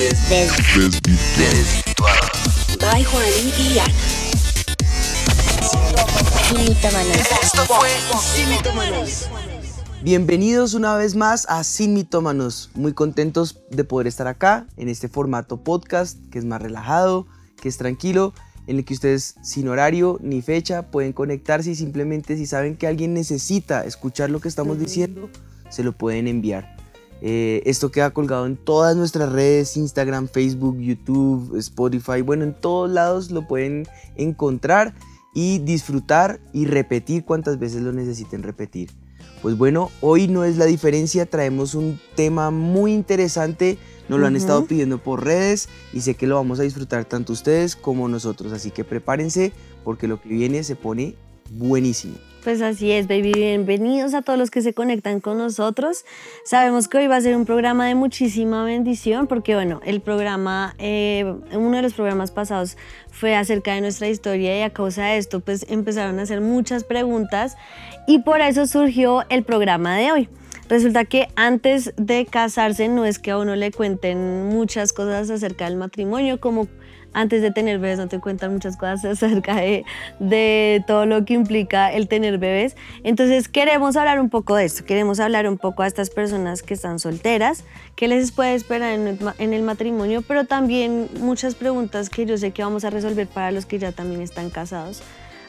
By 0.00 0.06
y 3.02 3.78
Ana. 3.78 3.92
Esto 7.42 7.66
fue 7.66 7.90
Sin 8.34 8.48
Mitómanos. 8.48 9.28
Bienvenidos 10.02 10.72
una 10.72 10.96
vez 10.96 11.14
más 11.14 11.44
a 11.50 11.62
Sin 11.64 11.92
Mitómanos. 11.92 12.70
Muy 12.74 12.94
contentos 12.94 13.60
de 13.70 13.84
poder 13.84 14.06
estar 14.06 14.26
acá 14.26 14.66
en 14.78 14.88
este 14.88 15.08
formato 15.08 15.62
podcast 15.62 16.16
que 16.30 16.38
es 16.38 16.46
más 16.46 16.62
relajado, 16.62 17.26
que 17.60 17.68
es 17.68 17.76
tranquilo, 17.76 18.32
en 18.66 18.78
el 18.78 18.86
que 18.86 18.94
ustedes 18.94 19.34
sin 19.42 19.68
horario 19.68 20.18
ni 20.22 20.40
fecha 20.40 20.90
pueden 20.90 21.12
conectarse 21.12 21.72
y 21.72 21.74
simplemente 21.74 22.38
si 22.38 22.46
saben 22.46 22.78
que 22.78 22.86
alguien 22.86 23.12
necesita 23.12 23.84
escuchar 23.84 24.30
lo 24.30 24.40
que 24.40 24.48
estamos 24.48 24.78
diciendo, 24.78 25.28
se 25.68 25.84
lo 25.84 25.92
pueden 25.92 26.26
enviar. 26.26 26.79
Eh, 27.22 27.62
esto 27.66 27.90
queda 27.90 28.10
colgado 28.10 28.46
en 28.46 28.56
todas 28.56 28.96
nuestras 28.96 29.30
redes, 29.30 29.76
Instagram, 29.76 30.28
Facebook, 30.28 30.78
YouTube, 30.78 31.56
Spotify, 31.58 32.22
bueno, 32.22 32.44
en 32.44 32.54
todos 32.54 32.90
lados 32.90 33.30
lo 33.30 33.46
pueden 33.46 33.86
encontrar 34.16 34.94
y 35.34 35.58
disfrutar 35.58 36.40
y 36.52 36.64
repetir 36.64 37.24
cuantas 37.24 37.58
veces 37.58 37.82
lo 37.82 37.92
necesiten 37.92 38.42
repetir. 38.42 38.90
Pues 39.42 39.56
bueno, 39.56 39.90
hoy 40.00 40.28
no 40.28 40.44
es 40.44 40.56
la 40.58 40.66
diferencia, 40.66 41.24
traemos 41.24 41.74
un 41.74 41.98
tema 42.14 42.50
muy 42.50 42.92
interesante, 42.92 43.78
nos 44.08 44.20
lo 44.20 44.26
han 44.26 44.36
estado 44.36 44.66
pidiendo 44.66 44.98
por 44.98 45.24
redes 45.24 45.68
y 45.92 46.02
sé 46.02 46.14
que 46.14 46.26
lo 46.26 46.34
vamos 46.34 46.60
a 46.60 46.62
disfrutar 46.62 47.04
tanto 47.06 47.32
ustedes 47.32 47.74
como 47.76 48.08
nosotros, 48.08 48.52
así 48.52 48.70
que 48.70 48.84
prepárense 48.84 49.52
porque 49.84 50.08
lo 50.08 50.20
que 50.20 50.28
viene 50.28 50.62
se 50.62 50.76
pone 50.76 51.14
buenísimo. 51.50 52.16
Pues 52.42 52.62
así 52.62 52.90
es, 52.90 53.06
baby. 53.06 53.32
Bienvenidos 53.34 54.14
a 54.14 54.22
todos 54.22 54.38
los 54.38 54.50
que 54.50 54.62
se 54.62 54.72
conectan 54.72 55.20
con 55.20 55.36
nosotros. 55.36 56.06
Sabemos 56.42 56.88
que 56.88 56.96
hoy 56.96 57.06
va 57.06 57.16
a 57.16 57.20
ser 57.20 57.36
un 57.36 57.44
programa 57.44 57.86
de 57.86 57.94
muchísima 57.94 58.64
bendición 58.64 59.26
porque, 59.26 59.54
bueno, 59.54 59.82
el 59.84 60.00
programa, 60.00 60.74
eh, 60.78 61.34
uno 61.52 61.76
de 61.76 61.82
los 61.82 61.92
programas 61.92 62.30
pasados 62.30 62.78
fue 63.10 63.36
acerca 63.36 63.74
de 63.74 63.82
nuestra 63.82 64.08
historia 64.08 64.58
y 64.58 64.62
a 64.62 64.70
causa 64.70 65.04
de 65.04 65.18
esto, 65.18 65.40
pues 65.40 65.66
empezaron 65.68 66.18
a 66.18 66.22
hacer 66.22 66.40
muchas 66.40 66.82
preguntas 66.84 67.58
y 68.06 68.20
por 68.20 68.40
eso 68.40 68.66
surgió 68.66 69.22
el 69.28 69.42
programa 69.42 69.98
de 69.98 70.10
hoy. 70.10 70.28
Resulta 70.70 71.04
que 71.04 71.28
antes 71.36 71.92
de 71.96 72.24
casarse 72.24 72.88
no 72.88 73.04
es 73.04 73.18
que 73.18 73.32
a 73.32 73.38
uno 73.38 73.54
le 73.54 73.70
cuenten 73.70 74.46
muchas 74.46 74.94
cosas 74.94 75.28
acerca 75.28 75.66
del 75.66 75.76
matrimonio, 75.76 76.40
como 76.40 76.68
antes 77.12 77.42
de 77.42 77.50
tener 77.50 77.78
bebés 77.78 77.98
no 77.98 78.08
te 78.08 78.18
cuentan 78.20 78.52
muchas 78.52 78.76
cosas 78.76 79.04
acerca 79.22 79.56
de, 79.56 79.84
de, 80.18 80.84
todo 80.86 81.06
lo 81.06 81.24
que 81.24 81.34
implica 81.34 81.92
el 81.92 82.08
tener 82.08 82.38
bebés. 82.38 82.76
Entonces 83.04 83.48
queremos 83.48 83.96
hablar 83.96 84.20
un 84.20 84.30
poco 84.30 84.56
de 84.56 84.64
esto, 84.64 84.84
queremos 84.84 85.20
hablar 85.20 85.48
un 85.48 85.58
poco 85.58 85.82
a 85.82 85.86
estas 85.86 86.10
personas 86.10 86.62
que 86.62 86.74
están 86.74 86.98
solteras, 86.98 87.64
qué 87.96 88.08
les 88.08 88.32
puede 88.32 88.54
esperar 88.54 88.92
en 88.92 89.18
en 89.38 89.52
el 89.52 89.62
matrimonio, 89.62 90.22
pero 90.22 90.44
también 90.44 91.08
muchas 91.20 91.54
preguntas 91.54 92.10
que 92.10 92.26
yo 92.26 92.36
sé 92.38 92.52
que 92.52 92.62
vamos 92.62 92.84
a 92.84 92.90
resolver 92.90 93.26
para 93.26 93.50
los 93.50 93.66
que 93.66 93.78
ya 93.78 93.92
también 93.92 94.20
están 94.20 94.50
casados. 94.50 95.02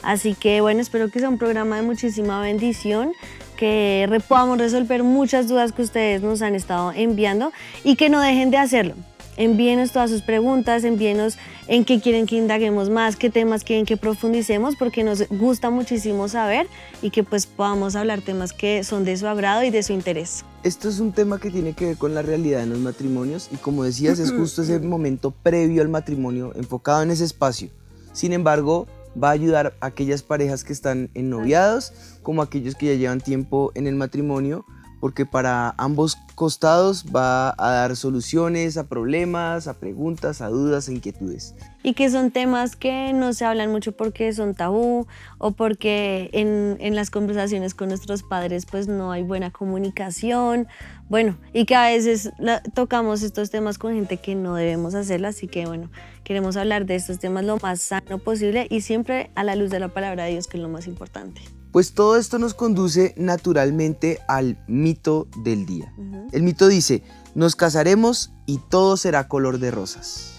Así 0.03 0.33
que 0.33 0.61
bueno, 0.61 0.81
espero 0.81 1.09
que 1.09 1.19
sea 1.19 1.29
un 1.29 1.37
programa 1.37 1.75
de 1.75 1.83
muchísima 1.83 2.41
bendición, 2.41 3.11
que 3.55 4.09
podamos 4.27 4.57
resolver 4.57 5.03
muchas 5.03 5.47
dudas 5.47 5.71
que 5.71 5.83
ustedes 5.83 6.23
nos 6.23 6.41
han 6.41 6.55
estado 6.55 6.91
enviando 6.93 7.51
y 7.83 7.95
que 7.95 8.09
no 8.09 8.19
dejen 8.19 8.49
de 8.49 8.57
hacerlo. 8.57 8.95
Envíenos 9.37 9.91
todas 9.91 10.09
sus 10.09 10.21
preguntas, 10.21 10.83
envíenos 10.83 11.37
en 11.67 11.85
qué 11.85 12.01
quieren 12.01 12.25
que 12.25 12.35
indaguemos 12.35 12.89
más, 12.89 13.15
qué 13.15 13.29
temas 13.29 13.63
quieren 13.63 13.85
que 13.85 13.97
profundicemos, 13.97 14.75
porque 14.75 15.03
nos 15.03 15.27
gusta 15.29 15.69
muchísimo 15.69 16.27
saber 16.27 16.67
y 17.01 17.11
que 17.11 17.23
pues 17.23 17.45
podamos 17.45 17.95
hablar 17.95 18.21
temas 18.21 18.51
que 18.51 18.83
son 18.83 19.05
de 19.05 19.15
su 19.15 19.27
agrado 19.27 19.63
y 19.63 19.69
de 19.69 19.83
su 19.83 19.93
interés. 19.93 20.43
Esto 20.63 20.89
es 20.89 20.99
un 20.99 21.13
tema 21.13 21.39
que 21.39 21.49
tiene 21.49 21.73
que 21.73 21.85
ver 21.85 21.97
con 21.97 22.13
la 22.13 22.21
realidad 22.21 22.61
en 22.61 22.71
los 22.71 22.79
matrimonios 22.79 23.49
y 23.51 23.55
como 23.55 23.83
decías 23.83 24.19
es 24.19 24.31
justo 24.31 24.61
ese 24.61 24.79
momento 24.79 25.31
previo 25.31 25.81
al 25.81 25.89
matrimonio 25.89 26.51
enfocado 26.55 27.01
en 27.01 27.11
ese 27.11 27.23
espacio. 27.23 27.69
Sin 28.13 28.33
embargo, 28.33 28.87
va 29.21 29.29
a 29.29 29.31
ayudar 29.31 29.73
a 29.79 29.87
aquellas 29.87 30.23
parejas 30.23 30.63
que 30.63 30.73
están 30.73 31.09
en 31.13 31.29
noviados 31.29 31.93
como 32.21 32.41
aquellos 32.41 32.75
que 32.75 32.87
ya 32.87 32.93
llevan 32.93 33.21
tiempo 33.21 33.71
en 33.75 33.87
el 33.87 33.95
matrimonio, 33.95 34.65
porque 35.01 35.25
para 35.25 35.73
ambos 35.77 36.15
costados 36.35 37.05
va 37.13 37.55
a 37.57 37.71
dar 37.71 37.95
soluciones 37.95 38.77
a 38.77 38.87
problemas, 38.87 39.67
a 39.67 39.73
preguntas, 39.73 40.41
a 40.41 40.47
dudas, 40.47 40.87
a 40.87 40.91
inquietudes. 40.93 41.55
Y 41.83 41.93
que 41.93 42.11
son 42.11 42.29
temas 42.29 42.75
que 42.75 43.11
no 43.11 43.33
se 43.33 43.43
hablan 43.43 43.71
mucho 43.71 43.93
porque 43.93 44.31
son 44.31 44.53
tabú 44.53 45.07
o 45.39 45.51
porque 45.51 46.29
en, 46.33 46.77
en 46.79 46.95
las 46.95 47.09
conversaciones 47.09 47.73
con 47.73 47.89
nuestros 47.89 48.21
padres 48.21 48.67
pues 48.67 48.87
no 48.87 49.11
hay 49.11 49.23
buena 49.23 49.49
comunicación. 49.49 50.67
Bueno, 51.09 51.35
y 51.51 51.65
que 51.65 51.75
a 51.75 51.87
veces 51.87 52.31
tocamos 52.75 53.23
estos 53.23 53.49
temas 53.49 53.79
con 53.79 53.95
gente 53.95 54.17
que 54.17 54.35
no 54.35 54.53
debemos 54.53 54.93
hacerlo, 54.93 55.29
así 55.29 55.47
que 55.47 55.65
bueno, 55.65 55.89
queremos 56.23 56.57
hablar 56.57 56.85
de 56.85 56.95
estos 56.95 57.17
temas 57.17 57.43
lo 57.43 57.57
más 57.57 57.81
sano 57.81 58.19
posible 58.19 58.67
y 58.69 58.81
siempre 58.81 59.31
a 59.33 59.43
la 59.43 59.55
luz 59.55 59.71
de 59.71 59.79
la 59.79 59.87
palabra 59.87 60.25
de 60.25 60.33
Dios, 60.33 60.45
que 60.45 60.57
es 60.57 60.63
lo 60.63 60.69
más 60.69 60.85
importante. 60.85 61.41
Pues 61.71 61.93
todo 61.93 62.17
esto 62.17 62.37
nos 62.37 62.53
conduce 62.53 63.13
naturalmente 63.17 64.19
al 64.27 64.57
mito 64.67 65.27
del 65.37 65.65
día. 65.65 65.93
Uh 65.97 66.01
-huh. 66.01 66.27
El 66.31 66.43
mito 66.43 66.67
dice, 66.67 67.03
nos 67.33 67.55
casaremos 67.55 68.31
y 68.45 68.57
todo 68.57 68.97
será 68.97 69.27
color 69.27 69.59
de 69.59 69.71
rosas. 69.71 70.33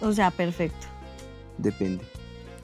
O 0.00 0.12
sea, 0.12 0.30
perfecto. 0.30 0.86
Depende. 1.58 2.04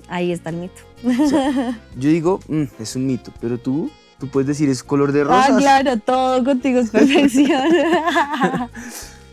Ahí 0.09 0.33
está 0.33 0.51
el 0.51 0.57
mito. 0.57 0.81
O 1.05 1.29
sea, 1.29 1.81
yo 1.97 2.11
digo, 2.11 2.41
mm, 2.49 2.65
es 2.79 2.97
un 2.97 3.07
mito, 3.07 3.33
pero 3.41 3.59
tú, 3.59 3.91
tú 4.19 4.29
puedes 4.29 4.47
decir, 4.47 4.69
es 4.69 4.83
color 4.83 5.13
de 5.13 5.25
rosas. 5.25 5.51
Ah, 5.51 5.57
claro, 5.57 5.99
todo 5.99 6.45
contigo 6.45 6.81
es 6.81 6.91
perfección. 6.91 7.63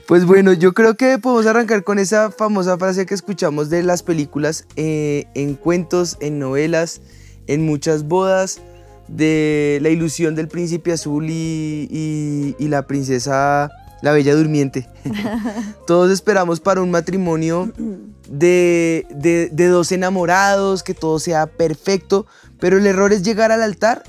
Pues 0.07 0.24
bueno, 0.25 0.53
yo 0.53 0.75
creo 0.75 0.95
que 0.97 1.18
podemos 1.18 1.47
arrancar 1.47 1.84
con 1.84 1.97
esa 1.97 2.29
famosa 2.29 2.78
frase 2.78 3.07
que 3.07 3.16
escuchamos 3.16 3.72
de 3.72 3.81
las 3.81 4.03
películas, 4.03 4.68
eh, 4.75 5.25
en 5.34 5.56
cuentos, 5.56 6.18
en 6.19 6.38
novelas, 6.38 7.01
en 7.47 7.66
muchas 7.66 8.07
bodas, 8.07 8.61
de 9.07 9.79
la 9.81 9.89
ilusión 9.89 10.35
del 10.35 10.47
príncipe 10.47 10.91
azul 10.91 11.28
y, 11.29 12.56
la 12.59 12.88
princesa, 12.88 13.72
la 14.01 14.11
bella 14.11 14.35
durmiente. 14.35 14.89
Todos 15.88 16.11
esperamos 16.11 16.59
para 16.59 16.81
un 16.81 16.91
matrimonio 16.91 17.72
de 18.28 19.06
dos 19.69 19.91
enamorados, 19.91 20.83
que 20.83 20.94
todo 20.94 21.19
sea 21.19 21.47
perfecto, 21.47 22.25
pero 22.59 22.78
el 22.78 22.88
error 22.88 23.13
es 23.13 23.23
llegar 23.23 23.51
al 23.51 23.62
altar 23.62 24.03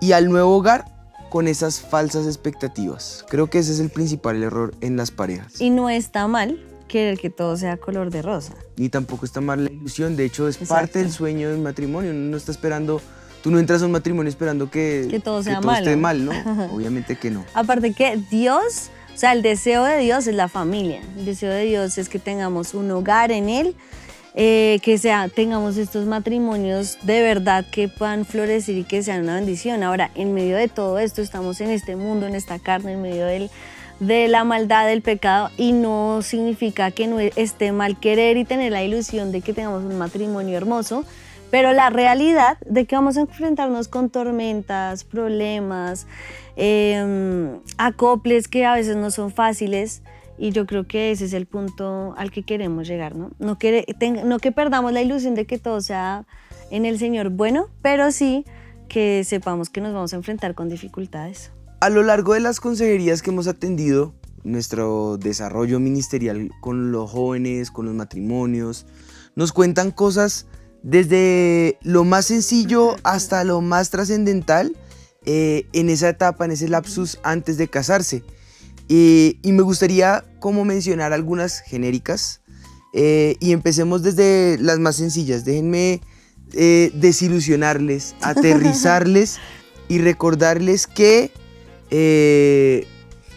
y 0.00 0.12
al 0.12 0.28
nuevo 0.28 0.56
hogar 0.56 0.86
con 1.30 1.48
esas 1.48 1.80
falsas 1.80 2.26
expectativas. 2.26 3.24
Creo 3.28 3.48
que 3.48 3.58
ese 3.58 3.72
es 3.72 3.80
el 3.80 3.88
principal 3.88 4.42
error 4.42 4.74
en 4.80 4.96
las 4.96 5.10
parejas. 5.10 5.60
Y 5.60 5.70
no 5.70 5.88
está 5.88 6.26
mal 6.28 6.58
que 6.92 7.30
todo 7.34 7.56
sea 7.56 7.76
color 7.78 8.10
de 8.10 8.22
rosa. 8.22 8.54
Ni 8.76 8.88
tampoco 8.88 9.24
está 9.24 9.40
mal 9.40 9.64
la 9.64 9.70
ilusión, 9.70 10.14
de 10.16 10.24
hecho 10.24 10.46
es 10.46 10.56
Exacto. 10.56 10.74
parte 10.74 10.98
del 11.00 11.10
sueño 11.10 11.50
del 11.50 11.58
matrimonio. 11.58 12.10
Uno 12.10 12.30
no 12.30 12.36
está 12.36 12.52
esperando, 12.52 13.00
tú 13.42 13.50
no 13.50 13.58
entras 13.58 13.82
a 13.82 13.86
un 13.86 13.92
matrimonio 13.92 14.28
esperando 14.28 14.70
que, 14.70 15.08
que 15.10 15.18
todo 15.18 15.42
sea 15.42 15.56
que 15.56 15.60
todo 15.62 15.72
malo. 15.72 15.86
esté 15.86 15.96
mal, 15.96 16.24
¿no? 16.24 16.32
Obviamente 16.72 17.16
que 17.16 17.30
no. 17.30 17.44
Aparte 17.54 17.92
que 17.94 18.20
Dios, 18.30 18.90
o 19.14 19.18
sea, 19.18 19.32
el 19.32 19.42
deseo 19.42 19.84
de 19.84 19.98
Dios 19.98 20.26
es 20.26 20.34
la 20.34 20.48
familia. 20.48 21.00
El 21.16 21.24
deseo 21.24 21.50
de 21.50 21.64
Dios 21.64 21.98
es 21.98 22.08
que 22.08 22.18
tengamos 22.18 22.74
un 22.74 22.90
hogar 22.90 23.32
en 23.32 23.48
Él, 23.48 23.74
eh, 24.34 24.78
que 24.82 24.96
sea, 24.96 25.28
tengamos 25.28 25.76
estos 25.76 26.06
matrimonios 26.06 26.98
de 27.02 27.20
verdad 27.20 27.66
que 27.70 27.88
puedan 27.88 28.24
florecer 28.24 28.76
y 28.76 28.84
que 28.84 29.02
sean 29.02 29.22
una 29.22 29.34
bendición. 29.34 29.82
Ahora, 29.82 30.10
en 30.14 30.32
medio 30.34 30.56
de 30.56 30.68
todo 30.68 30.98
esto, 30.98 31.20
estamos 31.22 31.60
en 31.60 31.70
este 31.70 31.96
mundo, 31.96 32.26
en 32.26 32.34
esta 32.34 32.58
carne, 32.58 32.92
en 32.92 33.02
medio 33.02 33.26
del, 33.26 33.50
de 34.02 34.26
la 34.26 34.42
maldad, 34.42 34.86
del 34.86 35.00
pecado, 35.00 35.50
y 35.56 35.70
no 35.72 36.22
significa 36.22 36.90
que 36.90 37.06
no 37.06 37.20
esté 37.20 37.70
mal 37.70 38.00
querer 38.00 38.36
y 38.36 38.44
tener 38.44 38.72
la 38.72 38.82
ilusión 38.82 39.30
de 39.30 39.42
que 39.42 39.52
tengamos 39.52 39.84
un 39.84 39.96
matrimonio 39.96 40.56
hermoso, 40.56 41.04
pero 41.52 41.72
la 41.72 41.88
realidad 41.88 42.58
de 42.66 42.84
que 42.84 42.96
vamos 42.96 43.16
a 43.16 43.20
enfrentarnos 43.20 43.86
con 43.86 44.10
tormentas, 44.10 45.04
problemas, 45.04 46.08
eh, 46.56 47.56
acoples 47.78 48.48
que 48.48 48.64
a 48.64 48.74
veces 48.74 48.96
no 48.96 49.10
son 49.10 49.30
fáciles. 49.30 50.02
Y 50.38 50.50
yo 50.50 50.66
creo 50.66 50.88
que 50.88 51.12
ese 51.12 51.26
es 51.26 51.34
el 51.34 51.46
punto 51.46 52.14
al 52.16 52.32
que 52.32 52.42
queremos 52.42 52.88
llegar, 52.88 53.14
¿no? 53.14 53.30
No 53.38 53.58
que, 53.58 53.86
no 54.24 54.38
que 54.38 54.50
perdamos 54.50 54.92
la 54.92 55.02
ilusión 55.02 55.36
de 55.36 55.46
que 55.46 55.58
todo 55.58 55.80
sea 55.80 56.24
en 56.70 56.86
el 56.86 56.98
Señor 56.98 57.28
bueno, 57.28 57.68
pero 57.82 58.10
sí 58.10 58.44
que 58.88 59.22
sepamos 59.22 59.68
que 59.68 59.80
nos 59.80 59.92
vamos 59.92 60.12
a 60.12 60.16
enfrentar 60.16 60.54
con 60.54 60.68
dificultades. 60.68 61.52
A 61.82 61.90
lo 61.90 62.04
largo 62.04 62.34
de 62.34 62.38
las 62.38 62.60
consejerías 62.60 63.22
que 63.22 63.30
hemos 63.30 63.48
atendido, 63.48 64.14
nuestro 64.44 65.18
desarrollo 65.18 65.80
ministerial 65.80 66.48
con 66.60 66.92
los 66.92 67.10
jóvenes, 67.10 67.72
con 67.72 67.86
los 67.86 67.94
matrimonios, 67.96 68.86
nos 69.34 69.50
cuentan 69.50 69.90
cosas 69.90 70.46
desde 70.84 71.80
lo 71.82 72.04
más 72.04 72.26
sencillo 72.26 72.94
hasta 73.02 73.42
lo 73.42 73.60
más 73.62 73.90
trascendental 73.90 74.76
eh, 75.24 75.66
en 75.72 75.90
esa 75.90 76.08
etapa, 76.08 76.44
en 76.44 76.52
ese 76.52 76.68
lapsus 76.68 77.18
antes 77.24 77.56
de 77.56 77.66
casarse. 77.66 78.22
Eh, 78.88 79.40
y 79.42 79.50
me 79.50 79.62
gustaría 79.62 80.24
como 80.38 80.64
mencionar 80.64 81.12
algunas 81.12 81.62
genéricas 81.62 82.42
eh, 82.94 83.34
y 83.40 83.50
empecemos 83.50 84.04
desde 84.04 84.56
las 84.60 84.78
más 84.78 84.94
sencillas. 84.94 85.44
Déjenme 85.44 86.00
eh, 86.52 86.92
desilusionarles, 86.94 88.14
aterrizarles 88.22 89.40
y 89.88 89.98
recordarles 89.98 90.86
que 90.86 91.32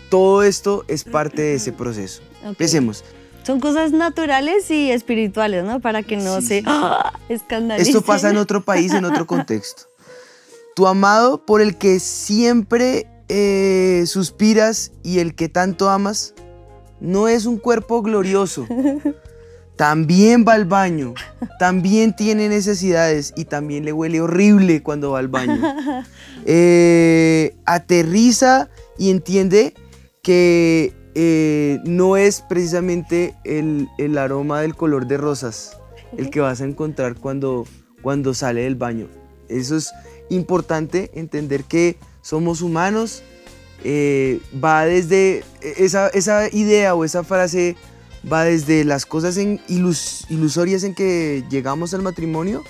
todo 0.10 0.44
esto 0.44 0.86
es 0.88 1.04
parte 1.04 1.42
de 1.42 1.56
ese 1.56 1.72
proceso. 1.72 2.22
Ok. 2.42 2.50
Empecemos. 2.50 3.04
Son 3.44 3.60
cosas 3.60 3.92
naturales 3.92 4.72
y 4.72 4.92
espirituales, 4.92 5.63
¿no? 5.66 5.80
Para 5.80 6.02
que 6.04 6.18
no 6.18 6.42
Sí, 6.42 6.48
se. 6.48 6.63
¡ah! 6.66 7.13
escandalicen. 7.30 7.96
Esto 7.96 8.06
pasa 8.06 8.30
en 8.30 8.38
otro 8.38 8.63
país, 8.63 8.94
en 8.94 9.06
otro 9.06 9.28
contexto. 9.28 9.84
Tu 10.75 10.88
amado 10.88 11.46
por 11.46 11.62
el 11.62 11.78
que 11.78 12.00
siempre 12.00 13.07
eh, 13.30 14.04
suspiras 14.07 14.92
y 15.04 15.19
el 15.19 15.36
que 15.36 15.48
tanto 15.48 15.90
amas, 15.90 16.34
no 17.00 17.28
es 17.28 17.46
un 17.46 17.57
cuerpo 17.57 18.02
glorioso. 18.02 18.68
También 19.75 20.45
va 20.48 20.54
al 20.54 20.66
baño, 20.66 21.13
también 21.60 22.16
tiene 22.16 22.48
necesidades 22.48 23.33
y 23.36 23.45
también 23.45 23.83
le 23.83 23.92
huele 23.92 24.22
horrible 24.22 24.81
cuando 24.81 25.12
va 25.12 25.19
al 25.19 25.27
baño. 25.27 25.62
Eh, 26.48 27.56
aterriza 27.66 28.69
y 29.00 29.10
entiende 29.10 29.74
que 30.22 30.94
eh, 31.16 31.80
no 31.86 32.18
es 32.18 32.42
precisamente 32.48 33.33
el, 33.45 33.89
el 33.98 34.16
aroma 34.19 34.62
del 34.62 34.75
color 34.75 35.07
de 35.07 35.18
rosas 35.18 35.75
el 36.18 36.30
que 36.30 36.39
vas 36.39 36.62
a 36.62 36.66
encontrar 36.66 37.16
cuando, 37.16 37.66
cuando 38.01 38.33
sale 38.33 38.62
del 38.62 38.75
baño. 38.75 39.07
Eso 39.50 39.75
es 39.78 39.92
importante 40.30 41.12
entender 41.13 41.63
que 41.63 41.98
somos 42.21 42.62
humanos. 42.62 43.24
eh, 43.83 44.39
va 44.63 44.86
desde 44.86 45.44
esa, 45.62 46.07
esa 46.10 46.48
idea 46.54 46.95
o 46.95 47.04
esa 47.06 47.24
frase 47.24 47.75
va 48.31 48.44
desde 48.44 48.83
las 48.83 49.06
cosas 49.06 49.38
en 49.38 49.60
ilus- 49.68 50.25
ilusorias 50.30 50.83
en 50.83 50.95
que 50.95 51.44
llegamos 51.50 51.94
al 51.94 52.01
matrimonio 52.01 52.63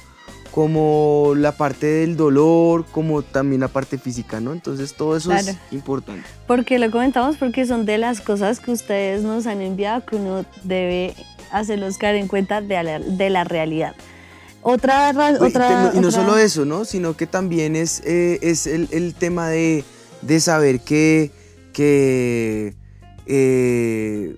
como 0.52 1.34
la 1.36 1.52
parte 1.58 1.86
del 1.86 2.16
dolor, 2.16 2.86
como 2.92 3.24
también 3.24 3.60
la 3.62 3.68
parte 3.68 3.98
física, 3.98 4.40
¿no? 4.40 4.54
Entonces 4.54 4.94
todo 4.94 5.18
eso 5.18 5.34
es 5.34 5.58
importante. 5.72 6.24
Porque 6.48 6.80
lo 6.80 6.90
comentamos 6.92 7.36
porque 7.36 7.66
son 7.66 7.86
de 7.86 7.98
las 7.98 8.22
cosas 8.22 8.62
que 8.62 8.72
ustedes 8.72 9.22
nos 9.22 9.48
han 9.48 9.62
enviado 9.62 10.06
que 10.06 10.16
uno 10.16 10.46
debe 10.64 11.14
hacerlos 11.52 11.98
caer 11.98 12.16
en 12.16 12.28
cuenta 12.28 12.62
de 12.62 12.84
la, 12.84 13.00
de 13.00 13.30
la 13.30 13.44
realidad. 13.44 13.96
Otra, 14.62 15.10
otra, 15.42 15.92
y 15.94 16.00
no 16.00 16.08
otra- 16.08 16.12
solo 16.24 16.38
eso, 16.38 16.64
¿no? 16.66 16.86
Sino 16.86 17.16
que 17.18 17.28
también 17.28 17.76
es, 17.76 18.02
eh, 18.06 18.40
es 18.42 18.66
el, 18.66 18.88
el 18.92 19.14
tema 19.14 19.50
de, 19.50 19.84
de 20.22 20.40
saber 20.40 20.80
que, 20.80 21.32
que 21.74 22.74
eh, 23.28 24.36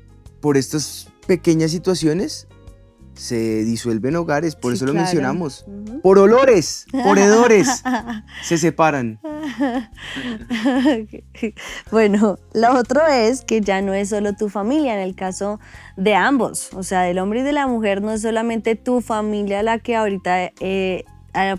por 0.48 0.56
estas 0.56 1.10
pequeñas 1.28 1.72
situaciones 1.72 2.48
se 3.16 3.66
disuelven 3.66 4.16
hogares, 4.16 4.56
por 4.56 4.72
Sí, 4.72 4.78
eso 4.78 4.86
lo 4.86 4.94
mencionamos. 4.94 5.66
Por 6.02 6.20
olores, 6.20 6.86
por 7.04 7.20
hedores, 7.20 7.84
se 8.44 8.58
separan. 8.58 9.20
bueno, 11.92 12.40
lo 12.54 12.80
otro 12.80 13.06
es 13.08 13.42
que 13.42 13.60
ya 13.60 13.82
no 13.82 13.94
es 13.94 14.08
solo 14.08 14.38
tu 14.38 14.48
familia, 14.48 14.94
en 14.94 15.02
el 15.02 15.16
caso 15.16 15.60
de 15.98 16.16
ambos, 16.16 16.70
o 16.74 16.82
sea, 16.82 17.02
del 17.02 17.20
hombre 17.20 17.42
y 17.42 17.44
de 17.44 17.52
la 17.52 17.68
mujer, 17.68 18.02
no 18.02 18.14
es 18.14 18.22
solamente 18.22 18.76
tu 18.76 19.02
familia 19.02 19.64
la 19.64 19.80
que 19.80 19.98
ahorita, 19.98 20.54
eh, 20.62 21.04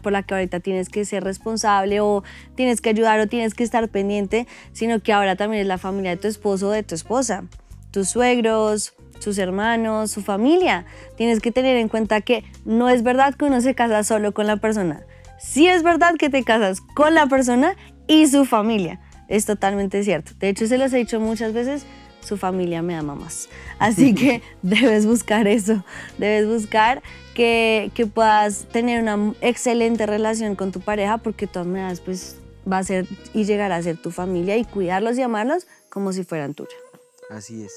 por 0.02 0.12
la 0.12 0.22
que 0.22 0.32
ahorita 0.32 0.60
tienes 0.60 0.88
que 0.88 1.04
ser 1.04 1.24
responsable 1.24 2.00
o 2.00 2.24
tienes 2.54 2.80
que 2.80 2.88
ayudar 2.88 3.20
o 3.20 3.26
tienes 3.26 3.52
que 3.52 3.64
estar 3.64 3.86
pendiente, 3.90 4.46
sino 4.72 5.00
que 5.00 5.12
ahora 5.12 5.36
también 5.36 5.60
es 5.60 5.68
la 5.68 5.76
familia 5.76 6.12
de 6.12 6.16
tu 6.16 6.28
esposo 6.28 6.68
o 6.68 6.70
de 6.70 6.84
tu 6.84 6.94
esposa, 6.94 7.44
tus 7.90 8.08
suegros, 8.08 8.94
sus 9.18 9.38
hermanos, 9.38 10.10
su 10.10 10.22
familia. 10.22 10.86
Tienes 11.16 11.40
que 11.40 11.52
tener 11.52 11.76
en 11.76 11.88
cuenta 11.88 12.20
que 12.20 12.44
no 12.64 12.88
es 12.88 13.02
verdad 13.02 13.34
que 13.34 13.44
uno 13.44 13.60
se 13.60 13.74
casa 13.74 14.02
solo 14.04 14.32
con 14.32 14.46
la 14.46 14.56
persona. 14.56 15.02
Sí 15.38 15.68
es 15.68 15.82
verdad 15.82 16.14
que 16.16 16.30
te 16.30 16.42
casas 16.44 16.80
con 16.80 17.14
la 17.14 17.26
persona 17.26 17.76
y 18.06 18.26
su 18.26 18.44
familia. 18.44 19.00
Es 19.28 19.44
totalmente 19.44 20.02
cierto. 20.02 20.32
De 20.38 20.48
hecho, 20.48 20.66
se 20.66 20.78
los 20.78 20.92
he 20.92 20.98
dicho 20.98 21.20
muchas 21.20 21.52
veces, 21.52 21.84
su 22.20 22.36
familia 22.36 22.82
me 22.82 22.96
ama 22.96 23.14
más. 23.14 23.48
Así 23.78 24.14
que 24.16 24.42
debes 24.62 25.06
buscar 25.06 25.46
eso. 25.46 25.84
Debes 26.18 26.48
buscar 26.48 27.02
que, 27.34 27.90
que 27.94 28.06
puedas 28.06 28.66
tener 28.72 29.02
una 29.02 29.34
excelente 29.40 30.06
relación 30.06 30.56
con 30.56 30.72
tu 30.72 30.80
pareja 30.80 31.18
porque 31.18 31.46
de 31.46 31.52
todas 31.52 31.68
maneras 31.68 32.00
pues 32.00 32.36
va 32.70 32.78
a 32.78 32.84
ser 32.84 33.06
y 33.32 33.44
llegará 33.44 33.76
a 33.76 33.82
ser 33.82 33.96
tu 33.96 34.10
familia 34.10 34.56
y 34.56 34.64
cuidarlos 34.64 35.16
y 35.18 35.22
amarlos 35.22 35.66
como 35.88 36.12
si 36.12 36.24
fueran 36.24 36.54
tuya. 36.54 36.74
Así 37.30 37.62
es. 37.62 37.72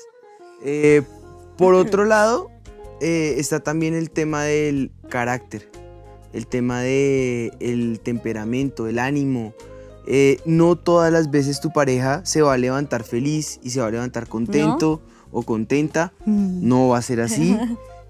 Eh, 0.64 1.02
por 1.58 1.74
otro 1.74 2.06
lado, 2.06 2.50
eh, 3.02 3.36
está 3.38 3.60
también 3.60 3.96
el 3.96 4.12
tema 4.12 4.44
del 4.44 4.92
carácter, 5.10 5.70
el 6.34 6.48
tema 6.48 6.82
del 6.82 8.00
temperamento, 8.04 8.88
el 8.88 9.00
ánimo. 9.00 9.54
Eh, 10.08 10.40
no 10.46 10.76
todas 10.76 11.12
las 11.12 11.30
veces 11.32 11.60
tu 11.62 11.72
pareja 11.72 12.22
se 12.26 12.42
va 12.42 12.54
a 12.54 12.58
levantar 12.58 13.04
feliz 13.04 13.60
y 13.64 13.70
se 13.72 13.82
va 13.82 13.88
a 13.88 13.92
levantar 13.92 14.28
contento 14.28 15.02
o 15.32 15.44
contenta. 15.44 16.14
No 16.26 16.90
va 16.90 17.00
a 17.00 17.02
ser 17.02 17.22
así. 17.22 17.58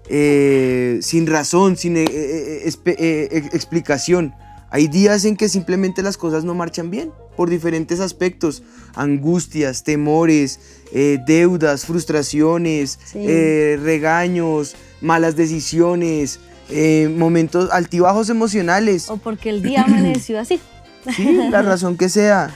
Eh, 0.08 0.98
sin 1.00 1.28
razón, 1.28 1.76
sin 1.76 1.96
explicación. 1.96 4.34
Hay 4.72 4.88
días 4.88 5.26
en 5.26 5.36
que 5.36 5.50
simplemente 5.50 6.02
las 6.02 6.16
cosas 6.16 6.44
no 6.44 6.54
marchan 6.54 6.90
bien 6.90 7.12
por 7.36 7.50
diferentes 7.50 8.00
aspectos, 8.00 8.62
angustias, 8.94 9.84
temores, 9.84 10.60
eh, 10.92 11.18
deudas, 11.26 11.84
frustraciones, 11.84 12.98
Sí. 13.04 13.18
eh, 13.20 13.78
regaños, 13.82 14.74
malas 15.02 15.36
decisiones, 15.36 16.40
eh, 16.70 17.14
momentos 17.14 17.70
altibajos 17.70 18.30
emocionales. 18.30 19.10
O 19.10 19.18
porque 19.18 19.50
el 19.50 19.62
día 19.62 19.82
amaneció 19.82 20.40
así. 20.40 20.58
Sí, 21.16 21.32
la 21.50 21.62
razón 21.62 21.96
que 21.96 22.08
sea. 22.08 22.54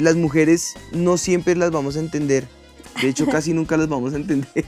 Las 0.00 0.16
mujeres 0.16 0.74
no 0.92 1.18
siempre 1.18 1.54
las 1.54 1.70
vamos 1.70 1.96
a 1.96 2.00
entender. 2.00 2.48
De 3.00 3.08
hecho, 3.08 3.26
casi 3.26 3.52
nunca 3.52 3.76
las 3.76 3.88
vamos 3.88 4.14
a 4.14 4.16
entender. 4.16 4.64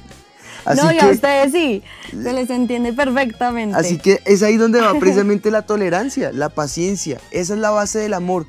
Así 0.65 0.81
no, 0.81 0.93
y 0.93 0.99
a 0.99 1.01
que, 1.01 1.11
ustedes 1.11 1.53
sí, 1.53 1.83
se 2.11 2.33
les 2.33 2.51
entiende 2.51 2.93
perfectamente. 2.93 3.77
así 3.77 3.99
que 3.99 4.21
es 4.25 4.43
ahí 4.43 4.57
donde 4.57 4.81
va 4.81 4.99
precisamente 4.99 5.51
la 5.51 5.63
tolerancia, 5.63 6.33
la 6.33 6.49
paciencia. 6.49 7.21
Esa 7.31 7.55
es 7.55 7.61
la 7.61 7.71
base 7.71 7.99
del 7.99 8.15
amor. 8.15 8.47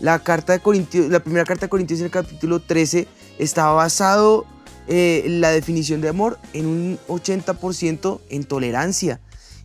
La, 0.00 0.18
carta 0.18 0.58
de 0.58 1.08
la 1.08 1.20
primera 1.20 1.44
carta 1.44 1.66
de 1.66 1.70
Corintios 1.70 2.00
en 2.00 2.06
el 2.06 2.10
capítulo 2.10 2.60
13 2.60 3.06
está 3.38 3.66
basado 3.68 4.44
eh, 4.86 5.24
la 5.28 5.50
definición 5.50 6.00
de 6.02 6.08
amor 6.10 6.38
en 6.52 6.66
un 6.66 6.98
80% 7.08 8.20
en 8.28 8.44
tolerancia 8.44 9.20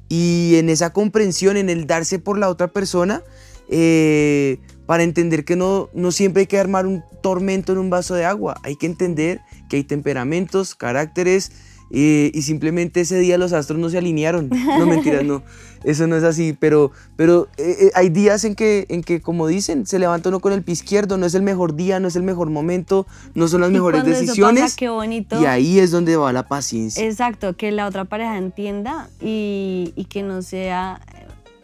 y 0.08 0.56
en 0.56 0.70
esa 0.70 0.92
comprensión, 0.92 1.58
en 1.58 1.70
el 1.70 1.86
darse 1.86 2.20
por 2.20 2.38
la 2.38 2.50
otra 2.50 2.68
persona, 2.68 3.22
eh, 3.70 4.60
para 4.88 5.04
entender 5.04 5.46
que 5.46 5.56
no, 5.56 5.90
no 5.94 6.12
siempre 6.12 6.42
hay 6.42 6.48
que 6.48 6.58
armar 6.58 6.88
un 6.88 7.04
tormento 7.22 7.74
en 7.74 7.78
un 7.78 7.90
vaso 7.92 8.16
de 8.16 8.26
agua, 8.26 8.60
hay 8.64 8.76
que 8.76 8.88
entender 8.88 9.42
que 9.70 9.76
hay 9.76 9.84
temperamentos, 9.84 10.74
caracteres, 10.74 11.52
eh, 11.92 12.32
y 12.34 12.42
simplemente 12.44 13.02
ese 13.02 13.18
día 13.20 13.38
los 13.38 13.54
astros 13.54 13.80
no 13.80 13.90
se 13.90 13.98
alinearon. 13.98 14.50
No 14.50 14.86
mentiras, 14.86 15.24
no, 15.24 15.44
eso 15.84 16.08
no 16.08 16.16
es 16.16 16.24
así, 16.24 16.56
pero, 16.60 16.92
pero 17.16 17.48
eh, 17.58 17.76
eh, 17.82 17.92
hay 17.96 18.10
días 18.10 18.44
en 18.44 18.56
que, 18.56 18.86
en 18.90 19.02
que, 19.04 19.22
como 19.22 19.48
dicen, 19.48 19.86
se 19.86 19.98
levanta 20.00 20.30
uno 20.30 20.40
con 20.40 20.54
el 20.54 20.62
pie 20.62 20.74
izquierdo, 20.74 21.18
no 21.18 21.26
es 21.26 21.34
el 21.36 21.42
mejor 21.42 21.76
día, 21.76 22.00
no 22.00 22.08
es 22.08 22.16
el 22.16 22.24
mejor 22.24 22.50
momento, 22.50 23.08
no 23.34 23.48
son 23.48 23.62
las 23.62 23.70
Y 23.72 23.74
mejores 23.74 24.02
eso 24.06 24.10
decisiones. 24.22 24.64
pasa, 24.64 24.76
qué 24.78 24.90
bonito. 24.90 25.42
Y 25.42 25.46
ahí 25.46 25.80
es 25.80 25.92
donde 25.92 26.16
va 26.16 26.32
la 26.34 26.48
paciencia. 26.48 27.04
Exacto, 27.06 27.56
que 27.56 27.72
la 27.72 27.88
otra 27.88 28.06
pareja 28.06 28.38
entienda 28.38 29.10
y, 29.22 29.94
y 29.96 30.06
que 30.06 30.24
no 30.24 30.42
sea 30.42 31.02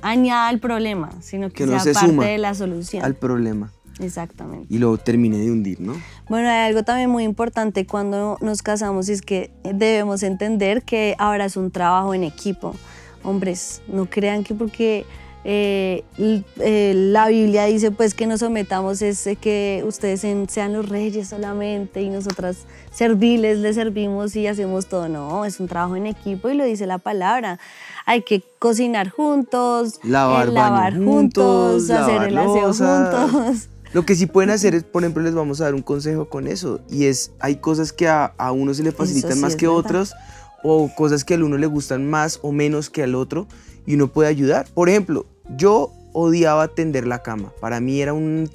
añada 0.01 0.49
al 0.49 0.59
problema, 0.59 1.09
sino 1.21 1.49
que, 1.49 1.55
Que 1.55 1.65
no 1.65 1.79
sea 1.79 1.93
se 1.93 1.93
parte 1.93 2.25
de 2.25 2.37
la 2.37 2.53
solución. 2.53 3.03
al 3.03 3.15
problema 3.15 3.71
Exactamente. 3.99 4.67
y 4.69 4.77
lo 4.77 4.97
terminé 4.97 5.37
de 5.37 5.51
hundir, 5.51 5.79
¿no? 5.79 5.93
Bueno, 6.27 6.49
hay 6.49 6.67
algo 6.67 6.83
también 6.83 7.09
muy 7.09 7.23
importante 7.23 7.85
cuando 7.85 8.37
nos 8.41 8.61
casamos 8.61 9.07
y 9.09 9.13
es 9.13 9.21
que 9.21 9.51
debemos 9.63 10.23
entender 10.23 10.83
que 10.83 11.15
ahora 11.17 11.45
es 11.45 11.55
un 11.55 11.71
trabajo 11.71 12.13
en 12.13 12.23
equipo. 12.23 12.75
Hombres, 13.23 13.81
no 13.87 14.07
crean 14.07 14.43
que 14.43 14.53
porque 14.53 15.05
eh, 15.47 16.03
eh, 16.17 16.93
la 16.95 17.27
Biblia 17.27 17.65
dice 17.65 17.91
pues 17.91 18.15
que 18.15 18.25
nos 18.25 18.39
sometamos 18.39 19.03
es 19.03 19.27
eh, 19.27 19.35
que 19.35 19.83
ustedes 19.85 20.25
sean 20.49 20.73
los 20.73 20.89
reyes 20.89 21.27
solamente 21.27 22.01
y 22.01 22.09
nosotras 22.09 22.65
serviles 22.91 23.59
les 23.59 23.75
servimos 23.75 24.35
y 24.35 24.47
hacemos 24.47 24.87
todo. 24.87 25.07
No, 25.07 25.45
es 25.45 25.59
un 25.59 25.67
trabajo 25.67 25.95
en 25.95 26.07
equipo 26.07 26.49
y 26.49 26.55
lo 26.55 26.65
dice 26.65 26.87
la 26.87 26.97
palabra. 26.97 27.59
Hay 28.07 28.23
que 28.23 28.43
cocinar 28.57 29.09
juntos, 29.09 29.99
Lavar 30.03 30.47
eh, 30.47 30.51
lavar 30.51 30.93
juntos, 30.97 31.83
juntos, 31.83 31.91
hacer 31.91 32.15
lavar 32.15 32.27
el 32.29 32.37
aseo 32.39 32.73
juntos. 32.73 33.69
Lo 33.95 34.05
que 34.05 34.13
sí 34.13 34.25
pueden 34.25 34.49
hacer 34.49 34.75
es, 34.75 34.83
por 34.83 35.03
ejemplo, 35.03 35.23
les 35.23 35.33
vamos 35.33 35.61
a 35.61 35.63
dar 35.63 35.73
un 35.73 35.81
consejo 35.81 36.27
con 36.27 36.47
eso. 36.47 36.81
Y 36.89 37.05
es, 37.05 37.31
hay 37.39 37.55
cosas 37.55 37.93
que 37.93 38.09
a, 38.09 38.25
a 38.37 38.51
uno 38.51 38.73
se 38.73 38.83
le 38.83 38.91
facilitan 38.91 39.35
sí 39.35 39.39
más 39.39 39.55
que 39.55 39.67
verdad. 39.67 39.79
otros, 39.79 40.13
o 40.65 40.93
cosas 40.93 41.23
que 41.23 41.35
al 41.35 41.43
uno 41.43 41.57
le 41.57 41.65
gustan 41.65 42.05
más 42.09 42.39
o 42.41 42.51
menos 42.51 42.89
que 42.89 43.03
al 43.03 43.15
otro, 43.15 43.47
y 43.85 43.95
uno 43.95 44.09
puede 44.09 44.27
ayudar. 44.27 44.67
Por 44.73 44.89
ejemplo, 44.89 45.25
yo 45.55 45.93
odiaba 46.11 46.67
tender 46.67 47.07
la 47.07 47.23
cama. 47.23 47.53
Para 47.61 47.79
mí 47.79 48.01
era 48.01 48.11
un, 48.11 48.49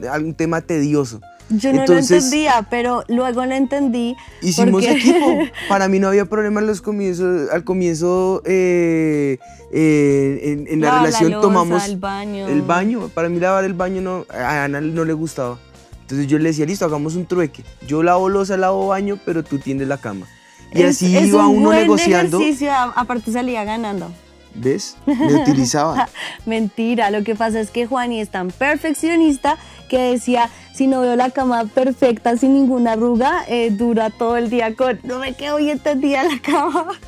un 0.00 0.34
tema 0.34 0.62
tedioso. 0.62 1.20
Yo 1.50 1.72
no 1.72 1.80
Entonces- 1.80 2.10
lo 2.10 2.16
entendía, 2.16 2.66
pero 2.68 3.04
luego 3.08 3.44
lo 3.46 3.54
entendí. 3.54 4.16
Hicimos 4.42 4.82
porque- 4.84 4.90
equipo. 4.90 5.38
Para 5.68 5.88
mí 5.88 5.98
no 5.98 6.08
había 6.08 6.26
problema 6.26 6.60
en 6.60 6.66
los 6.66 6.82
comienzos. 6.82 7.50
Al 7.50 7.64
comienzo, 7.64 8.42
eh, 8.44 9.38
eh, 9.72 10.40
en, 10.44 10.66
en 10.68 10.80
la 10.80 10.98
relación 10.98 11.30
loza, 11.30 11.42
tomamos 11.42 11.84
el 11.86 11.96
baño. 11.96 12.46
el 12.48 12.62
baño. 12.62 13.08
Para 13.14 13.28
mí 13.28 13.40
lavar 13.40 13.64
el 13.64 13.74
baño 13.74 14.00
no, 14.02 14.26
a 14.30 14.64
Ana 14.64 14.80
no 14.80 15.04
le 15.04 15.12
gustaba. 15.14 15.58
Entonces 16.02 16.26
yo 16.26 16.38
le 16.38 16.50
decía, 16.50 16.66
listo, 16.66 16.84
hagamos 16.84 17.16
un 17.16 17.26
trueque. 17.26 17.64
Yo 17.86 18.02
lavo 18.02 18.28
losa, 18.28 18.56
lavo 18.56 18.88
baño, 18.88 19.18
pero 19.24 19.42
tú 19.44 19.58
tiendes 19.58 19.88
la 19.88 19.98
cama. 19.98 20.26
Y 20.74 20.82
Es- 20.82 20.96
así 20.96 21.16
es 21.16 21.28
iba 21.28 21.46
un 21.48 21.58
uno 21.58 21.66
buen 21.68 21.80
negociando. 21.80 22.40
ejercicio, 22.40 22.70
a- 22.72 22.92
aparte 22.96 23.32
salía 23.32 23.64
ganando. 23.64 24.10
¿Ves? 24.54 24.96
Me 25.06 25.34
utilizaba. 25.34 26.08
Mentira, 26.46 27.10
lo 27.10 27.22
que 27.24 27.34
pasa 27.34 27.60
es 27.60 27.70
que 27.70 27.86
Juani 27.86 28.20
es 28.20 28.30
tan 28.30 28.50
perfeccionista 28.50 29.58
que 29.88 29.98
decía, 29.98 30.50
si 30.74 30.86
no 30.86 31.00
veo 31.00 31.16
la 31.16 31.30
cama 31.30 31.64
perfecta 31.64 32.36
sin 32.36 32.54
ninguna 32.54 32.92
arruga, 32.92 33.44
eh, 33.48 33.70
dura 33.70 34.10
todo 34.10 34.36
el 34.36 34.50
día 34.50 34.74
con, 34.74 35.00
no 35.02 35.18
me 35.18 35.34
quedo 35.34 35.56
bien 35.56 35.78
tendida 35.78 36.22
en 36.22 36.28
la 36.28 36.42
cama. 36.42 36.86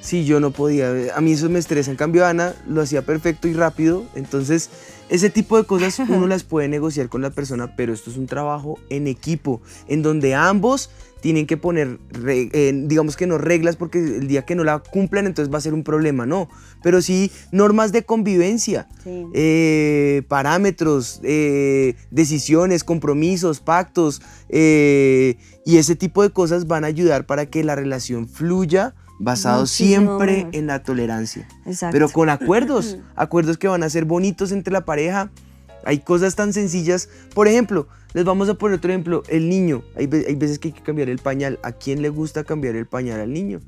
Sí, 0.00 0.26
yo 0.26 0.40
no 0.40 0.50
podía. 0.50 0.92
A 1.14 1.20
mí 1.20 1.32
eso 1.32 1.48
me 1.48 1.58
estresa. 1.58 1.90
En 1.90 1.96
cambio, 1.96 2.26
Ana 2.26 2.54
lo 2.66 2.82
hacía 2.82 3.02
perfecto 3.02 3.48
y 3.48 3.54
rápido. 3.54 4.04
Entonces, 4.14 4.68
ese 5.08 5.30
tipo 5.30 5.56
de 5.56 5.64
cosas 5.64 5.98
uno 6.00 6.26
las 6.26 6.42
puede 6.42 6.68
negociar 6.68 7.08
con 7.08 7.22
la 7.22 7.30
persona, 7.30 7.74
pero 7.76 7.94
esto 7.94 8.10
es 8.10 8.16
un 8.16 8.26
trabajo 8.26 8.78
en 8.90 9.06
equipo, 9.06 9.62
en 9.86 10.02
donde 10.02 10.34
ambos 10.34 10.90
tienen 11.24 11.46
que 11.46 11.56
poner, 11.56 11.98
eh, 12.28 12.82
digamos 12.84 13.16
que 13.16 13.26
no 13.26 13.38
reglas, 13.38 13.76
porque 13.76 13.96
el 13.98 14.28
día 14.28 14.44
que 14.44 14.54
no 14.54 14.62
la 14.62 14.80
cumplan, 14.80 15.24
entonces 15.24 15.50
va 15.50 15.56
a 15.56 15.62
ser 15.62 15.72
un 15.72 15.82
problema, 15.82 16.26
no. 16.26 16.50
Pero 16.82 17.00
sí 17.00 17.32
normas 17.50 17.92
de 17.92 18.02
convivencia, 18.04 18.88
Sí. 19.02 19.24
eh, 19.32 20.22
parámetros, 20.28 21.20
eh, 21.22 21.94
decisiones, 22.10 22.84
compromisos, 22.84 23.60
pactos, 23.60 24.20
eh, 24.50 25.36
y 25.64 25.78
ese 25.78 25.96
tipo 25.96 26.22
de 26.22 26.28
cosas 26.28 26.66
van 26.66 26.84
a 26.84 26.88
ayudar 26.88 27.24
para 27.24 27.46
que 27.46 27.64
la 27.64 27.74
relación 27.74 28.28
fluya 28.28 28.94
basado 29.18 29.62
Muchísimo 29.62 29.88
siempre 30.18 30.36
mejor. 30.36 30.54
en 30.56 30.66
la 30.66 30.82
tolerancia. 30.82 31.48
Exacto. 31.64 31.94
Pero 31.94 32.10
con 32.10 32.28
acuerdos, 32.28 32.98
acuerdos 33.16 33.56
que 33.56 33.66
van 33.66 33.82
a 33.82 33.88
ser 33.88 34.04
bonitos 34.04 34.52
entre 34.52 34.74
la 34.74 34.84
pareja. 34.84 35.30
Hay 35.84 35.98
cosas 36.00 36.34
tan 36.34 36.52
sencillas. 36.52 37.08
Por 37.34 37.48
ejemplo, 37.48 37.86
les 38.12 38.24
vamos 38.24 38.48
a 38.48 38.54
poner 38.54 38.78
otro 38.78 38.90
ejemplo. 38.90 39.22
El 39.28 39.48
niño. 39.48 39.82
Hay, 39.96 40.06
ve- 40.06 40.24
hay 40.28 40.34
veces 40.34 40.58
que 40.58 40.68
hay 40.68 40.72
que 40.74 40.82
cambiar 40.82 41.08
el 41.08 41.18
pañal. 41.18 41.58
¿A 41.62 41.72
quién 41.72 42.02
le 42.02 42.08
gusta 42.08 42.44
cambiar 42.44 42.76
el 42.76 42.86
pañal 42.86 43.20
al 43.20 43.32
niño? 43.32 43.60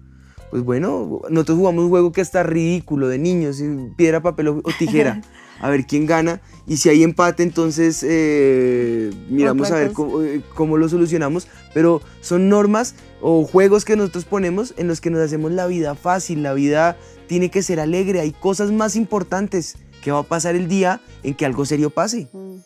Pues 0.51 0.63
bueno, 0.63 1.21
nosotros 1.29 1.59
jugamos 1.59 1.85
un 1.85 1.91
juego 1.91 2.13
que 2.13 2.21
está 2.21 2.45
ridículo 2.45 3.09
de 3.09 3.19
niños, 3.19 3.61
piedra, 3.97 4.23
papel 4.23 4.49
o 4.49 4.63
tijera. 4.79 5.21
A 5.61 5.71
ver 5.71 5.87
quién 5.87 6.05
gana. 6.05 6.43
Y 6.67 6.77
si 6.77 6.91
hay 6.91 7.03
empate, 7.03 7.43
entonces 7.43 8.05
eh, 8.07 9.11
miramos 9.31 9.71
a 9.71 9.77
ver 9.77 9.93
cómo, 9.93 10.23
eh, 10.23 10.43
cómo 10.55 10.77
lo 10.77 10.87
solucionamos. 10.89 11.49
Pero 11.73 12.03
son 12.21 12.51
normas 12.51 12.95
o 13.23 13.45
juegos 13.45 13.87
que 13.87 13.97
nosotros 13.97 14.27
ponemos 14.27 14.75
en 14.77 14.87
los 14.87 15.01
que 15.01 15.09
nos 15.09 15.21
hacemos 15.23 15.53
la 15.53 15.67
vida 15.67 15.95
fácil. 15.95 16.43
La 16.43 16.53
vida 16.53 16.99
tiene 17.27 17.51
que 17.51 17.63
ser 17.63 17.81
alegre. 17.81 18.21
Hay 18.21 18.33
cosas 18.33 18.71
más 18.71 18.97
importantes 18.97 19.77
que 20.07 20.13
va 20.13 20.21
a 20.21 20.23
pasar 20.23 20.55
el 20.55 20.69
día 20.69 21.01
en 21.25 21.35
que 21.35 21.45
algo 21.45 21.65
serio 21.65 21.91
pase. 21.91 22.29
Mm. 22.33 22.59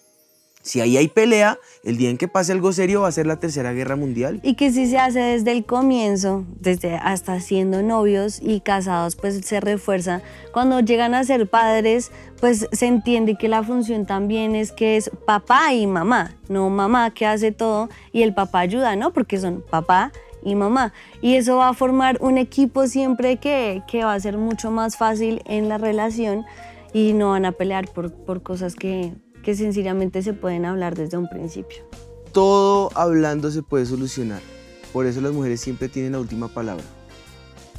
Si 0.61 0.82
ahí 0.82 0.99
hay 0.99 1.09
pelea, 1.09 1.56
el 1.85 1.97
día 1.97 2.11
en 2.11 2.18
que 2.18 2.28
pase 2.28 2.52
algo 2.52 2.70
serio 2.75 3.00
va 3.00 3.09
a 3.09 3.12
ser 3.12 3.26
la 3.26 3.40
tercera 3.40 3.73
guerra 3.73 3.97
mundial. 3.97 4.40
Y 4.42 4.56
que 4.56 4.70
si 4.70 4.87
se 4.87 4.99
hace 4.99 5.20
desde 5.20 5.52
el 5.52 5.64
comienzo, 5.64 6.44
desde 6.61 6.97
hasta 6.97 7.40
siendo 7.40 7.80
novios 7.80 8.42
y 8.42 8.61
casados, 8.61 9.16
pues 9.16 9.40
se 9.42 9.59
refuerza. 9.59 10.20
Cuando 10.52 10.80
llegan 10.80 11.14
a 11.14 11.25
ser 11.25 11.49
padres, 11.49 12.12
pues 12.40 12.68
se 12.73 12.87
entiende 12.87 13.37
que 13.37 13.49
la 13.49 13.62
función 13.62 14.04
también 14.04 14.54
es 14.54 14.70
que 14.70 14.99
es 14.99 15.11
papá 15.25 15.73
y 15.73 15.87
mamá, 15.87 16.37
no 16.50 16.68
mamá 16.68 17.09
que 17.14 17.25
hace 17.25 17.52
todo 17.52 17.88
y 18.12 18.20
el 18.20 18.35
papá 18.35 18.59
ayuda, 18.59 18.97
¿no? 18.97 19.14
Porque 19.14 19.38
son 19.38 19.64
papá 19.70 20.12
y 20.42 20.56
mamá. 20.56 20.92
Y 21.23 21.37
eso 21.37 21.56
va 21.56 21.70
a 21.70 21.73
formar 21.73 22.18
un 22.20 22.37
equipo 22.37 22.87
siempre 22.87 23.38
que, 23.38 23.82
que 23.88 24.04
va 24.04 24.12
a 24.12 24.20
ser 24.20 24.37
mucho 24.37 24.70
más 24.70 24.99
fácil 24.99 25.40
en 25.47 25.70
la 25.70 25.78
relación 25.78 26.44
y 26.92 27.12
no 27.12 27.30
van 27.30 27.44
a 27.44 27.52
pelear 27.52 27.88
por, 27.88 28.12
por 28.12 28.42
cosas 28.42 28.75
que, 28.75 29.14
que 29.42 29.54
sencillamente 29.54 30.23
se 30.23 30.32
pueden 30.32 30.64
hablar 30.64 30.97
desde 30.97 31.16
un 31.16 31.28
principio. 31.28 31.85
Todo 32.32 32.90
hablando 32.94 33.50
se 33.50 33.62
puede 33.62 33.87
solucionar. 33.87 34.40
Por 34.92 35.06
eso 35.06 35.20
las 35.20 35.32
mujeres 35.32 35.61
siempre 35.61 35.88
tienen 35.88 36.12
la 36.12 36.20
última 36.20 36.49
palabra. 36.49 36.85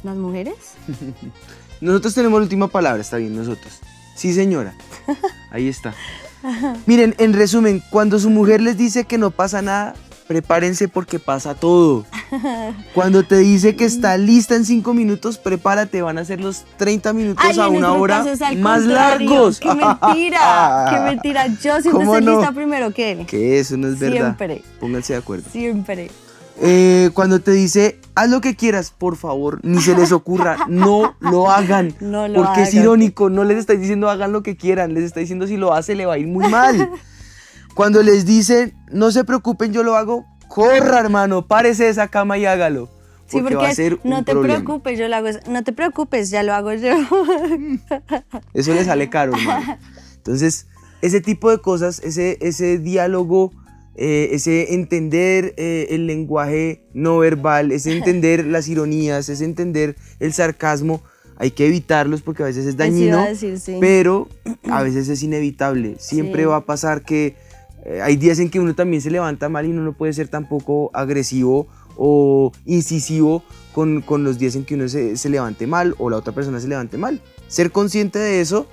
¿Las 0.02 0.16
mujeres? 0.16 0.74
Nosotros 1.80 2.14
tenemos 2.14 2.38
la 2.40 2.44
última 2.44 2.68
palabra, 2.68 3.00
está 3.00 3.16
bien, 3.16 3.34
nosotros. 3.36 3.80
Sí, 4.14 4.32
señora. 4.32 4.74
Ahí 5.50 5.66
está. 5.66 5.94
Miren, 6.86 7.14
en 7.18 7.32
resumen, 7.32 7.82
cuando 7.90 8.18
su 8.18 8.30
mujer 8.30 8.60
les 8.60 8.76
dice 8.76 9.04
que 9.04 9.18
no 9.18 9.32
pasa 9.32 9.62
nada, 9.62 9.94
prepárense 10.28 10.86
porque 10.86 11.18
pasa 11.18 11.54
todo. 11.54 12.04
Cuando 12.94 13.22
te 13.22 13.38
dice 13.38 13.76
que 13.76 13.84
está 13.84 14.16
lista 14.16 14.54
en 14.54 14.64
cinco 14.64 14.94
minutos, 14.94 15.38
prepárate, 15.38 16.02
van 16.02 16.18
a 16.18 16.24
ser 16.24 16.40
los 16.40 16.64
30 16.76 17.12
minutos 17.12 17.44
Ay, 17.46 17.58
a 17.58 17.68
una 17.68 17.92
hora 17.92 18.24
más 18.58 18.82
largos. 18.82 19.60
¡Qué 19.60 19.68
mentira! 19.74 20.86
¡Qué 20.90 21.00
mentira! 21.00 21.46
Yo 21.46 21.80
siempre 21.80 21.90
¿Cómo 21.92 22.16
estoy 22.16 22.34
no? 22.34 22.40
lista 22.40 22.52
primero 22.52 22.90
que 22.92 23.12
él. 23.12 23.26
Que 23.26 23.58
eso 23.58 23.76
no 23.76 23.88
es 23.88 23.98
verdad. 23.98 24.36
Siempre. 24.36 24.62
Pónganse 24.80 25.12
de 25.12 25.18
acuerdo. 25.18 25.50
Siempre. 25.50 26.10
Eh, 26.60 27.10
cuando 27.14 27.40
te 27.40 27.50
dice, 27.52 27.98
haz 28.14 28.28
lo 28.28 28.40
que 28.40 28.54
quieras, 28.54 28.92
por 28.96 29.16
favor, 29.16 29.58
ni 29.62 29.80
se 29.80 29.96
les 29.96 30.12
ocurra, 30.12 30.58
no 30.68 31.16
lo 31.20 31.50
hagan. 31.50 31.94
No 32.00 32.28
lo 32.28 32.42
porque 32.42 32.62
es 32.62 32.74
irónico, 32.74 33.30
no 33.30 33.44
les 33.44 33.58
estáis 33.58 33.80
diciendo 33.80 34.10
hagan 34.10 34.32
lo 34.32 34.42
que 34.42 34.56
quieran, 34.56 34.92
les 34.92 35.04
está 35.04 35.20
diciendo 35.20 35.46
si 35.46 35.56
lo 35.56 35.72
hace 35.72 35.94
le 35.94 36.04
va 36.06 36.14
a 36.14 36.18
ir 36.18 36.26
muy 36.26 36.48
mal. 36.48 36.90
Cuando 37.74 38.02
les 38.02 38.26
dicen, 38.26 38.74
no 38.90 39.10
se 39.12 39.24
preocupen, 39.24 39.72
yo 39.72 39.82
lo 39.82 39.96
hago, 39.96 40.26
corra 40.54 41.00
hermano, 41.00 41.46
párese 41.46 41.84
de 41.84 41.90
esa 41.90 42.08
cama 42.08 42.38
y 42.38 42.46
hágalo. 42.46 42.88
Sí, 43.26 43.38
Porque, 43.40 43.54
porque 43.54 43.66
va 43.66 43.68
a 43.70 43.74
ser 43.74 43.94
un 44.02 44.10
no 44.10 44.24
te 44.24 44.32
problema. 44.32 44.56
preocupes, 44.56 44.98
yo 44.98 45.08
lo 45.08 45.16
hago. 45.16 45.28
No 45.48 45.64
te 45.64 45.72
preocupes, 45.72 46.30
ya 46.30 46.42
lo 46.42 46.52
hago 46.52 46.72
yo. 46.74 46.92
Eso 48.54 48.74
le 48.74 48.84
sale 48.84 49.08
caro, 49.08 49.32
hermano. 49.34 49.78
Entonces, 50.16 50.66
ese 51.00 51.20
tipo 51.20 51.50
de 51.50 51.58
cosas, 51.58 52.00
ese, 52.04 52.36
ese 52.40 52.78
diálogo, 52.78 53.52
eh, 53.96 54.30
ese 54.32 54.74
entender 54.74 55.54
eh, 55.56 55.86
el 55.90 56.06
lenguaje 56.06 56.84
no 56.92 57.18
verbal, 57.18 57.72
ese 57.72 57.92
entender 57.96 58.46
las 58.46 58.68
ironías, 58.68 59.28
ese 59.28 59.44
entender 59.44 59.96
el 60.20 60.32
sarcasmo, 60.32 61.02
hay 61.38 61.50
que 61.52 61.66
evitarlos 61.66 62.22
porque 62.22 62.42
a 62.42 62.46
veces 62.46 62.66
es 62.66 62.76
dañino, 62.76 63.24
decir, 63.24 63.58
sí. 63.58 63.78
pero 63.80 64.28
a 64.70 64.82
veces 64.82 65.08
es 65.08 65.22
inevitable. 65.22 65.96
Siempre 65.98 66.42
Sí. 66.42 66.46
va 66.48 66.56
a 66.56 66.64
pasar 66.66 67.02
que 67.02 67.34
eh, 67.84 68.00
hay 68.02 68.16
días 68.16 68.38
en 68.38 68.50
que 68.50 68.60
uno 68.60 68.74
también 68.74 69.02
se 69.02 69.10
levanta 69.10 69.48
mal 69.48 69.66
y 69.66 69.70
uno 69.70 69.82
no 69.82 69.92
puede 69.92 70.12
ser 70.12 70.28
tampoco 70.28 70.90
agresivo 70.94 71.66
o 71.96 72.52
incisivo 72.64 73.42
con, 73.74 74.02
con 74.02 74.24
los 74.24 74.38
días 74.38 74.54
en 74.56 74.64
que 74.64 74.74
uno 74.74 74.88
se, 74.88 75.16
se 75.16 75.28
levante 75.28 75.66
mal 75.66 75.94
o 75.98 76.08
la 76.10 76.16
otra 76.16 76.32
persona 76.32 76.60
se 76.60 76.68
levante 76.68 76.96
mal. 76.96 77.20
Ser 77.48 77.70
consciente 77.70 78.18
de 78.18 78.40
eso 78.40 78.66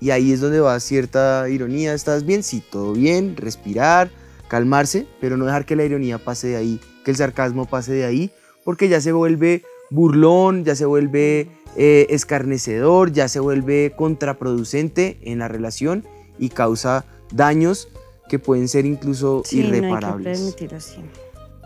y 0.00 0.10
ahí 0.10 0.32
es 0.32 0.40
donde 0.40 0.60
va 0.60 0.78
cierta 0.80 1.48
ironía. 1.48 1.94
¿Estás 1.94 2.24
bien? 2.24 2.42
Sí, 2.42 2.62
todo 2.70 2.92
bien. 2.92 3.36
Respirar, 3.36 4.10
calmarse, 4.48 5.06
pero 5.20 5.36
no 5.36 5.46
dejar 5.46 5.64
que 5.64 5.76
la 5.76 5.84
ironía 5.84 6.18
pase 6.18 6.48
de 6.48 6.56
ahí, 6.56 6.80
que 7.04 7.10
el 7.10 7.16
sarcasmo 7.16 7.66
pase 7.66 7.92
de 7.92 8.04
ahí, 8.04 8.30
porque 8.64 8.88
ya 8.88 9.00
se 9.00 9.12
vuelve 9.12 9.62
burlón, 9.90 10.64
ya 10.64 10.74
se 10.74 10.84
vuelve 10.84 11.48
eh, 11.76 12.06
escarnecedor, 12.10 13.12
ya 13.12 13.28
se 13.28 13.40
vuelve 13.40 13.92
contraproducente 13.96 15.18
en 15.22 15.38
la 15.38 15.48
relación 15.48 16.04
y 16.38 16.50
causa 16.50 17.04
daños 17.32 17.88
que 18.28 18.38
pueden 18.38 18.68
ser 18.68 18.86
incluso 18.86 19.42
Sí, 19.44 19.58
no 19.58 19.64
hay 19.66 19.70
que 19.70 19.76
irreparables. 19.78 20.38
permitir 20.38 20.74
así. 20.74 20.96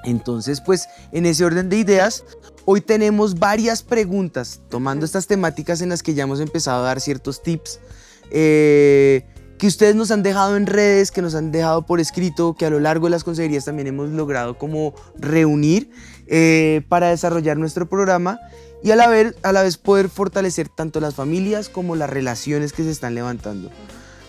Entonces, 0.05 0.61
pues 0.61 0.88
en 1.12 1.26
ese 1.26 1.45
orden 1.45 1.69
de 1.69 1.76
ideas, 1.76 2.25
hoy 2.64 2.81
tenemos 2.81 3.38
varias 3.38 3.83
preguntas, 3.83 4.61
tomando 4.71 5.05
estas 5.05 5.26
temáticas 5.26 5.83
en 5.83 5.90
las 5.90 6.02
que 6.02 6.14
ya 6.14 6.23
hemos 6.25 6.40
empezado 6.40 6.83
a 6.83 6.87
dar 6.87 7.00
ciertos 7.00 7.43
tips 7.43 7.81
eh, 8.31 9.26
que 9.59 9.67
ustedes 9.67 9.95
nos 9.95 10.11
han 10.11 10.23
dejado 10.23 10.57
en 10.57 10.67
redes, 10.67 11.11
que 11.11 11.21
nos 11.21 11.35
han 11.35 11.52
dejado 11.52 11.85
por 11.85 12.00
escrito, 12.00 12.55
que 12.55 12.64
a 12.64 12.71
lo 12.71 12.81
largo 12.81 13.07
de 13.07 13.11
las 13.11 13.25
consejerías 13.25 13.67
también 13.67 13.88
hemos 13.88 14.09
logrado 14.09 14.57
como 14.57 14.95
reunir 15.19 15.90
eh, 16.29 16.81
para 16.88 17.11
desarrollar 17.11 17.59
nuestro 17.59 17.87
programa 17.87 18.40
y 18.83 18.90
a 18.93 18.97
la, 18.97 19.07
vez, 19.09 19.35
a 19.43 19.52
la 19.52 19.62
vez 19.62 19.76
poder 19.76 20.09
fortalecer 20.09 20.71
tanto 20.71 20.99
las 21.00 21.14
familias 21.14 21.69
como 21.69 21.95
las 21.95 22.09
relaciones 22.09 22.73
que 22.73 22.85
se 22.85 22.90
están 22.90 23.14
levantando. 23.14 23.71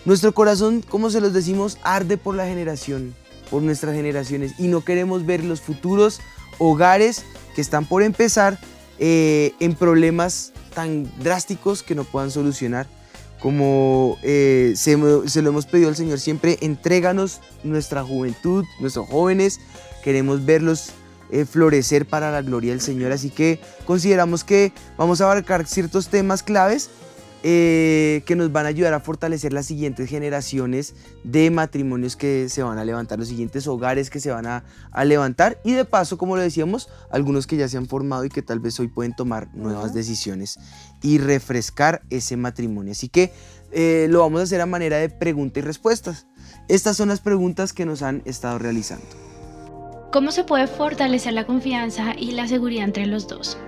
Nuestro 0.04 0.34
corazón, 0.34 0.82
como 0.88 1.10
se 1.10 1.20
los 1.20 1.32
decimos, 1.32 1.78
arde 1.82 2.16
por 2.16 2.34
la 2.34 2.46
generación, 2.46 3.14
por 3.50 3.62
nuestras 3.62 3.94
generaciones 3.94 4.54
y 4.58 4.66
no 4.66 4.84
queremos 4.84 5.24
ver 5.26 5.44
los 5.44 5.60
futuros 5.60 6.20
hogares 6.58 7.24
que 7.54 7.60
están 7.60 7.84
por 7.86 8.02
empezar 8.02 8.58
eh, 8.98 9.52
en 9.60 9.74
problemas 9.74 10.52
tan 10.74 11.10
drásticos 11.22 11.82
que 11.82 11.94
no 11.94 12.04
puedan 12.04 12.30
solucionar. 12.30 12.86
Como 13.40 14.18
eh, 14.22 14.72
se, 14.76 14.96
se 15.28 15.42
lo 15.42 15.50
hemos 15.50 15.66
pedido 15.66 15.88
al 15.88 15.96
Señor 15.96 16.18
siempre, 16.18 16.58
entréganos 16.62 17.40
nuestra 17.62 18.04
juventud, 18.04 18.64
nuestros 18.80 19.08
jóvenes, 19.08 19.60
queremos 20.02 20.44
verlos 20.44 20.92
eh, 21.30 21.46
florecer 21.46 22.06
para 22.06 22.30
la 22.30 22.42
gloria 22.42 22.72
del 22.72 22.80
Señor. 22.80 23.10
Así 23.10 23.30
que 23.30 23.58
consideramos 23.86 24.44
que 24.44 24.72
vamos 24.96 25.20
a 25.20 25.24
abarcar 25.24 25.66
ciertos 25.66 26.08
temas 26.08 26.42
claves 26.42 26.90
eh, 27.44 28.22
que 28.24 28.36
nos 28.36 28.52
van 28.52 28.66
a 28.66 28.68
ayudar 28.68 28.94
a 28.94 29.00
fortalecer 29.00 29.52
las 29.52 29.66
siguientes 29.66 30.08
generaciones 30.08 30.94
de 31.24 31.50
matrimonios 31.50 32.14
que 32.14 32.48
se 32.48 32.62
van 32.62 32.78
a 32.78 32.84
levantar, 32.84 33.18
los 33.18 33.28
siguientes 33.28 33.66
hogares 33.66 34.10
que 34.10 34.20
se 34.20 34.30
van 34.30 34.46
a, 34.46 34.64
levantar 35.04 35.58
y 35.64 35.72
de 35.72 35.84
paso, 35.84 36.18
como 36.18 36.36
lo 36.36 36.42
decíamos, 36.42 36.88
algunos 37.10 37.48
que 37.48 37.56
ya 37.56 37.68
se 37.68 37.76
han 37.76 37.86
formado 37.86 38.24
y 38.24 38.28
que 38.28 38.42
tal 38.42 38.60
vez 38.60 38.78
hoy 38.78 38.86
pueden 38.86 39.16
tomar 39.16 39.48
nuevas 39.54 39.92
decisiones 39.92 40.60
y 41.02 41.18
refrescar 41.18 42.02
ese 42.10 42.36
matrimonio. 42.36 42.92
Así 42.92 43.08
que 43.08 43.32
eh, 43.72 44.06
lo 44.08 44.20
vamos 44.20 44.40
a 44.40 44.44
hacer 44.44 44.60
a 44.60 44.66
manera 44.66 44.98
de 44.98 45.08
pregunta 45.08 45.58
y 45.58 45.62
respuestas. 45.62 46.26
Estas 46.68 46.96
son 46.96 47.08
las 47.08 47.20
preguntas 47.20 47.72
que 47.72 47.86
nos 47.86 48.02
han 48.02 48.22
estado 48.24 48.58
realizando. 48.58 49.06
¿Cómo 50.12 50.30
se 50.30 50.44
puede 50.44 50.68
fortalecer 50.68 51.32
la 51.32 51.46
confianza 51.46 52.14
y 52.16 52.32
la 52.32 52.46
seguridad 52.46 52.84
entre 52.84 53.06
los 53.06 53.26
dos? 53.26 53.58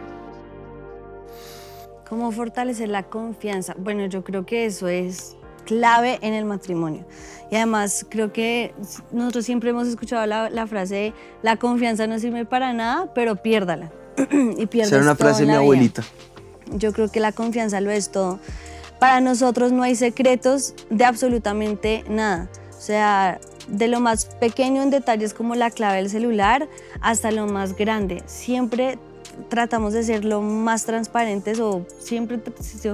¿Cómo 2.08 2.30
fortalecer 2.32 2.88
la 2.88 3.04
confianza? 3.04 3.74
Bueno, 3.78 4.06
yo 4.06 4.22
creo 4.24 4.44
que 4.44 4.66
eso 4.66 4.88
es 4.88 5.36
clave 5.64 6.18
en 6.22 6.34
el 6.34 6.44
matrimonio. 6.44 7.04
Y 7.50 7.56
además 7.56 8.06
creo 8.08 8.32
que 8.32 8.74
nosotros 9.12 9.44
siempre 9.44 9.70
hemos 9.70 9.88
escuchado 9.88 10.26
la, 10.26 10.66
frase, 10.66 11.12
la 11.42 11.56
confianza 11.56 12.06
no 12.06 12.18
sirve 12.18 12.44
para 12.44 12.72
nada, 12.72 13.12
pero 13.14 13.36
piérdala. 13.36 13.90
y 14.56 14.66
pierdes 14.66 14.90
Será 14.90 15.02
una 15.02 15.16
frase 15.16 15.42
de 15.44 15.52
mi 15.52 15.54
abuelita. 15.54 16.02
Yo 16.72 16.92
creo 16.92 17.10
que 17.10 17.20
la 17.20 17.32
confianza 17.32 17.80
lo 17.80 17.90
es 17.90 18.10
todo. 18.10 18.38
Para 18.98 19.20
nosotros 19.20 19.72
no 19.72 19.82
hay 19.82 19.96
secretos 19.96 20.74
de 20.90 21.04
absolutamente 21.04 22.04
nada. 22.08 22.48
O 22.70 22.80
sea, 22.80 23.40
de 23.68 23.88
lo 23.88 24.00
más 24.00 24.26
pequeño 24.26 24.82
en 24.82 24.90
detalles 24.90 25.34
como 25.34 25.54
la 25.54 25.70
clave 25.70 25.96
del 25.96 26.10
celular 26.10 26.68
hasta 27.00 27.30
lo 27.30 27.46
más 27.46 27.76
grande. 27.76 28.22
Siempre 28.26 28.98
tratamos 29.48 29.92
de 29.92 30.02
ser 30.02 30.24
lo 30.24 30.40
más 30.42 30.84
transparentes 30.84 31.60
o 31.60 31.86
siempre 31.98 32.40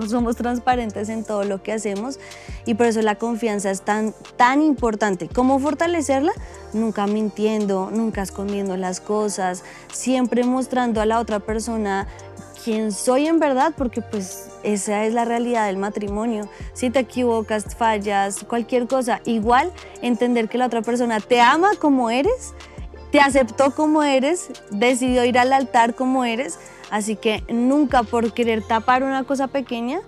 somos 0.09 0.37
transparentes 0.37 1.09
en 1.09 1.25
todo 1.25 1.44
lo 1.44 1.62
que 1.62 1.73
hacemos 1.73 2.18
y 2.66 2.75
por 2.75 2.87
eso 2.87 3.02
la 3.02 3.16
confianza 3.16 3.70
es 3.70 3.82
tan, 3.82 4.14
tan 4.37 4.62
importante. 4.62 5.28
¿Cómo 5.28 5.59
fortalecerla? 5.59 6.32
Nunca 6.73 7.06
mintiendo, 7.06 7.90
nunca 7.92 8.23
escondiendo 8.23 8.76
las 8.76 9.00
cosas, 9.00 9.64
siempre 9.92 10.44
mostrando 10.44 11.00
a 11.00 11.06
la 11.06 11.20
otra 11.20 11.40
persona 11.40 12.06
quién 12.64 12.92
soy 12.92 13.26
en 13.26 13.38
verdad, 13.38 13.73
porque 13.76 14.02
pues 14.02 14.49
esa 14.62 15.04
es 15.04 15.14
la 15.14 15.25
realidad 15.25 15.66
del 15.66 15.76
matrimonio. 15.76 16.49
Si 16.73 16.90
te 16.90 17.00
equivocas, 17.00 17.75
fallas, 17.75 18.44
cualquier 18.44 18.87
cosa, 18.87 19.20
igual 19.25 19.73
entender 20.02 20.49
que 20.49 20.59
la 20.59 20.66
otra 20.66 20.82
persona 20.82 21.20
te 21.20 21.40
ama 21.40 21.70
como 21.78 22.11
eres 22.11 22.54
te 23.10 23.20
aceptó 23.20 23.72
como 23.72 24.02
eres, 24.02 24.50
decidió 24.70 25.24
ir 25.24 25.38
al 25.38 25.52
altar 25.52 25.94
como 25.94 26.24
eres, 26.24 26.58
así 26.90 27.16
que 27.16 27.42
nunca 27.48 28.02
por 28.02 28.32
querer 28.32 28.62
tapar 28.62 29.02
una 29.02 29.24
cosa 29.24 29.48
pequeña, 29.48 30.00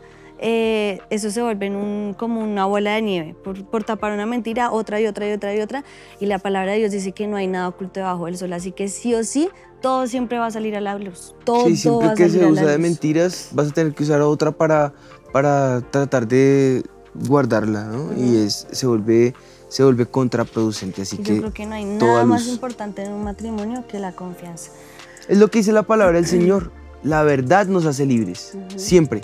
eh, 0.45 1.01
eso 1.11 1.31
se 1.31 1.41
vuelve 1.41 1.71
un, 1.71 2.15
como 2.19 2.41
una 2.41 2.67
bola 2.67 2.95
de 2.95 3.03
nieve, 3.03 3.37
por, 3.45 3.85
tapar 3.85 4.13
una 4.13 4.27
mentira, 4.27 4.73
otra 4.73 5.01
y 5.01 5.07
otra 5.07 5.29
y 5.29 5.33
otra 5.33 5.55
y 5.55 5.61
otra, 5.61 5.85
y 6.21 6.27
la 6.27 6.39
palabra 6.39 6.73
de 6.73 6.79
Dios 6.79 6.91
dice 6.91 7.13
que 7.13 7.27
no 7.27 7.37
hay 7.37 7.47
nada 7.47 7.69
oculto 7.69 8.01
debajo 8.01 8.27
del 8.27 8.37
sol, 8.37 8.53
así 8.53 8.73
que 8.73 8.89
sí 8.89 9.15
o 9.15 9.25
sí, 9.25 9.49
todo 9.81 10.07
siempre 10.07 10.39
va 10.39 10.47
a 10.47 10.51
salir 10.51 10.77
a 10.77 10.81
la 10.81 10.99
luz, 10.99 11.35
todo, 11.45 11.67
sí, 11.67 11.77
siempre 11.77 12.09
va 12.09 12.15
que 12.15 12.25
a 12.25 12.29
salir 12.29 12.45
se 12.45 12.51
usa 12.51 12.67
de 12.67 12.79
mentiras, 12.79 13.49
vas 13.53 13.71
a 13.71 13.73
tener 13.73 13.95
que 13.95 14.03
usar 14.03 14.21
otra 14.21 14.53
para, 14.53 14.93
para 15.33 15.81
tratar 15.91 16.27
de 16.27 16.83
guardarla, 17.15 17.85
¿no? 17.85 18.13
Y 18.17 18.37
es, 18.37 18.67
se 18.71 18.87
vuelve 18.87 19.35
se 19.73 19.83
vuelve 19.83 20.05
contraproducente. 20.05 21.01
Así 21.01 21.17
Yo 21.17 21.23
que 21.23 21.39
creo 21.39 21.53
que 21.55 21.65
no 21.65 21.75
hay 21.75 21.87
nada 21.87 22.27
más 22.27 22.45
luz. 22.45 22.53
importante 22.53 23.03
en 23.03 23.13
un 23.13 23.25
matrimonio 23.25 23.85
que 23.89 23.99
la 23.99 24.13
confianza. 24.13 24.71
Es 25.29 25.39
lo 25.39 25.51
que 25.51 25.61
dice 25.61 25.73
la 25.73 25.85
palabra 25.85 26.17
del 26.17 26.27
Señor. 26.27 26.71
La 27.03 27.23
verdad 27.23 27.67
nos 27.67 27.87
hace 27.87 28.05
libres. 28.05 28.53
Siempre. 28.77 29.23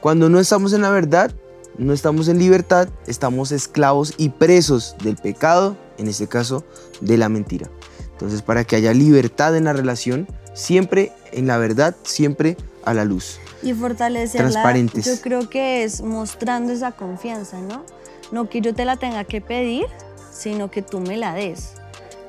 Cuando 0.00 0.30
no 0.30 0.40
estamos 0.40 0.72
en 0.72 0.80
la 0.80 0.88
verdad, 0.88 1.32
no 1.76 1.92
estamos 1.92 2.28
en 2.28 2.38
libertad, 2.38 2.88
estamos 3.06 3.52
esclavos 3.52 4.14
y 4.16 4.30
presos 4.30 4.96
del 5.02 5.16
pecado, 5.16 5.76
en 5.98 6.08
este 6.08 6.28
caso, 6.28 6.64
de 7.02 7.18
la 7.18 7.28
mentira. 7.28 7.68
Entonces, 8.12 8.40
para 8.40 8.64
que 8.64 8.76
haya 8.76 8.94
libertad 8.94 9.54
en 9.54 9.64
la 9.64 9.74
relación, 9.74 10.26
siempre 10.54 11.12
en 11.32 11.46
la 11.46 11.58
verdad, 11.58 11.94
siempre 12.04 12.56
a 12.86 12.94
la 12.94 13.04
luz. 13.04 13.38
Y 13.62 13.74
fortalecerla, 13.74 14.48
Transparentes. 14.50 15.04
yo 15.04 15.20
creo 15.20 15.50
que 15.50 15.84
es 15.84 16.00
mostrando 16.00 16.72
esa 16.72 16.92
confianza, 16.92 17.60
¿no? 17.60 17.84
No 18.32 18.48
que 18.48 18.60
yo 18.60 18.74
te 18.74 18.84
la 18.84 18.96
tenga 18.96 19.24
que 19.24 19.40
pedir, 19.40 19.86
sino 20.30 20.70
que 20.70 20.82
tú 20.82 21.00
me 21.00 21.16
la 21.16 21.34
des. 21.34 21.74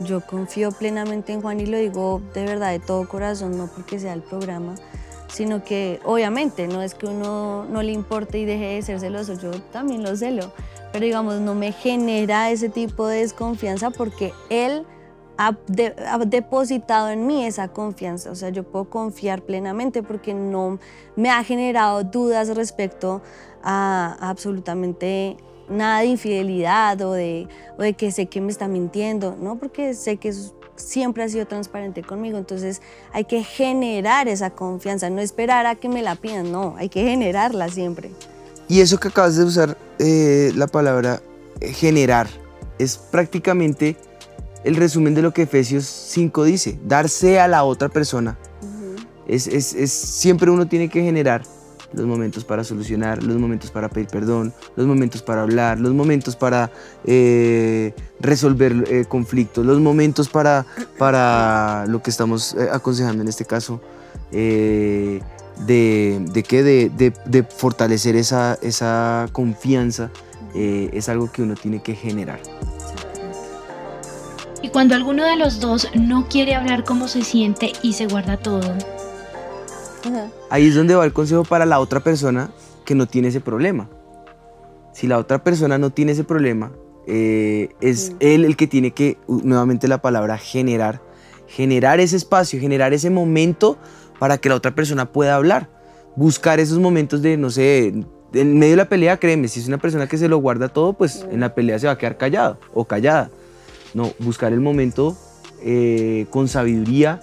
Yo 0.01 0.21
confío 0.21 0.71
plenamente 0.71 1.31
en 1.33 1.41
Juan 1.41 1.59
y 1.59 1.65
lo 1.65 1.77
digo 1.77 2.21
de 2.33 2.45
verdad, 2.45 2.71
de 2.71 2.79
todo 2.79 3.07
corazón, 3.07 3.57
no 3.57 3.67
porque 3.67 3.97
sea 3.99 4.13
el 4.13 4.21
programa, 4.21 4.75
sino 5.29 5.63
que 5.63 5.99
obviamente 6.03 6.67
no 6.67 6.81
es 6.81 6.93
que 6.95 7.05
uno 7.07 7.65
no 7.65 7.81
le 7.81 7.93
importe 7.93 8.37
y 8.39 8.45
deje 8.45 8.75
de 8.75 8.81
ser 8.81 8.99
celoso, 8.99 9.33
yo 9.35 9.51
también 9.71 10.03
lo 10.03 10.15
celo, 10.17 10.51
pero 10.91 11.05
digamos, 11.05 11.35
no 11.39 11.55
me 11.55 11.71
genera 11.71 12.51
ese 12.51 12.67
tipo 12.69 13.07
de 13.07 13.19
desconfianza 13.21 13.89
porque 13.89 14.33
él 14.49 14.85
ha, 15.37 15.57
de- 15.67 15.95
ha 16.09 16.17
depositado 16.19 17.09
en 17.09 17.25
mí 17.25 17.45
esa 17.45 17.69
confianza, 17.69 18.31
o 18.31 18.35
sea, 18.35 18.49
yo 18.49 18.63
puedo 18.63 18.89
confiar 18.89 19.43
plenamente 19.43 20.03
porque 20.03 20.33
no 20.33 20.77
me 21.15 21.29
ha 21.29 21.41
generado 21.45 22.03
dudas 22.03 22.49
respecto 22.53 23.21
a 23.63 24.17
absolutamente 24.19 25.37
nada 25.69 26.01
de 26.01 26.07
infidelidad 26.07 26.99
o 27.01 27.13
de, 27.13 27.47
o 27.77 27.81
de 27.81 27.93
que 27.93 28.11
sé 28.11 28.27
que 28.27 28.41
me 28.41 28.51
está 28.51 28.67
mintiendo, 28.67 29.35
¿no? 29.39 29.57
Porque 29.57 29.93
sé 29.93 30.17
que 30.17 30.29
es- 30.29 30.53
siempre 30.75 31.23
ha 31.23 31.29
sido 31.29 31.45
transparente 31.47 32.03
conmigo, 32.03 32.37
entonces 32.37 32.81
hay 33.13 33.23
que 33.25 33.43
generar 33.43 34.27
esa 34.27 34.49
confianza, 34.49 35.09
no 35.09 35.21
esperar 35.21 35.65
a 35.65 35.75
que 35.75 35.87
me 35.89 36.01
la 36.01 36.15
pidan, 36.15 36.51
no, 36.51 36.75
hay 36.77 36.89
que 36.89 37.03
generarla 37.03 37.69
siempre. 37.69 38.11
Y 38.67 38.81
eso 38.81 38.97
que 38.99 39.07
acabas 39.07 39.35
de 39.37 39.43
usar, 39.45 39.77
eh, 39.99 40.51
la 40.55 40.67
palabra 40.67 41.21
eh, 41.61 41.71
generar, 41.71 42.27
es 42.77 42.97
prácticamente 42.97 43.95
el 44.65 44.75
resumen 44.75 45.13
de 45.15 45.21
lo 45.21 45.31
que 45.31 45.43
Efesios 45.43 45.85
5 45.85 46.43
dice, 46.43 46.77
darse 46.85 47.39
a 47.39 47.47
la 47.47 47.63
otra 47.63 47.87
persona. 47.87 48.37
Es, 49.27 49.47
es- 49.47 49.73
es- 49.73 49.91
siempre 49.91 50.51
uno 50.51 50.67
tiene 50.67 50.89
que 50.89 51.01
generar 51.01 51.43
los 51.95 52.05
momentos 52.05 52.43
para 52.43 52.63
solucionar, 52.63 53.23
los 53.23 53.37
momentos 53.37 53.71
para 53.71 53.89
pedir 53.89 54.07
perdón, 54.07 54.53
los 54.75 54.85
momentos 54.85 55.21
para 55.21 55.41
hablar, 55.43 55.79
los 55.79 55.93
momentos 55.93 56.35
para 56.35 56.71
eh, 57.05 57.93
resolver 58.19 58.83
eh, 58.89 59.05
conflictos, 59.07 59.65
los 59.65 59.79
momentos 59.79 60.29
para, 60.29 60.65
para 60.97 61.85
lo 61.87 62.01
que 62.01 62.09
estamos 62.09 62.53
eh, 62.55 62.67
aconsejando 62.71 63.21
en 63.23 63.27
este 63.29 63.45
caso, 63.45 63.81
de, 64.31 65.21
de, 65.65 66.43
qué? 66.43 66.63
de, 66.63 66.89
de- 66.89 67.13
de 67.25 67.43
fortalecer 67.43 68.15
esa, 68.15 68.57
esa 68.61 69.27
confianza, 69.31 70.09
es 70.53 71.09
algo 71.09 71.31
que 71.31 71.41
uno 71.41 71.53
tiene 71.55 71.81
que 71.81 71.95
generar. 71.95 72.39
Y 74.61 74.69
cuando 74.69 74.95
alguno 74.95 75.23
de 75.25 75.35
los 75.35 75.59
dos 75.59 75.87
no 75.93 76.27
quiere 76.27 76.55
hablar 76.55 76.83
cómo 76.85 77.07
se 77.07 77.23
siente 77.23 77.73
y 77.81 77.93
se 77.93 78.07
guarda 78.07 78.37
todo, 78.37 78.73
Ahí 80.49 80.67
es 80.67 80.75
donde 80.75 80.95
va 80.95 81.05
el 81.05 81.13
consejo 81.13 81.43
para 81.43 81.65
la 81.65 81.79
otra 81.79 81.99
persona 81.99 82.51
que 82.85 82.95
no 82.95 83.07
tiene 83.07 83.29
ese 83.29 83.41
problema. 83.41 83.89
Si 84.93 85.07
la 85.07 85.17
otra 85.17 85.43
persona 85.43 85.77
no 85.77 85.89
tiene 85.89 86.13
ese 86.13 86.23
problema, 86.23 86.71
eh, 87.07 87.69
es 87.81 88.13
él 88.19 88.45
el 88.45 88.55
que 88.55 88.67
tiene 88.67 88.91
que, 88.91 89.17
nuevamente 89.27 89.87
la 89.87 90.01
palabra, 90.01 90.37
generar. 90.37 91.01
Generar 91.47 91.99
ese 91.99 92.15
espacio, 92.15 92.59
generar 92.59 92.93
ese 92.93 93.09
momento 93.09 93.77
para 94.19 94.37
que 94.37 94.49
la 94.49 94.55
otra 94.55 94.73
persona 94.73 95.11
pueda 95.11 95.35
hablar. 95.35 95.69
Buscar 96.15 96.59
esos 96.59 96.79
momentos 96.79 97.21
de, 97.21 97.37
no 97.37 97.49
sé, 97.49 97.93
en 98.33 98.59
medio 98.59 98.73
de 98.73 98.77
la 98.77 98.89
pelea, 98.89 99.17
créeme, 99.17 99.47
si 99.47 99.59
es 99.59 99.67
una 99.67 99.77
persona 99.77 100.07
que 100.07 100.17
se 100.17 100.27
lo 100.27 100.37
guarda 100.37 100.69
todo, 100.69 100.93
pues 100.93 101.25
en 101.31 101.39
la 101.39 101.53
pelea 101.53 101.79
se 101.79 101.87
va 101.87 101.93
a 101.93 101.97
quedar 101.97 102.17
callado 102.17 102.57
o 102.73 102.85
callada. 102.85 103.29
No, 103.93 104.11
buscar 104.19 104.53
el 104.53 104.59
momento 104.59 105.15
eh, 105.61 106.25
con 106.29 106.47
sabiduría, 106.47 107.21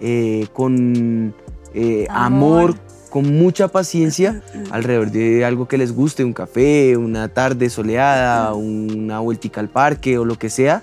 eh, 0.00 0.46
con 0.52 1.34
eh, 1.74 2.06
amor. 2.10 2.70
Amor. 2.70 2.74
con 3.10 3.36
mucha 3.36 3.66
paciencia 3.68 4.40
alrededor 4.70 5.10
de 5.10 5.44
algo 5.44 5.66
que 5.66 5.76
les 5.78 5.92
guste, 5.92 6.24
un 6.24 6.32
café, 6.32 6.96
una 6.96 7.28
tarde 7.28 7.68
soleada, 7.68 8.54
una 8.54 9.18
vueltica 9.18 9.60
al 9.60 9.68
parque 9.68 10.16
o 10.18 10.24
lo 10.24 10.38
que 10.38 10.48
sea, 10.48 10.82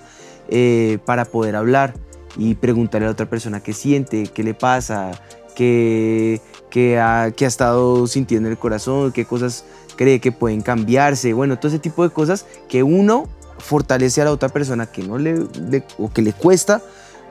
eh, 0.50 0.98
para 1.06 1.24
poder 1.24 1.56
hablar 1.56 1.94
y 2.36 2.54
preguntarle 2.54 3.06
a 3.06 3.08
la 3.08 3.12
otra 3.12 3.26
persona 3.30 3.60
qué 3.62 3.72
siente, 3.72 4.24
qué 4.26 4.42
le 4.44 4.52
pasa, 4.52 5.12
qué, 5.56 6.40
qué 6.70 6.98
ha, 7.00 7.30
qué 7.34 7.46
ha 7.46 7.48
estado 7.48 8.06
sintiendo 8.06 8.48
en 8.48 8.52
el 8.52 8.58
corazón, 8.58 9.10
qué 9.12 9.24
cosas 9.24 9.64
cree 9.96 10.20
que 10.20 10.30
pueden 10.30 10.60
cambiarse, 10.60 11.32
bueno, 11.32 11.58
todo 11.58 11.68
ese 11.68 11.78
tipo 11.78 12.02
de 12.04 12.10
cosas 12.10 12.44
que 12.68 12.82
uno 12.82 13.26
fortalece 13.58 14.20
a 14.20 14.24
la 14.26 14.32
otra 14.32 14.50
persona 14.50 14.84
que 14.86 15.02
no 15.02 15.16
le, 15.18 15.44
le- 15.70 15.82
o 15.98 16.10
que 16.10 16.20
le 16.22 16.32
cuesta 16.34 16.82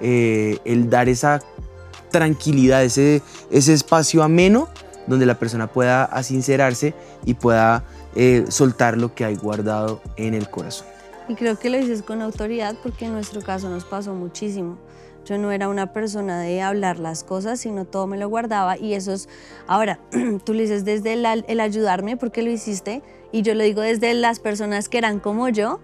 eh, 0.01 0.57
el 0.65 0.89
dar 0.89 1.07
esa 1.07 1.39
tranquilidad, 2.11 2.83
ese, 2.83 3.21
ese 3.51 3.73
espacio 3.73 4.23
ameno 4.23 4.69
donde 5.07 5.25
la 5.25 5.39
persona 5.39 5.67
pueda 5.67 6.03
asincerarse 6.03 6.93
y 7.25 7.33
pueda 7.33 7.83
eh, 8.15 8.45
soltar 8.49 8.97
lo 8.97 9.15
que 9.15 9.25
hay 9.25 9.35
guardado 9.35 10.01
en 10.17 10.33
el 10.33 10.49
corazón. 10.49 10.87
Y 11.29 11.35
creo 11.35 11.57
que 11.57 11.69
lo 11.69 11.77
dices 11.77 12.01
con 12.03 12.21
autoridad 12.21 12.75
porque 12.81 13.05
en 13.05 13.13
nuestro 13.13 13.41
caso 13.41 13.69
nos 13.69 13.85
pasó 13.85 14.13
muchísimo. 14.13 14.77
Yo 15.25 15.37
no 15.37 15.51
era 15.51 15.67
una 15.67 15.91
persona 15.91 16.39
de 16.39 16.61
hablar 16.61 16.99
las 16.99 17.25
cosas, 17.25 17.59
sino 17.59 17.83
todo 17.83 18.07
me 18.07 18.17
lo 18.17 18.29
guardaba 18.29 18.77
y 18.77 18.93
eso 18.93 19.11
es, 19.11 19.27
ahora, 19.67 19.99
tú 20.45 20.53
lo 20.53 20.61
dices 20.61 20.85
desde 20.85 21.13
el, 21.13 21.25
el 21.47 21.59
ayudarme 21.59 22.15
porque 22.15 22.41
lo 22.41 22.49
hiciste 22.49 23.01
y 23.33 23.41
yo 23.41 23.53
lo 23.55 23.63
digo 23.63 23.81
desde 23.81 24.13
las 24.13 24.39
personas 24.39 24.87
que 24.87 24.97
eran 24.97 25.19
como 25.19 25.49
yo, 25.49 25.81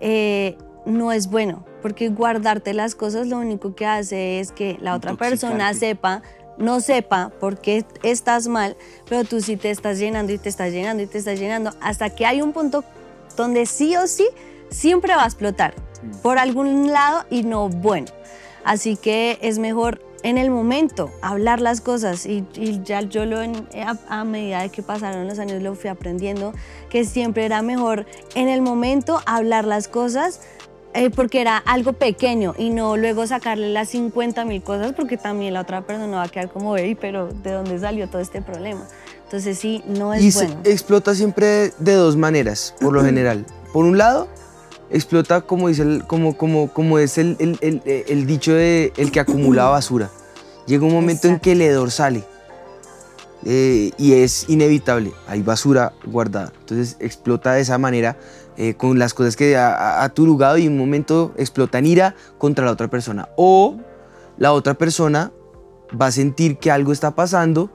eh, 0.00 0.56
no 0.86 1.12
es 1.12 1.28
bueno, 1.28 1.64
porque 1.82 2.08
guardarte 2.08 2.72
las 2.72 2.94
cosas 2.94 3.26
lo 3.26 3.38
único 3.38 3.74
que 3.74 3.84
hace 3.84 4.40
es 4.40 4.52
que 4.52 4.78
la 4.80 4.94
otra 4.94 5.14
persona 5.14 5.74
sepa, 5.74 6.22
no 6.56 6.80
sepa 6.80 7.30
por 7.40 7.58
qué 7.58 7.84
estás 8.02 8.48
mal, 8.48 8.76
pero 9.08 9.24
tú 9.24 9.40
sí 9.40 9.56
te 9.56 9.70
estás 9.70 9.98
llenando 9.98 10.32
y 10.32 10.38
te 10.38 10.48
estás 10.48 10.72
llenando 10.72 11.02
y 11.02 11.06
te 11.06 11.18
estás 11.18 11.38
llenando, 11.38 11.72
hasta 11.80 12.10
que 12.10 12.24
hay 12.24 12.40
un 12.40 12.52
punto 12.52 12.84
donde 13.36 13.66
sí 13.66 13.96
o 13.96 14.06
sí 14.06 14.26
siempre 14.70 15.14
va 15.14 15.24
a 15.24 15.26
explotar 15.26 15.74
mm. 15.74 16.22
por 16.22 16.38
algún 16.38 16.92
lado 16.92 17.24
y 17.28 17.42
no 17.42 17.68
bueno. 17.68 18.08
Así 18.64 18.96
que 18.96 19.38
es 19.42 19.58
mejor 19.58 20.00
en 20.22 20.38
el 20.38 20.50
momento 20.50 21.12
hablar 21.22 21.60
las 21.60 21.80
cosas 21.80 22.26
y, 22.26 22.44
ya 22.82 23.00
yo 23.02 23.24
lo 23.26 23.38
a, 24.08 24.24
medida 24.24 24.62
de 24.62 24.70
que 24.70 24.82
pasaron 24.82 25.28
los 25.28 25.38
años 25.38 25.62
lo 25.62 25.76
fui 25.76 25.88
aprendiendo 25.88 26.52
que 26.88 27.04
siempre 27.04 27.44
era 27.44 27.62
mejor 27.62 28.06
en 28.34 28.48
el 28.48 28.60
momento 28.60 29.20
hablar 29.26 29.64
las 29.64 29.86
cosas 29.86 30.40
eh, 30.96 31.10
porque 31.10 31.42
era 31.42 31.58
algo 31.58 31.92
pequeño 31.92 32.54
y 32.56 32.70
no 32.70 32.96
luego 32.96 33.26
sacarle 33.26 33.68
las 33.68 33.90
50 33.90 34.46
mil 34.46 34.62
cosas 34.62 34.94
porque 34.94 35.18
también 35.18 35.52
la 35.52 35.60
otra 35.60 35.82
persona 35.82 36.16
va 36.16 36.22
a 36.22 36.28
quedar 36.28 36.48
como, 36.50 36.74
hey, 36.76 36.96
pero 36.98 37.28
¿de 37.28 37.52
dónde 37.52 37.78
salió 37.78 38.08
todo 38.08 38.22
este 38.22 38.40
problema? 38.40 38.88
Entonces 39.24 39.58
sí, 39.58 39.82
no 39.86 40.14
es 40.14 40.22
y 40.22 40.30
bueno. 40.30 40.60
Y 40.64 40.70
explota 40.70 41.14
siempre 41.14 41.72
de 41.78 41.92
dos 41.94 42.16
maneras, 42.16 42.74
por 42.80 42.94
lo 42.94 43.04
general. 43.04 43.44
Por 43.74 43.84
un 43.84 43.98
lado, 43.98 44.26
explota 44.90 45.42
como, 45.42 45.68
dice 45.68 45.82
el, 45.82 46.06
como, 46.06 46.36
como, 46.36 46.72
como 46.72 46.98
es 46.98 47.18
el, 47.18 47.36
el, 47.40 47.82
el, 47.84 48.26
dicho 48.26 48.54
de 48.54 48.92
el 48.96 49.12
que 49.12 49.20
acumula 49.20 49.64
basura. 49.64 50.10
Llega 50.66 50.86
un 50.86 50.94
momento 50.94 51.28
en 51.28 51.38
que 51.38 51.52
el 51.52 51.60
hedor 51.60 51.90
sale 51.90 52.24
eh, 53.44 53.92
y 53.98 54.14
es 54.14 54.48
inevitable, 54.48 55.12
hay 55.28 55.42
basura 55.42 55.92
guardada. 56.06 56.52
Entonces 56.60 56.96
explota 57.00 57.52
de 57.52 57.60
esa 57.60 57.76
manera 57.78 58.16
eh, 58.56 58.74
con 58.74 58.98
las 58.98 59.14
cosas 59.14 59.36
que 59.36 59.56
ha, 59.56 60.02
ha 60.02 60.08
turugado 60.10 60.58
y 60.58 60.66
en 60.66 60.72
un 60.72 60.78
momento 60.78 61.32
explota 61.36 61.78
en 61.78 61.86
ira 61.86 62.14
contra 62.38 62.64
la 62.64 62.72
otra 62.72 62.88
persona. 62.88 63.28
O 63.36 63.76
la 64.38 64.52
otra 64.52 64.74
persona 64.74 65.32
va 66.00 66.06
a 66.06 66.12
sentir 66.12 66.58
que 66.58 66.70
algo 66.70 66.92
está 66.92 67.14
pasando 67.14 67.70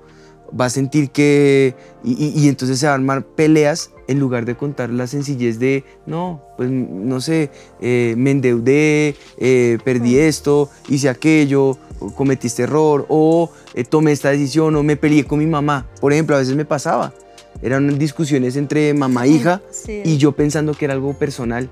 va 0.60 0.66
a 0.66 0.70
sentir 0.70 1.12
que... 1.12 1.76
Y, 2.04 2.48
entonces 2.48 2.80
se 2.80 2.86
van 2.88 2.94
a 2.94 2.96
armar 2.96 3.26
peleas 3.26 3.92
en 4.08 4.20
lugar 4.20 4.46
de 4.46 4.56
contar 4.56 4.90
la 4.90 5.08
sencillez 5.08 5.60
de, 5.60 5.86
no, 6.06 6.42
pues 6.58 6.70
no 6.70 7.22
sé, 7.22 7.52
eh, 7.80 8.16
me 8.18 8.32
endeudé, 8.32 9.16
eh, 9.38 9.78
perdí 9.86 10.18
esto, 10.18 10.70
hice 10.90 11.08
aquello, 11.08 11.78
cometí 12.16 12.48
este 12.48 12.64
error, 12.64 13.06
o 13.08 13.52
eh, 13.74 13.84
tomé 13.84 14.12
esta 14.12 14.32
decisión, 14.32 14.76
o 14.76 14.84
me 14.84 14.98
peleé 14.98 15.26
con 15.26 15.40
mi 15.40 15.46
mamá. 15.46 15.88
Por 16.02 16.12
ejemplo, 16.12 16.36
a 16.36 16.40
veces 16.40 16.56
me 16.56 16.66
pasaba. 16.66 17.14
Eran 17.62 17.98
discusiones 18.00 18.56
entre 18.56 18.94
mamá 18.94 19.26
e 19.26 19.30
hija 19.30 19.62
y 19.88 20.18
yo 20.18 20.32
pensando 20.32 20.74
que 20.74 20.86
era 20.86 20.94
algo 20.94 21.14
personal. 21.14 21.70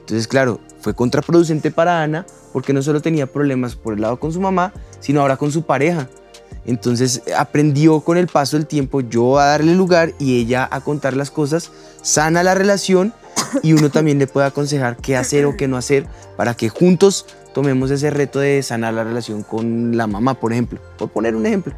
Entonces, 0.00 0.26
claro, 0.26 0.60
fue 0.80 0.94
contraproducente 0.94 1.70
para 1.70 2.02
Ana 2.02 2.24
porque 2.52 2.72
no 2.72 2.82
solo 2.82 3.02
tenía 3.02 3.26
problemas 3.26 3.76
por 3.76 3.94
el 3.94 4.00
lado 4.00 4.18
con 4.18 4.32
su 4.32 4.40
mamá, 4.40 4.72
sino 5.00 5.20
ahora 5.20 5.36
con 5.36 5.52
su 5.52 5.62
pareja. 5.62 6.08
Entonces 6.64 7.22
aprendió 7.36 8.00
con 8.00 8.18
el 8.18 8.26
paso 8.26 8.56
del 8.56 8.66
tiempo 8.66 9.00
yo 9.00 9.38
a 9.38 9.46
darle 9.46 9.74
lugar 9.74 10.12
y 10.18 10.40
ella 10.40 10.68
a 10.70 10.80
contar 10.80 11.16
las 11.16 11.30
cosas, 11.30 11.70
sana 12.02 12.42
la 12.42 12.54
relación 12.54 13.14
y 13.62 13.72
uno 13.72 13.90
también 13.90 14.18
le 14.18 14.26
puede 14.26 14.46
aconsejar 14.46 14.96
qué 14.96 15.16
hacer 15.16 15.46
o 15.46 15.56
qué 15.56 15.68
no 15.68 15.76
hacer 15.76 16.06
para 16.36 16.54
que 16.54 16.68
juntos 16.68 17.26
tomemos 17.54 17.90
ese 17.90 18.10
reto 18.10 18.38
de 18.38 18.62
sanar 18.62 18.94
la 18.94 19.04
relación 19.04 19.42
con 19.42 19.96
la 19.96 20.06
mamá, 20.06 20.34
por 20.34 20.52
ejemplo, 20.52 20.78
por 20.98 21.10
poner 21.10 21.34
un 21.34 21.46
ejemplo. 21.46 21.74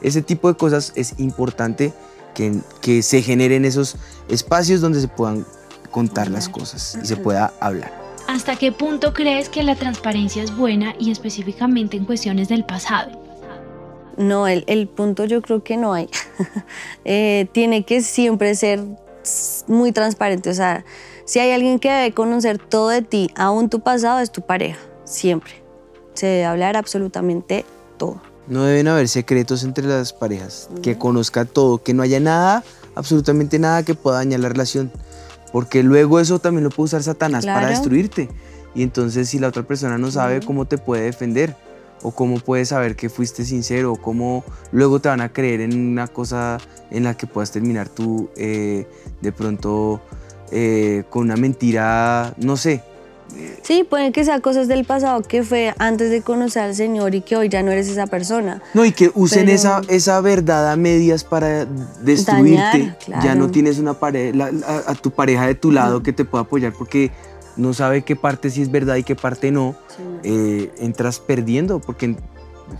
Ese 0.00 0.20
tipo 0.20 0.48
de 0.48 0.56
cosas 0.56 0.92
es 0.96 1.14
importante 1.18 1.92
que, 2.34 2.60
que 2.80 3.02
se 3.02 3.22
generen 3.22 3.64
esos 3.64 3.96
espacios 4.28 4.80
donde 4.80 5.00
se 5.00 5.08
puedan 5.08 5.46
contar 5.90 6.30
las 6.30 6.48
cosas 6.48 6.98
y 7.02 7.06
se 7.06 7.16
pueda 7.16 7.52
hablar. 7.60 7.92
¿Hasta 8.26 8.56
qué 8.56 8.72
punto 8.72 9.12
crees 9.12 9.48
que 9.48 9.62
la 9.62 9.76
transparencia 9.76 10.42
es 10.42 10.56
buena 10.56 10.94
y 10.98 11.10
específicamente 11.10 11.96
en 11.96 12.04
cuestiones 12.04 12.48
del 12.48 12.64
pasado? 12.64 13.24
No, 14.16 14.46
el, 14.46 14.88
punto 14.88 15.24
yo 15.24 15.42
creo 15.42 15.62
que 15.62 15.76
no 15.76 15.92
hay. 15.94 16.08
Eh, 17.04 17.46
tiene 17.52 17.84
que 17.84 18.00
siempre 18.00 18.54
ser 18.54 18.80
muy 19.68 19.92
transparente. 19.92 20.50
O 20.50 20.54
sea, 20.54 20.84
si 21.26 21.38
hay 21.38 21.52
alguien 21.52 21.78
que 21.78 21.90
debe 21.90 22.12
conocer 22.12 22.58
todo 22.58 22.88
de 22.88 23.02
ti, 23.02 23.30
aún 23.36 23.68
tu 23.68 23.80
pasado, 23.80 24.20
es 24.20 24.32
tu 24.32 24.40
pareja. 24.42 24.80
Siempre. 25.04 25.62
Se 26.14 26.26
debe 26.26 26.44
hablar 26.46 26.76
absolutamente 26.76 27.64
todo. 27.98 28.20
No 28.46 28.64
deben 28.64 28.88
haber 28.88 29.08
secretos 29.08 29.64
entre 29.64 29.86
las 29.86 30.12
parejas. 30.12 30.68
Que 30.82 30.98
conozca 30.98 31.44
todo, 31.44 31.82
que 31.82 31.94
no 31.94 32.02
haya 32.02 32.20
nada, 32.20 32.62
absolutamente 32.94 33.58
nada 33.58 33.82
que 33.82 33.94
pueda 33.94 34.18
dañar 34.18 34.40
la 34.40 34.48
relación. 34.48 34.92
Porque 35.52 35.82
luego 35.82 36.20
eso 36.20 36.38
también 36.38 36.64
lo 36.64 36.70
puede 36.70 36.86
usar 36.86 37.02
Satanás 37.02 37.46
para 37.46 37.68
destruirte. 37.68 38.28
Y 38.74 38.82
entonces 38.82 39.28
si 39.28 39.38
la 39.38 39.48
otra 39.48 39.62
persona 39.62 39.98
no 39.98 40.10
sabe 40.10 40.40
cómo 40.40 40.66
te 40.66 40.78
puede 40.78 41.04
defender 41.04 41.56
o 42.02 42.10
cómo 42.10 42.38
puedes 42.38 42.68
saber 42.68 42.96
que 42.96 43.08
fuiste 43.08 43.44
sincero, 43.44 43.92
o 43.92 43.96
cómo 43.96 44.44
luego 44.72 45.00
te 45.00 45.08
van 45.08 45.22
a 45.22 45.32
creer 45.32 45.60
en 45.62 45.78
una 45.92 46.06
cosa 46.06 46.58
en 46.90 47.04
la 47.04 47.16
que 47.16 47.26
puedas 47.26 47.50
terminar 47.50 47.88
tú 47.88 48.28
eh, 48.36 48.86
de 49.22 49.32
pronto 49.32 50.02
eh, 50.50 51.04
con 51.08 51.22
una 51.22 51.36
mentira, 51.36 52.34
no 52.36 52.56
sé. 52.56 52.82
Sí, 53.62 53.84
pueden 53.84 54.12
que 54.12 54.24
sean 54.24 54.40
cosas 54.40 54.68
del 54.68 54.84
pasado 54.84 55.22
que 55.22 55.42
fue 55.42 55.74
antes 55.78 56.10
de 56.10 56.22
conocer 56.22 56.62
al 56.62 56.74
Señor 56.74 57.14
y 57.14 57.22
que 57.22 57.36
hoy 57.36 57.48
ya 57.48 57.62
no 57.62 57.70
eres 57.72 57.88
esa 57.88 58.06
persona. 58.06 58.62
No, 58.74 58.84
y 58.84 58.92
que 58.92 59.10
usen 59.14 59.48
esa, 59.48 59.80
esa 59.88 60.20
verdad 60.20 60.70
a 60.70 60.76
medias 60.76 61.24
para 61.24 61.64
destruirte. 62.02 62.94
Ya 63.22 63.34
no 63.34 63.50
tienes 63.50 63.78
una 63.78 63.94
pareja, 63.94 64.50
a, 64.86 64.94
tu 64.94 65.10
pareja 65.10 65.46
de 65.46 65.54
tu 65.54 65.72
lado 65.72 66.02
que 66.02 66.12
te 66.12 66.24
pueda 66.24 66.42
apoyar 66.42 66.72
porque 66.72 67.10
no 67.56 67.72
sabe 67.72 68.02
qué 68.02 68.16
parte 68.16 68.50
sí 68.50 68.62
es 68.62 68.70
verdad 68.70 68.96
y 68.96 69.02
qué 69.02 69.16
parte 69.16 69.50
no, 69.50 69.74
eh, 70.22 70.72
entras 70.78 71.18
perdiendo 71.18 71.80
porque 71.80 72.16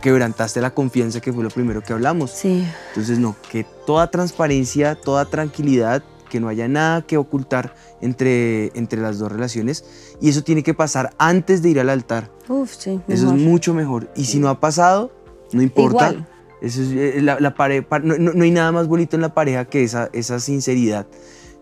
quebrantaste 0.01 0.61
la 0.61 0.71
confianza 0.71 1.21
que 1.21 1.33
fue 1.33 1.43
lo 1.43 1.51
primero 1.51 1.83
que 1.83 1.93
hablamos. 1.93 2.31
Sí. 2.31 2.67
Entonces, 2.89 3.19
no, 3.19 3.37
que 3.51 3.65
toda 3.87 4.11
transparencia, 4.11 4.95
toda 4.95 5.25
tranquilidad, 5.27 6.03
que 6.35 6.41
no 6.41 6.49
haya 6.49 6.67
nada 6.67 7.03
que 7.03 7.17
ocultar 7.17 7.77
entre, 8.01 8.77
entre 8.77 9.01
las 9.01 9.21
dos 9.21 9.31
relaciones 9.31 9.85
y 10.21 10.31
eso 10.31 10.43
tiene 10.43 10.65
que 10.65 10.75
pasar 10.75 11.15
antes 11.17 11.63
de 11.63 11.71
ir 11.71 11.79
al 11.79 11.91
altar. 11.91 12.33
Uf, 12.49 12.75
sí. 12.77 13.01
Eso 13.07 13.33
es 13.33 13.41
mucho 13.41 13.73
mejor. 13.73 14.11
Y 14.17 14.25
si 14.25 14.41
no 14.41 14.49
ha 14.49 14.59
pasado, 14.59 15.13
no 15.53 15.63
importa. 15.63 16.27
Eso 16.61 16.83
es, 16.83 16.91
eh, 16.91 17.21
la, 17.23 17.39
la 17.39 17.55
no, 18.03 18.19
no, 18.19 18.43
hay 18.43 18.51
nada 18.51 18.73
más 18.73 18.89
bonito 18.89 19.15
en 19.15 19.23
la 19.23 19.33
pareja 19.33 19.65
que 19.67 19.85
esa, 19.85 20.11
esa 20.13 20.41
sinceridad 20.41 21.07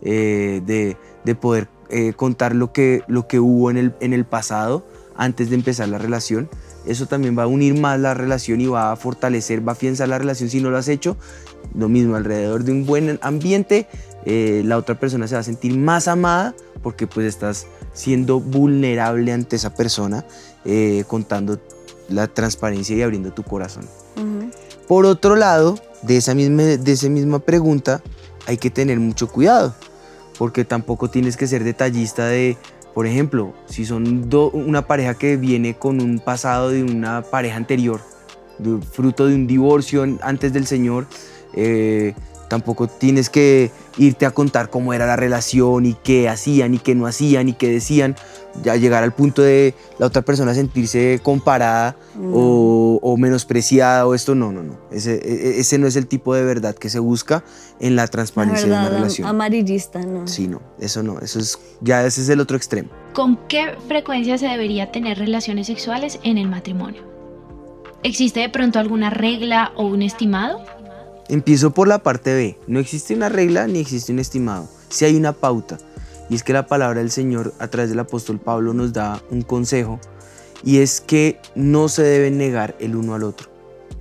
eh, 0.00 0.62
de, 0.64 0.96
de 1.22 1.35
poder 1.35 1.68
eh, 1.90 2.14
contar 2.14 2.54
lo 2.54 2.72
que, 2.72 3.02
lo 3.08 3.28
que 3.28 3.38
hubo 3.38 3.70
en 3.70 3.76
el, 3.76 3.94
en 4.00 4.14
el 4.14 4.24
pasado 4.24 4.87
antes 5.16 5.50
de 5.50 5.56
empezar 5.56 5.87
la 5.90 5.98
relación. 5.98 6.48
Eso 6.87 7.04
también 7.04 7.38
va 7.38 7.42
a 7.42 7.46
unir 7.46 7.78
más 7.78 8.00
la 8.00 8.14
relación 8.14 8.62
y 8.62 8.68
va 8.68 8.90
a 8.90 8.96
fortalecer, 8.96 9.66
va 9.66 9.72
a 9.72 9.74
afianzar 9.74 10.08
la 10.08 10.18
relación 10.18 10.48
si 10.48 10.62
no 10.62 10.70
lo 10.70 10.78
has 10.78 10.88
hecho. 10.88 11.18
Lo 11.74 11.88
mismo, 11.88 12.16
alrededor 12.16 12.64
de 12.64 12.72
un 12.72 12.87
buen 12.87 13.18
ambiente, 13.22 13.87
eh, 14.24 14.62
la 14.64 14.76
otra 14.78 14.98
persona 14.98 15.26
se 15.26 15.35
va 15.35 15.40
a 15.40 15.44
sentir 15.44 15.76
más 15.76 16.08
amada 16.08 16.54
porque 16.82 17.06
pues 17.06 17.26
estás 17.26 17.66
siendo 17.92 18.40
vulnerable 18.40 19.32
ante 19.32 19.56
esa 19.56 19.74
persona, 19.74 20.24
eh, 20.64 21.04
contando 21.06 21.61
la 22.08 22.26
transparencia 22.26 22.96
y 22.96 23.02
abriendo 23.02 23.32
tu 23.32 23.42
corazón. 23.42 23.87
Por 24.88 25.06
otro 25.06 25.37
lado, 25.37 25.78
de 26.02 26.16
esa, 26.16 26.35
misma, 26.35 26.62
de 26.62 26.92
esa 26.92 27.08
misma 27.08 27.38
pregunta, 27.38 28.02
hay 28.46 28.58
que 28.58 28.70
tener 28.70 28.98
mucho 29.00 29.28
cuidado 29.28 29.74
porque 30.38 30.64
tampoco 30.64 31.08
tienes 31.08 31.37
que 31.37 31.46
ser 31.46 31.64
detallista 31.64 32.26
de, 32.26 32.56
por 32.94 33.06
ejemplo, 33.06 33.54
si 33.66 33.85
son 33.85 34.28
una 34.52 34.87
pareja 34.87 35.14
que 35.14 35.37
viene 35.37 35.74
con 35.78 36.00
un 36.00 36.18
pasado 36.18 36.70
de 36.70 36.82
una 36.82 37.22
pareja 37.22 37.56
anterior, 37.56 38.00
fruto 38.90 39.26
de 39.26 39.35
un 39.35 39.46
divorcio 39.46 40.04
antes 40.20 40.52
del 40.52 40.66
Señor, 40.66 41.06
eh, 41.54 42.14
tampoco 42.52 42.86
tienes 42.86 43.30
que 43.30 43.70
irte 43.96 44.26
a 44.26 44.30
contar 44.30 44.68
cómo 44.68 44.92
era 44.92 45.06
la 45.06 45.16
relación 45.16 45.86
y 45.86 45.94
qué 45.94 46.28
hacían 46.28 46.74
y 46.74 46.78
qué 46.78 46.94
no 46.94 47.06
hacían 47.06 47.48
y 47.48 47.54
qué 47.54 47.70
decían, 47.70 48.14
ya 48.62 48.76
llegar 48.76 49.02
al 49.02 49.14
punto 49.14 49.40
de 49.40 49.74
la 49.98 50.04
otra 50.04 50.20
persona 50.20 50.52
sentirse 50.52 51.18
comparada 51.22 51.96
o, 52.30 53.16
menospreciada 53.16 54.06
o 54.06 54.14
esto, 54.14 54.34
no, 54.34 54.52
no, 54.52 54.62
no. 54.62 54.76
Ese, 54.90 55.14
e, 55.14 55.48
e, 55.48 55.60
ese, 55.60 55.78
no 55.78 55.86
es 55.86 55.96
el 55.96 56.06
tipo 56.06 56.34
de 56.34 56.44
verdad 56.44 56.74
que 56.74 56.90
se 56.90 56.98
busca 56.98 57.42
en 57.80 57.96
la 57.96 58.06
transparencia 58.06 58.66
de 58.66 58.72
una 58.72 58.90
relación. 58.90 59.26
Amarillista, 59.28 60.00
¿no? 60.00 60.28
Sí, 60.28 60.46
no, 60.46 60.60
eso 60.78 61.02
no, 61.02 61.20
eso 61.20 61.38
es, 61.38 61.58
ya 61.80 62.04
ese 62.04 62.20
es 62.20 62.28
el 62.28 62.38
otro 62.38 62.58
extremo. 62.58 62.90
¿Con 63.14 63.38
qué 63.48 63.76
frecuencia 63.88 64.36
se 64.36 64.44
debería 64.44 64.92
tener 64.92 65.18
relaciones 65.18 65.68
sexuales 65.68 66.18
en 66.22 66.36
el 66.36 66.50
matrimonio? 66.50 67.02
¿Existe 68.02 68.40
de 68.40 68.50
pronto 68.50 68.78
alguna 68.78 69.08
regla 69.08 69.72
o 69.74 69.86
un 69.86 70.02
estimado? 70.02 70.60
Empiezo 71.28 71.72
por 71.72 71.88
la 71.88 72.02
parte 72.02 72.35
B. 72.35 72.58
No 72.66 72.80
existe 72.80 73.14
una 73.14 73.28
regla 73.28 73.66
ni 73.66 73.80
existe 73.80 74.12
un 74.12 74.18
estimado. 74.18 74.68
Si 74.88 75.04
hay 75.04 75.16
una 75.16 75.32
pauta. 75.32 75.78
Y 76.28 76.35
es 76.35 76.42
que 76.42 76.52
la 76.52 76.66
palabra 76.66 77.00
del 77.00 77.11
Señor 77.11 77.52
a 77.58 77.68
través 77.68 77.90
del 77.90 77.98
apóstol 77.98 78.38
Pablo 78.38 78.74
nos 78.74 78.92
da 78.92 79.22
un 79.30 79.42
consejo 79.42 80.00
y 80.64 80.78
es 80.78 81.00
que 81.00 81.38
no 81.54 81.88
se 81.88 82.02
deben 82.02 82.38
negar 82.38 82.74
el 82.78 82.96
uno 82.96 83.14
al 83.14 83.24
otro. 83.24 83.48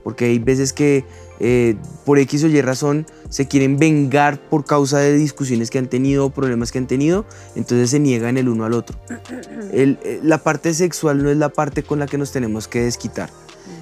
Porque 0.03 0.25
hay 0.25 0.39
veces 0.39 0.73
que 0.73 1.05
eh, 1.39 1.75
por 2.05 2.19
X 2.19 2.43
o 2.43 2.47
Y 2.47 2.61
razón 2.61 3.05
se 3.29 3.47
quieren 3.47 3.77
vengar 3.77 4.39
por 4.49 4.65
causa 4.65 4.99
de 4.99 5.13
discusiones 5.13 5.69
que 5.69 5.79
han 5.79 5.87
tenido 5.87 6.25
o 6.25 6.29
problemas 6.29 6.71
que 6.71 6.77
han 6.77 6.87
tenido, 6.87 7.25
entonces 7.55 7.89
se 7.89 7.99
niegan 7.99 8.37
el 8.37 8.49
uno 8.49 8.65
al 8.65 8.73
otro. 8.73 8.97
Eh, 9.71 10.19
la 10.23 10.37
parte 10.39 10.73
sexual 10.73 11.23
no 11.23 11.29
es 11.29 11.37
la 11.37 11.49
parte 11.49 11.83
con 11.83 11.99
la 11.99 12.07
que 12.07 12.17
nos 12.17 12.31
tenemos 12.31 12.67
que 12.67 12.81
desquitar. 12.81 13.29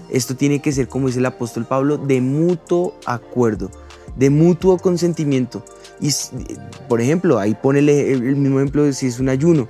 Esto 0.10 0.36
tiene 0.36 0.62
que 0.62 0.72
ser, 0.72 0.88
como 0.88 1.08
dice 1.08 1.20
el 1.20 1.26
apóstol 1.26 1.66
Pablo, 1.66 1.98
de 1.98 2.22
mutuo 2.22 2.96
acuerdo, 3.06 3.70
de 4.16 4.30
mutuo 4.30 4.78
consentimiento. 4.78 5.64
Y, 6.00 6.12
por 6.88 7.02
ejemplo, 7.02 7.40
ahí 7.40 7.56
pone 7.56 7.80
el, 7.80 8.36
mismo 8.36 8.60
ejemplo 8.60 8.84
de 8.84 8.94
si 8.94 9.08
es 9.08 9.20
un 9.20 9.30
ayuno, 9.30 9.68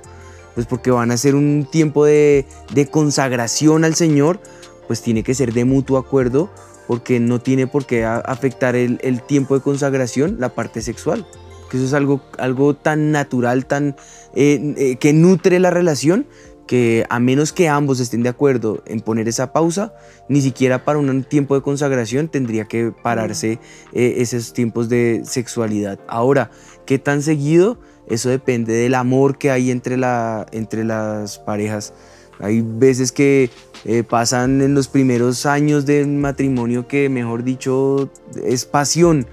pues 0.54 0.66
porque 0.66 0.90
van 0.90 1.10
a 1.10 1.16
ser 1.16 1.34
un 1.34 1.66
tiempo 1.70 2.04
de, 2.04 2.46
de 2.72 2.86
consagración 2.86 3.84
al 3.84 3.94
Señor, 3.94 4.40
pues 4.86 5.02
tiene 5.02 5.22
que 5.22 5.34
ser 5.34 5.52
de 5.52 5.64
mutuo 5.64 5.98
acuerdo 5.98 6.50
porque 6.90 7.20
no 7.20 7.40
tiene 7.40 7.68
por 7.68 7.86
qué 7.86 8.04
afectar 8.04 8.74
el, 8.74 9.22
tiempo 9.22 9.54
de 9.54 9.60
consagración 9.60 10.38
la 10.40 10.48
parte 10.48 10.82
sexual. 10.82 11.24
Que 11.70 11.76
eso 11.76 11.86
es 11.86 11.92
algo, 11.92 12.20
algo 12.36 12.74
tan 12.74 13.12
natural, 13.12 13.64
tan, 13.66 13.94
eh, 14.34 14.74
eh, 14.76 14.96
que 14.96 15.12
nutre 15.12 15.60
la 15.60 15.70
relación, 15.70 16.26
que 16.70 17.04
a 17.10 17.18
menos 17.18 17.52
que 17.52 17.68
ambos 17.68 17.98
estén 17.98 18.22
de 18.22 18.28
acuerdo 18.28 18.80
en 18.86 19.00
poner 19.00 19.26
esa 19.26 19.52
pausa, 19.52 19.92
ni 20.28 20.40
siquiera 20.40 20.84
para 20.84 21.00
un 21.00 21.24
tiempo 21.24 21.56
de 21.56 21.62
consagración 21.62 22.28
tendría 22.28 22.66
que 22.66 22.92
pararse 22.92 23.58
eh, 23.92 24.14
esos 24.18 24.52
tiempos 24.52 24.88
de 24.88 25.22
sexualidad. 25.24 25.98
Ahora, 26.06 26.52
¿qué 26.86 27.00
tan 27.00 27.22
seguido? 27.22 27.80
Eso 28.06 28.28
depende 28.28 28.72
del 28.72 28.94
amor 28.94 29.36
que 29.36 29.50
hay 29.50 29.72
entre, 29.72 29.96
la, 29.96 30.46
entre 30.52 30.84
las 30.84 31.40
parejas. 31.40 31.92
Hay 32.38 32.62
veces 32.64 33.10
que 33.10 33.50
eh, 33.84 34.04
pasan 34.04 34.60
en 34.60 34.72
los 34.72 34.86
primeros 34.86 35.46
años 35.46 35.86
del 35.86 36.06
matrimonio 36.06 36.86
que, 36.86 37.08
mejor 37.08 37.42
dicho, 37.42 38.12
es 38.44 38.64
pasión. 38.64 39.26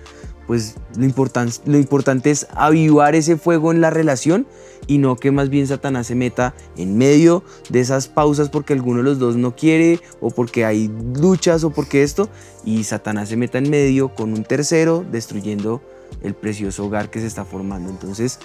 Pues 0.48 0.74
lo, 0.96 1.06
lo 1.06 1.78
importante 1.78 2.32
es 2.32 2.48
avivar 2.56 3.14
ese 3.14 3.38
fuego 3.38 3.72
en 3.72 3.80
la 3.80 3.92
relación 3.92 4.48
y 4.88 4.98
no 4.98 5.16
que 5.18 5.32
más 5.32 5.50
bien 5.50 5.68
Satanás 5.68 6.08
se 6.08 6.16
meta 6.16 6.56
en 6.78 6.98
medio 6.98 7.44
de 7.70 7.82
esas 7.82 8.08
pausas 8.08 8.50
porque 8.50 8.74
alguno 8.74 9.00
de 9.00 9.04
los 9.04 9.20
dos 9.20 9.36
no 9.36 9.56
quiere 9.56 10.00
o 10.22 10.32
porque 10.32 10.66
hay 10.66 10.90
luchas 11.16 11.64
o 11.64 11.70
porque 11.70 12.04
esto 12.04 12.30
y 12.66 12.84
Satanás 12.86 13.30
se 13.30 13.38
meta 13.38 13.58
en 13.58 13.70
medio 13.70 14.10
con 14.10 14.34
un 14.34 14.44
tercero 14.44 15.06
destruyendo 15.12 15.82
el 16.24 16.34
precioso 16.34 16.86
hogar 16.86 17.10
que 17.10 17.20
se 17.20 17.28
está 17.28 17.46
formando. 17.46 17.90
Entonces, 17.90 18.40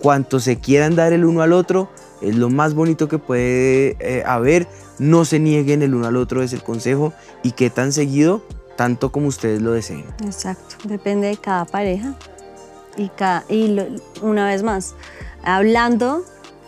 cuanto 0.00 0.40
se 0.40 0.58
quieran 0.58 0.96
dar 0.96 1.12
el 1.12 1.24
uno 1.24 1.42
al 1.42 1.52
otro, 1.52 1.88
es 2.20 2.36
lo 2.36 2.50
más 2.50 2.74
bonito 2.74 3.08
que 3.08 3.18
puede 3.18 3.96
eh, 4.00 4.22
haber. 4.26 4.66
No 4.98 5.24
se 5.24 5.38
nieguen 5.38 5.82
el 5.82 5.94
uno 5.94 6.06
al 6.06 6.16
otro, 6.16 6.42
es 6.42 6.52
el 6.52 6.62
consejo. 6.62 7.12
Y 7.42 7.52
qué 7.52 7.70
tan 7.70 7.92
seguido, 7.92 8.42
tanto 8.76 9.12
como 9.12 9.28
ustedes 9.28 9.60
lo 9.60 9.72
deseen. 9.72 10.04
Exacto, 10.24 10.76
depende 10.84 11.28
de 11.28 11.36
cada 11.36 11.64
pareja. 11.64 12.14
Y, 12.96 13.08
cada, 13.10 13.44
y 13.50 13.76
una 14.22 14.46
vez 14.46 14.62
más, 14.62 14.94
hablando 15.46 16.24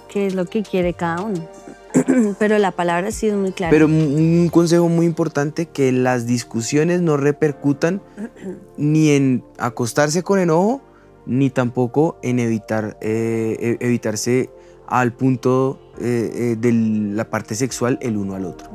qué 0.09 0.27
es 0.27 0.35
lo 0.35 0.47
que 0.47 0.63
quiere 0.63 0.95
cada 0.95 1.21
uno. 1.21 1.47
Pero 2.39 2.59
la 2.59 2.71
palabra 2.71 3.11
sí 3.11 3.27
es 3.27 3.35
muy 3.35 3.53
clara. 3.53 3.71
Pero 3.71 3.87
un 3.87 4.49
consejo 4.51 4.89
muy 4.89 5.05
importante, 5.05 5.67
que 5.67 5.93
las 5.93 6.27
discusiones 6.27 7.03
no 7.03 7.17
repercutan 7.17 8.01
ni 8.79 9.11
en 9.11 9.45
acostarse 9.59 10.23
con 10.23 10.39
enojo, 10.39 10.81
ni 11.27 11.51
tampoco 11.51 12.19
en 12.23 12.39
evitar, 12.39 12.97
eh, 13.03 13.77
e, 13.81 13.85
evitarse 13.85 14.51
al 14.87 15.13
punto 15.13 15.79
eh, 16.01 16.31
eh, 16.35 16.57
de 16.59 16.73
la 16.73 17.29
parte 17.29 17.55
sexual 17.55 17.99
el 18.01 18.17
uno 18.17 18.35
al 18.35 18.47
otro. 18.47 18.71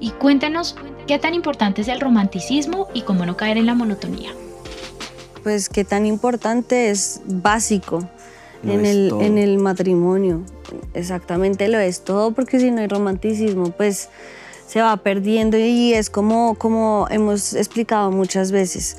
Y 0.00 0.12
cuéntanos 0.12 0.76
qué 1.06 1.18
tan 1.18 1.34
importante 1.34 1.82
es 1.82 1.88
el 1.88 2.00
romanticismo 2.00 2.88
y 2.94 3.02
cómo 3.02 3.26
no 3.26 3.36
caer 3.36 3.58
en 3.58 3.66
la 3.66 3.74
monotonía. 3.74 4.32
Pues 5.46 5.68
qué 5.68 5.84
tan 5.84 6.06
importante 6.06 6.90
es 6.90 7.20
básico 7.24 8.00
en, 8.64 8.84
el, 8.84 9.12
en 9.20 9.38
el 9.38 9.58
matrimonio. 9.58 10.42
Exactamente 10.92 11.68
lo 11.68 11.78
es 11.78 12.00
todo, 12.00 12.32
porque 12.32 12.58
si 12.58 12.72
no 12.72 12.80
hay 12.80 12.88
romanticismo, 12.88 13.70
pues 13.70 14.08
se 14.66 14.80
va 14.80 14.96
perdiendo 14.96 15.56
y 15.56 15.94
es 15.94 16.10
como, 16.10 16.56
como 16.56 17.06
hemos 17.10 17.54
explicado 17.54 18.10
muchas 18.10 18.50
veces 18.50 18.96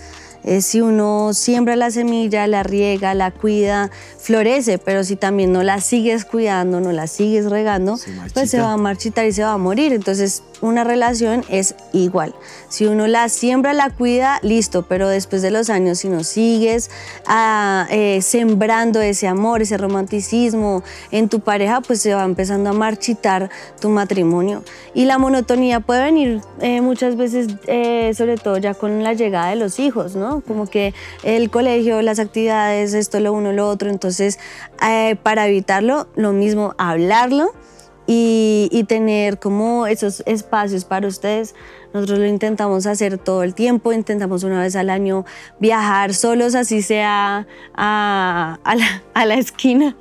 eh, 0.48 0.62
si 0.62 0.80
uno 0.80 1.34
siembra 1.34 1.76
la 1.76 1.92
semilla, 1.92 2.48
la 2.48 2.64
riega, 2.64 3.14
la 3.14 3.32
cuida, 3.32 3.92
florece, 4.18 4.78
pero 4.78 5.04
si 5.04 5.18
también 5.18 5.52
no 5.52 5.62
la 5.62 5.82
sigues 5.82 6.24
cuidando, 6.24 6.80
no 6.80 6.94
la 6.94 7.08
sigues 7.08 7.50
regando, 7.50 8.00
pues 8.34 8.50
se 8.50 8.62
va 8.62 8.72
a 8.72 8.78
marchitar 8.78 9.26
y 9.26 9.34
se 9.34 9.44
va 9.44 9.52
a 9.52 9.58
morir. 9.58 9.92
Entonces, 9.92 10.44
una 10.62 10.84
relación 10.84 11.44
es 11.50 11.76
igual. 11.94 12.34
Si 12.70 12.86
uno 12.86 13.08
la 13.08 13.30
siembra, 13.30 13.74
la 13.74 13.90
cuida, 13.90 14.40
listo, 14.42 14.84
pero 14.84 15.08
después 15.08 15.42
de 15.42 15.52
los 15.52 15.70
años, 15.70 16.00
si 16.00 16.10
no 16.10 16.24
sigues 16.24 16.90
ah, 17.26 17.88
eh, 17.90 18.22
sembrando 18.22 19.02
ese 19.02 19.28
amor, 19.28 19.62
ese 19.62 19.78
romanticismo 19.78 20.84
en 21.12 21.30
tu 21.30 21.40
pareja, 21.40 21.82
pues 21.82 22.02
se 22.02 22.14
va 22.14 22.24
empezando 22.24 22.70
a 22.70 22.74
marchitar 22.74 23.50
tu 23.80 23.90
matrimonio. 23.90 24.64
Y 24.94 25.06
la 25.06 25.18
monotonía 25.18 25.80
puede 25.80 26.04
venir 26.04 26.42
eh, 26.62 26.82
muchas 26.82 27.16
veces, 27.16 27.48
sobre 28.18 28.38
todo 28.38 28.58
ya 28.58 28.74
con 28.74 29.04
la 29.04 29.14
llegada 29.14 29.50
de 29.50 29.56
los 29.56 29.80
hijos, 29.80 30.16
¿no? 30.16 30.42
Como 30.42 30.68
que 30.68 30.94
el 31.24 31.50
colegio, 31.50 32.02
las 32.02 32.20
actividades, 32.20 32.94
esto, 32.94 33.20
lo 33.20 33.34
uno, 33.34 33.52
lo 33.54 33.68
otro. 33.68 33.90
Entonces, 33.90 34.40
eh, 34.88 35.16
para 35.24 35.48
evitarlo, 35.48 36.08
lo 36.16 36.34
mismo, 36.34 36.74
hablarlo 36.78 37.54
y, 38.08 38.70
y, 38.72 38.86
tener 38.86 39.38
como 39.38 39.86
esos 39.86 40.24
espacios 40.26 40.86
para 40.86 41.08
ustedes. 41.08 41.54
Nosotros 41.94 42.20
lo 42.20 42.26
intentamos 42.26 42.86
hacer 42.86 43.18
todo 43.18 43.44
el 43.44 43.54
tiempo, 43.54 43.92
intentamos 43.92 44.44
una 44.44 44.62
vez 44.62 44.76
al 44.76 44.90
año 44.90 45.26
viajar 45.60 46.14
solos, 46.14 46.56
así 46.56 46.82
sea 46.82 47.48
a, 47.76 48.60
a, 48.64 48.76
la, 48.76 49.04
a 49.14 49.26
la, 49.26 49.36
esquina 49.36 49.96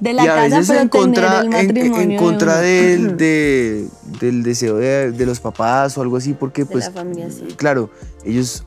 de 0.00 0.12
la 0.12 0.24
y 0.24 0.28
a 0.28 0.34
casa, 0.34 0.58
veces 0.58 0.80
en 0.80 0.88
contra, 0.88 1.40
en, 1.42 1.76
en, 1.76 2.16
contra 2.16 2.60
del, 2.60 3.16
de, 3.18 3.86
del 4.20 4.42
deseo 4.42 4.76
de, 4.76 5.10
de, 5.12 5.26
los 5.26 5.40
papás 5.40 5.98
o 5.98 6.02
algo 6.02 6.16
así, 6.16 6.34
porque 6.34 6.66
pues, 6.66 6.86
la 6.86 6.92
familia, 6.92 7.30
sí. 7.30 7.46
claro, 7.56 7.90
ellos 8.24 8.64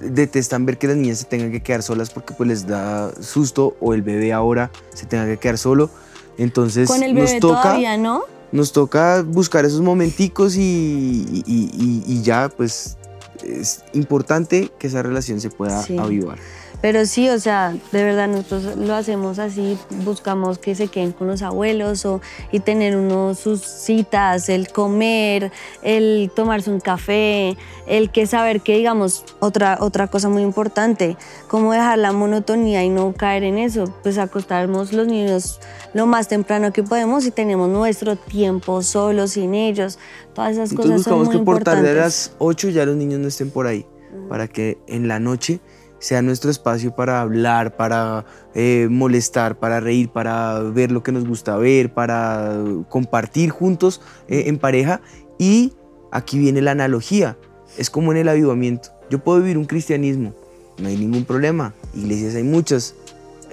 detestan 0.00 0.66
ver 0.66 0.78
que 0.78 0.88
las 0.88 0.96
niñas 0.96 1.18
se 1.18 1.24
tengan 1.24 1.50
que 1.50 1.62
quedar 1.62 1.82
solas 1.82 2.10
porque 2.10 2.34
pues 2.34 2.48
les 2.48 2.66
da 2.66 3.12
susto 3.20 3.76
o 3.80 3.94
el 3.94 4.02
bebé 4.02 4.32
ahora 4.32 4.70
se 4.92 5.06
tenga 5.06 5.26
que 5.26 5.38
quedar 5.38 5.58
solo. 5.58 5.90
Entonces 6.38 6.88
Con 6.88 7.02
el 7.02 7.14
bebé 7.14 7.32
nos 7.32 7.40
toca, 7.40 7.62
todavía, 7.62 7.96
¿no? 7.96 8.22
Nos 8.52 8.72
toca 8.72 9.22
buscar 9.22 9.64
esos 9.64 9.80
momenticos 9.80 10.56
y, 10.56 10.60
y, 10.60 11.42
y, 11.46 12.02
y, 12.06 12.22
ya 12.22 12.48
pues 12.48 12.96
es 13.44 13.82
importante 13.92 14.70
que 14.78 14.86
esa 14.86 15.02
relación 15.02 15.40
se 15.40 15.50
pueda 15.50 15.82
Sí. 15.82 15.98
avivar. 15.98 16.38
Pero 16.84 17.06
sí, 17.06 17.30
o 17.30 17.40
sea, 17.40 17.74
de 17.92 18.04
verdad 18.04 18.28
nosotros 18.28 18.76
lo 18.76 18.94
hacemos 18.94 19.38
así, 19.38 19.78
buscamos 20.04 20.58
que 20.58 20.74
se 20.74 20.88
queden 20.88 21.12
con 21.12 21.28
los 21.28 21.40
abuelos 21.40 22.04
o, 22.04 22.20
y 22.52 22.60
tener 22.60 22.94
uno 22.94 23.34
sus 23.34 23.62
citas, 23.62 24.50
el 24.50 24.68
comer, 24.68 25.50
el 25.80 26.30
tomarse 26.36 26.70
un 26.70 26.80
café, 26.80 27.56
el 27.86 28.10
que 28.10 28.26
saber 28.26 28.60
que, 28.60 28.76
digamos, 28.76 29.24
otra, 29.40 29.78
otra 29.80 30.08
cosa 30.08 30.28
muy 30.28 30.42
importante, 30.42 31.16
cómo 31.48 31.72
dejar 31.72 31.96
la 31.96 32.12
monotonía 32.12 32.84
y 32.84 32.90
no 32.90 33.14
caer 33.14 33.44
en 33.44 33.56
eso, 33.56 33.84
pues 34.02 34.18
acostarnos 34.18 34.92
los 34.92 35.06
niños 35.06 35.60
lo 35.94 36.04
más 36.04 36.28
temprano 36.28 36.70
que 36.74 36.82
podemos 36.82 37.24
y 37.24 37.30
tenemos 37.30 37.70
nuestro 37.70 38.16
tiempo 38.16 38.82
solo, 38.82 39.26
sin 39.26 39.54
ellos, 39.54 39.98
todas 40.34 40.52
esas 40.52 40.72
Entonces 40.72 40.76
cosas 40.90 41.04
son 41.04 41.20
buscamos 41.20 41.26
muy 41.28 41.38
que 41.38 41.44
por 41.44 41.64
tarde 41.64 41.92
a 41.92 41.94
las 41.94 42.32
8 42.40 42.68
ya 42.68 42.84
los 42.84 42.96
niños 42.96 43.20
no 43.20 43.28
estén 43.28 43.50
por 43.50 43.66
ahí, 43.66 43.86
para 44.28 44.48
que 44.48 44.76
en 44.86 45.08
la 45.08 45.18
noche 45.18 45.62
sea 46.04 46.20
nuestro 46.20 46.50
espacio 46.50 46.94
para 46.94 47.22
hablar, 47.22 47.76
para 47.78 48.26
eh, 48.54 48.88
molestar, 48.90 49.58
para 49.58 49.80
reír, 49.80 50.10
para 50.10 50.60
ver 50.60 50.92
lo 50.92 51.02
que 51.02 51.12
nos 51.12 51.26
gusta 51.26 51.56
ver, 51.56 51.94
para 51.94 52.62
compartir 52.90 53.48
juntos 53.48 54.02
eh, 54.28 54.44
en 54.48 54.58
pareja. 54.58 55.00
Y 55.38 55.72
aquí 56.12 56.38
viene 56.38 56.60
la 56.60 56.72
analogía, 56.72 57.38
es 57.78 57.88
como 57.88 58.12
en 58.12 58.18
el 58.18 58.28
avivamiento. 58.28 58.90
Yo 59.08 59.24
puedo 59.24 59.40
vivir 59.40 59.56
un 59.56 59.64
cristianismo, 59.64 60.34
no 60.76 60.88
hay 60.88 60.98
ningún 60.98 61.24
problema, 61.24 61.72
iglesias 61.94 62.34
hay 62.34 62.44
muchas, 62.44 62.94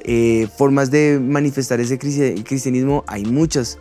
eh, 0.03 0.49
formas 0.57 0.91
de 0.91 1.21
manifestar 1.23 1.79
ese 1.79 1.97
cristi- 1.97 2.43
cristianismo 2.43 3.05
hay 3.07 3.23
muchas, 3.23 3.77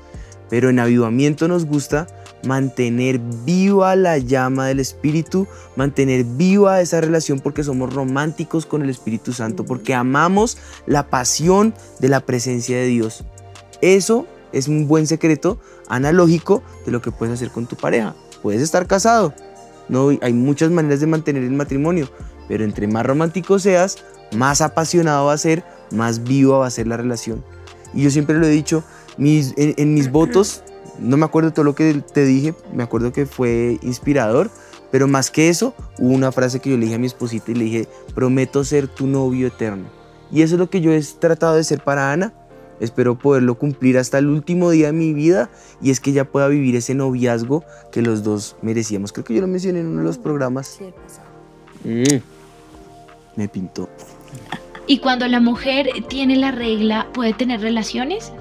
pero 0.49 0.71
en 0.71 0.79
avivamiento 0.79 1.49
nos 1.49 1.67
gusta 1.67 2.07
mantener 2.45 3.21
viva 3.45 3.97
la 3.97 4.19
llama 4.19 4.67
del 4.67 4.81
Espíritu, 4.81 5.47
mantener 5.77 6.25
viva 6.25 6.81
esa 6.81 7.01
relación 7.01 7.41
porque 7.41 7.65
somos 7.65 7.93
románticos 7.93 8.67
con 8.67 8.83
el 8.83 8.91
Espíritu 8.91 9.33
Santo, 9.33 9.65
porque 9.65 9.95
amamos 9.95 10.59
la 10.87 11.09
pasión 11.09 11.75
de 11.99 12.09
la 12.09 12.21
presencia 12.21 12.77
de 12.77 12.87
Dios. 12.87 13.25
Eso 13.81 14.27
es 14.53 14.69
un 14.69 14.89
buen 14.89 15.07
secreto 15.07 15.59
analógico 15.89 16.63
de 16.87 16.93
lo 16.93 17.03
que 17.03 17.13
puedes 17.13 17.35
hacer 17.35 17.51
con 17.51 17.67
tu 17.67 17.77
pareja. 17.77 18.15
Puedes 18.43 18.63
estar 18.63 18.87
casado, 18.87 19.35
no, 19.91 20.11
hay 20.23 20.33
muchas 20.33 20.71
maneras 20.71 21.01
de 21.01 21.09
mantener 21.09 21.43
el 21.43 21.51
matrimonio, 21.51 22.09
pero 22.49 22.65
entre 22.65 22.87
más 22.87 23.05
romántico 23.05 23.59
seas, 23.59 23.99
más 24.37 24.61
apasionado 24.61 25.27
va 25.27 25.33
a 25.33 25.39
ser, 25.39 25.65
más 25.91 26.23
viva 26.23 26.59
va 26.59 26.67
a 26.67 26.71
ser 26.71 26.87
la 26.87 26.97
relación. 26.97 27.45
Y 27.93 28.03
yo 28.03 28.11
siempre 28.11 28.39
lo 28.39 28.47
he 28.47 28.51
dicho, 28.51 28.85
mis, 29.19 29.53
en, 29.57 29.75
en 29.77 29.93
mis 29.93 30.11
votos, 30.11 30.63
no 31.01 31.17
me 31.17 31.25
acuerdo 31.25 31.53
todo 31.53 31.65
lo 31.65 31.75
que 31.75 32.03
te 32.13 32.25
dije, 32.25 32.55
me 32.73 32.83
acuerdo 32.83 33.13
que 33.13 33.27
fue 33.27 33.79
inspirador, 33.83 34.51
pero 34.91 35.09
más 35.09 35.31
que 35.31 35.49
eso, 35.49 35.75
hubo 35.99 36.13
una 36.13 36.33
frase 36.33 36.61
que 36.61 36.71
yo 36.71 36.77
le 36.77 36.85
dije 36.85 36.97
a 36.97 36.99
mi 36.99 37.07
esposita 37.07 37.51
y 37.51 37.55
le 37.55 37.65
dije, 37.65 37.89
prometo 38.15 38.65
ser 38.65 38.89
tu 38.89 39.07
novio 39.07 39.47
eterno. 39.47 39.89
Y 40.33 40.43
eso 40.43 40.55
es 40.55 40.59
lo 40.59 40.71
que 40.71 40.81
yo 40.81 40.93
he 40.93 41.03
tratado 41.03 41.57
de 41.57 41.65
ser 41.65 41.83
para 41.83 42.13
Ana. 42.13 42.33
Espero 42.81 43.19
poderlo 43.19 43.57
cumplir 43.57 43.99
hasta 43.99 44.19
el 44.19 44.27
último 44.29 44.71
día 44.71 44.87
de 44.87 44.93
mi 44.95 45.13
vida 45.13 45.51
y 45.83 45.91
es 45.91 46.01
que 46.01 46.11
ella 46.11 46.25
pueda 46.25 46.49
vivir 46.49 46.77
ese 46.77 46.95
noviazgo 46.95 47.63
que 47.93 48.01
los 48.01 48.23
dos 48.23 48.57
merecíamos. 48.63 49.13
Creo 49.13 49.25
que 49.25 49.35
yo 49.35 49.43
lo 49.43 49.47
mencioné 49.49 49.81
en 49.81 49.87
uno 49.87 49.99
de 49.99 50.05
los 50.05 50.19
programas. 50.19 50.79
Sí, 50.79 50.85
el 50.85 50.95
pasado. 50.95 51.29
Mm, 51.85 52.23
me 53.37 53.49
pintó. 53.49 53.89
Y 54.87 54.99
cuando 54.99 55.29
la 55.29 55.41
mujer 55.41 55.89
tiene 56.09 56.37
la 56.37 56.53
regla, 56.53 57.07
¿puede 57.13 57.35
tener 57.35 57.61
relaciones? 57.61 58.33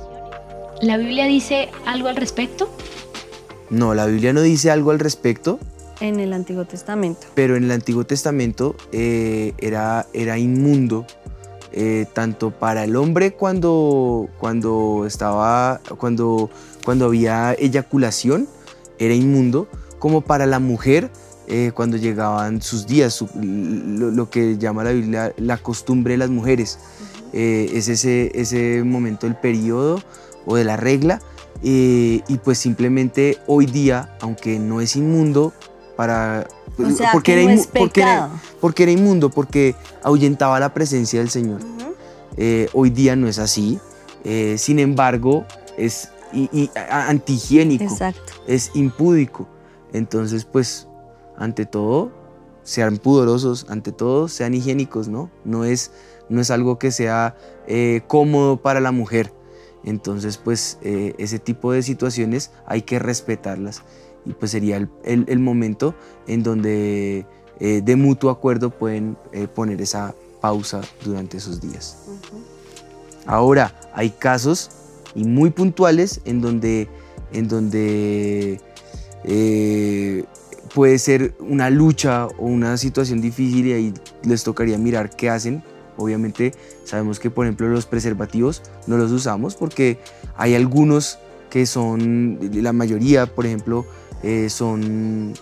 ¿La 0.82 0.98
Biblia 0.98 1.26
dice 1.26 1.70
algo 1.86 2.08
al 2.08 2.16
respecto? 2.16 2.70
No, 3.70 3.94
la 3.94 4.06
Biblia 4.06 4.34
no 4.34 4.42
dice 4.42 4.72
algo 4.72 4.92
al 4.92 5.00
respecto, 5.00 5.60
En 6.00 6.20
el 6.20 6.34
Antiguo 6.34 6.66
Testamento. 6.66 7.28
pero 7.36 7.56
en 7.56 7.66
el 7.66 7.72
Antiguo 7.72 8.06
Testamento 8.06 8.76
eh, 8.92 9.54
era, 9.60 10.08
era 10.14 10.38
inmundo 10.38 11.06
eh, 11.72 12.06
tanto 12.14 12.50
para 12.52 12.84
el 12.84 12.96
hombre 12.96 13.34
cuando, 13.34 14.28
cuando 14.40 15.04
estaba 15.06 15.82
cuando, 16.00 16.50
cuando 16.84 17.06
había 17.06 17.54
eyaculación 17.54 18.48
era 18.98 19.14
inmundo 19.14 19.68
como 20.00 20.22
para 20.22 20.48
la 20.48 20.58
mujer 20.60 21.12
eh, 21.48 21.72
cuando 21.76 21.98
llegaban 21.98 22.62
sus 22.64 22.88
días 22.88 23.14
su- 23.14 23.30
lo, 23.36 24.10
lo 24.10 24.30
que 24.32 24.58
llama 24.58 24.84
la 24.84 24.92
Biblia 24.94 25.34
la 25.38 25.58
costumbre 25.58 26.14
de 26.14 26.18
las 26.20 26.30
mujeres 26.30 26.80
Eh, 27.32 27.70
es 27.76 27.88
ese, 27.90 28.32
ese 28.34 28.82
momento 28.84 29.28
del 29.28 29.36
periodo 29.36 30.02
o 30.46 30.56
de 30.56 30.64
la 30.64 30.78
regla 30.78 31.22
eh, 31.64 32.22
y 32.28 32.38
pues 32.38 32.58
simplemente 32.58 33.38
hoy 33.48 33.66
día 33.66 34.16
aunque 34.22 34.60
no 34.60 34.80
es 34.82 34.96
inmundo 34.96 35.54
para 35.98 36.48
O 36.78 36.90
sea, 36.92 37.12
porque 37.12 37.34
que 37.36 37.44
era 37.44 37.54
inmu- 37.54 37.68
porque 37.78 38.02
era- 38.02 38.14
pecado. 38.28 38.40
porque 38.62 38.84
era 38.84 38.92
inmundo, 38.94 39.30
porque 39.30 39.76
ahuyentaba 40.04 40.60
la 40.60 40.74
presencia 40.74 41.20
del 41.20 41.30
Señor. 41.30 41.60
Eh, 42.38 42.70
hoy 42.74 42.90
día 42.90 43.18
no 43.18 43.28
es 43.28 43.38
así. 43.40 43.80
Eh, 44.24 44.56
sin 44.58 44.80
embargo, 44.80 45.44
es 45.78 46.10
antihigiénico, 46.90 47.84
Exacto. 47.84 48.34
es 48.48 48.72
impúdico. 48.76 49.48
Entonces, 49.94 50.46
pues, 50.46 50.88
ante 51.38 51.66
todo, 51.66 52.12
sean 52.64 52.98
pudorosos, 52.98 53.66
ante 53.70 53.92
todo, 53.92 54.28
sean 54.28 54.54
higiénicos, 54.54 55.08
¿no? 55.08 55.30
No 55.44 55.66
es, 55.66 55.92
no 56.30 56.40
es 56.42 56.52
algo 56.52 56.78
que 56.80 56.92
sea 56.92 57.36
eh, 57.68 58.02
cómodo 58.08 58.58
para 58.58 58.80
la 58.80 58.92
mujer. 58.92 59.34
Entonces, 59.84 60.38
pues, 60.38 60.78
eh, 60.82 61.16
ese 61.18 61.40
tipo 61.40 61.72
de 61.72 61.82
situaciones 61.84 62.52
hay 62.66 62.82
que 62.82 63.00
respetarlas. 63.00 63.82
Y 64.26 64.34
pues 64.34 64.52
sería 64.52 64.78
el, 64.78 64.90
el- 65.04 65.26
el 65.28 65.40
momento 65.40 65.96
en 66.28 66.44
donde 66.44 67.26
eh, 67.60 67.82
de 67.84 67.96
mutuo 67.96 68.30
acuerdo 68.32 68.70
pueden 68.70 69.18
eh, 69.32 69.48
poner 69.48 69.82
esa 69.82 70.14
pausa 70.42 70.82
durante 71.04 71.38
esos 71.38 71.60
días. 71.62 71.98
Ahora, 73.26 73.74
hay 73.94 74.10
casos 74.12 74.70
y 75.16 75.24
muy 75.24 75.50
puntuales 75.50 76.22
en 76.26 76.42
donde, 76.42 76.88
en 77.34 77.48
donde 77.48 78.62
puede 80.74 81.00
ser 81.00 81.34
una 81.40 81.70
lucha 81.70 82.28
o 82.28 82.46
una 82.46 82.78
situación 82.78 83.22
difícil 83.22 83.68
y 83.68 83.74
ahí 83.74 83.94
les 84.24 84.44
tocaría 84.44 84.78
mirar 84.78 85.10
qué 85.16 85.30
hacen. 85.30 85.64
Obviamente 86.00 86.54
sabemos 86.86 87.20
que 87.20 87.30
por 87.30 87.46
ejemplo 87.46 87.68
los 87.70 87.86
preservativos 87.86 88.64
no 88.88 88.98
los 88.98 89.12
usamos 89.12 89.56
porque 89.56 90.00
hay 90.36 90.56
algunos 90.56 91.20
que 91.50 91.66
son, 91.66 92.40
la 92.54 92.74
mayoría 92.74 93.28
por 93.28 93.46
ejemplo, 93.46 93.86
son, 94.50 95.34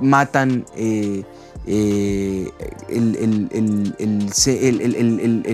matan 0.00 0.64
el 0.76 1.24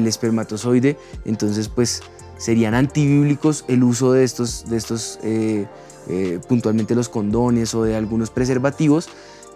espermatozoide, 0.06 0.96
entonces 1.24 1.68
pues 1.68 2.02
serían 2.40 2.74
antibíblicos 2.74 3.66
el 3.68 3.84
uso 3.84 4.12
de 4.12 4.24
estos, 4.24 4.64
de 4.70 4.78
estos 4.78 5.18
eh, 5.22 5.66
eh, 6.08 6.40
puntualmente 6.48 6.94
los 6.94 7.10
condones 7.10 7.74
o 7.74 7.84
de 7.84 7.94
algunos 7.94 8.30
preservativos, 8.30 9.10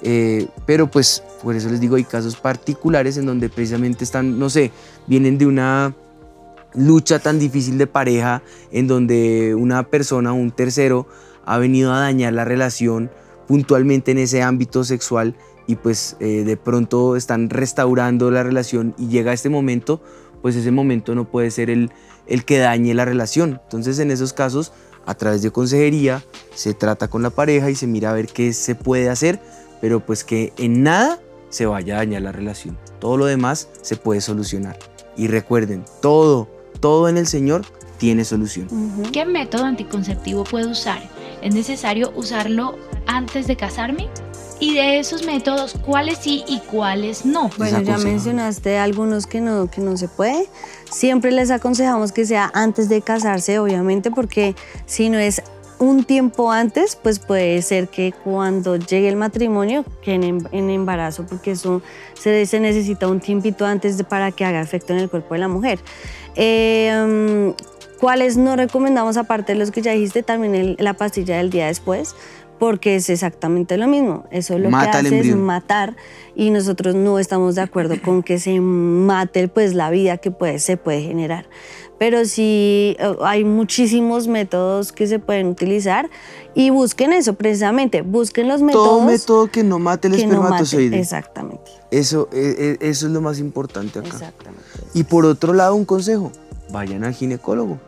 eh, 0.05 0.49
pero 0.67 0.91
pues 0.91 1.23
por 1.43 1.57
eso 1.57 1.71
les 1.71 1.81
digo, 1.81 1.97
hay 1.97 2.05
casos 2.05 2.37
particulares 2.37 3.17
en 3.17 3.25
donde 3.25 3.49
precisamente 3.49 4.05
están, 4.05 4.39
no 4.39 4.51
sé, 4.51 4.71
vienen 5.07 5.39
de 5.39 5.47
una 5.47 5.95
lucha 6.75 7.19
tan 7.21 7.39
difícil 7.39 7.79
de 7.79 7.87
pareja 7.87 8.43
en 8.71 8.87
donde 8.87 9.55
una 9.55 9.89
persona, 9.89 10.33
un 10.33 10.51
tercero, 10.51 11.07
ha 11.47 11.59
venido 11.59 11.93
a 11.93 12.01
dañar 12.01 12.35
la 12.35 12.45
relación 12.45 13.11
puntualmente 13.47 14.11
en 14.11 14.19
ese 14.19 14.43
ámbito 14.43 14.85
sexual 14.85 15.37
y 15.67 15.77
pues 15.77 16.17
eh, 16.21 16.45
de 16.45 16.57
pronto 16.57 17.17
están 17.17 17.49
restaurando 17.49 18.31
la 18.31 18.43
relación 18.43 18.95
y 18.99 19.09
llega 19.09 19.33
este 19.33 19.49
momento, 19.49 20.03
pues 20.43 20.55
ese 20.57 20.71
momento 20.71 21.15
no 21.15 21.25
puede 21.25 21.51
ser 21.51 21.71
el, 21.71 21.91
el 22.27 22.45
que 22.45 22.59
dañe 22.59 22.93
la 22.93 23.07
relación. 23.07 23.61
Entonces 23.65 23.99
en 23.99 24.11
esos 24.11 24.35
casos, 24.35 24.73
a 25.07 25.15
través 25.15 25.43
de 25.43 25.51
consejería, 25.51 26.23
se 26.55 26.75
trata 26.75 27.09
con 27.09 27.23
la 27.23 27.31
pareja 27.31 27.71
y 27.71 27.75
se 27.75 27.87
mira 27.87 28.11
a 28.11 28.15
ver 28.15 28.27
qué 28.27 28.53
se 28.53 28.75
puede 28.75 29.09
hacer, 29.09 29.41
pero 29.85 30.01
pues 30.01 30.25
que 30.25 30.55
en 30.57 30.83
nada 30.83 31.21
se 31.51 31.67
vaya 31.67 31.97
a 31.97 31.99
dañar 31.99 32.23
la 32.23 32.33
relación. 32.33 32.79
Todo 33.01 33.19
lo 33.19 33.27
demás 33.27 33.69
se 33.83 33.97
puede 33.97 34.23
solucionar. 34.23 34.79
Y 35.15 35.27
recuerden, 35.27 35.85
todo, 36.01 36.49
todo 36.81 37.07
en 37.07 37.19
el 37.19 37.27
Señor 37.27 37.67
tiene 37.99 38.25
solución. 38.25 38.67
¿Qué 39.13 39.27
método 39.27 39.65
anticonceptivo 39.65 40.45
puedo 40.45 40.71
usar? 40.71 41.03
¿Es 41.43 41.55
necesario 41.55 42.15
usarlo 42.17 42.79
antes 43.07 43.47
de 43.47 43.57
casarme? 43.57 44.09
Y 44.59 44.73
de 44.73 45.01
esos 45.01 45.27
métodos, 45.27 45.75
¿cuáles 45.85 46.17
sí 46.17 46.45
y 46.49 46.61
cuáles 46.61 47.27
no? 47.27 47.51
Bueno, 47.59 47.83
ya 47.83 47.99
mencionaste 47.99 48.79
algunos 48.79 49.27
que 49.27 49.43
no, 49.43 49.71
que 49.71 49.83
no 49.83 49.99
se 49.99 50.09
puede. 50.09 50.49
Siempre 50.91 51.31
les 51.31 51.51
aconsejamos 51.51 52.11
que 52.11 52.25
sea 52.25 52.51
antes 52.55 52.89
de 52.89 53.03
casarse, 53.03 53.59
obviamente, 53.59 54.11
porque 54.11 54.57
si 54.87 55.11
no 55.11 55.19
es 55.19 55.43
un 55.79 56.05
tiempo 56.05 56.51
antes, 56.53 56.97
pues 56.97 57.19
puede 57.19 57.61
ser 57.63 57.89
que 57.89 58.13
cuando 58.25 58.77
llegue 58.77 59.09
el 59.09 59.17
matrimonio 59.17 59.85
queden 60.03 60.47
en, 60.53 60.71
embarazo, 60.71 61.27
porque 61.27 61.51
eso 61.53 61.83
se, 62.15 62.47
se 62.47 62.61
necesita 62.61 63.09
un 63.09 63.21
tiempito 63.21 63.67
antes 63.67 63.97
de- 63.99 64.05
para 64.05 64.31
que 64.33 64.45
haga 64.45 64.61
efecto 64.61 64.93
en 64.93 65.01
el 65.01 65.11
cuerpo 65.11 65.35
de 65.35 65.41
la 65.41 65.49
mujer. 65.49 65.79
Eh, 66.37 67.53
mm, 67.57 67.99
¿Cuáles 68.01 68.37
no 68.37 68.57
recomendamos, 68.57 69.17
aparte 69.17 69.53
de 69.53 69.59
los 69.59 69.71
que 69.71 69.81
ya 69.81 69.93
dijiste, 69.93 70.23
también 70.23 70.55
el- 70.55 70.77
la 70.79 70.95
pastilla 70.95 71.39
del 71.39 71.51
día 71.51 71.67
después? 71.67 72.15
Porque 72.59 72.97
es 72.97 73.09
exactamente 73.11 73.77
lo 73.77 73.89
mismo. 73.89 74.25
Eso 74.31 74.59
lo 74.59 74.71
Mata 74.71 75.01
que 75.01 75.07
hace 75.09 75.21
es 75.21 75.35
matar 75.37 75.97
y 76.37 76.51
nosotros 76.51 76.95
no 76.95 77.19
estamos 77.19 77.57
de 77.57 77.63
acuerdo 77.63 78.01
con 78.01 78.23
que 78.23 78.39
se 78.39 78.61
mate 78.61 79.49
pues 79.49 79.75
la 79.75 79.91
vida 79.91 80.19
que 80.19 80.31
puede, 80.31 80.59
se 80.61 80.77
puede 80.77 81.03
generar. 81.03 81.47
Pero 81.99 82.25
sí 82.25 82.97
eh, 82.99 83.17
hay 83.23 83.45
muchísimos 83.45 84.27
métodos 84.27 84.93
que 84.93 85.07
se 85.07 85.19
pueden 85.19 85.49
utilizar 85.49 86.11
y 86.55 86.71
busquen 86.71 87.13
eso 87.13 87.35
precisamente, 87.35 88.03
busquen 88.03 88.49
los 88.49 88.63
métodos 88.63 88.89
Todo 88.89 89.05
método 89.05 89.51
que 89.51 89.63
no 89.63 89.79
mate 89.79 90.09
el 90.09 90.13
no 90.13 90.19
espermatozoide. 90.19 90.99
Exactamente, 90.99 91.71
eso, 91.91 92.29
eh, 92.33 92.55
eh, 92.59 92.77
eso 92.81 93.07
es 93.07 93.13
lo 93.13 93.21
más 93.21 93.39
importante 93.39 94.01
acá. 94.01 94.09
exactamente. 94.09 94.65
Y 94.93 95.05
por 95.05 95.25
otro 95.25 95.53
lado, 95.53 95.75
un 95.75 95.85
consejo, 95.85 96.33
vayan 96.71 97.05
al 97.05 97.15
ginecólogo 97.15 97.79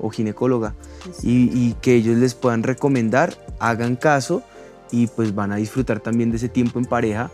o 0.00 0.10
ginecóloga 0.10 0.74
y, 1.22 1.50
y 1.52 1.74
que 1.80 1.94
ellos 1.94 2.16
les 2.18 2.34
puedan 2.34 2.62
recomendar, 2.62 3.34
hagan 3.58 3.96
caso 3.96 4.42
y 4.90 5.06
pues 5.08 5.34
van 5.34 5.52
a 5.52 5.56
disfrutar 5.56 6.00
también 6.00 6.30
de 6.30 6.36
ese 6.36 6.48
tiempo 6.48 6.78
en 6.78 6.84
pareja. 6.84 7.30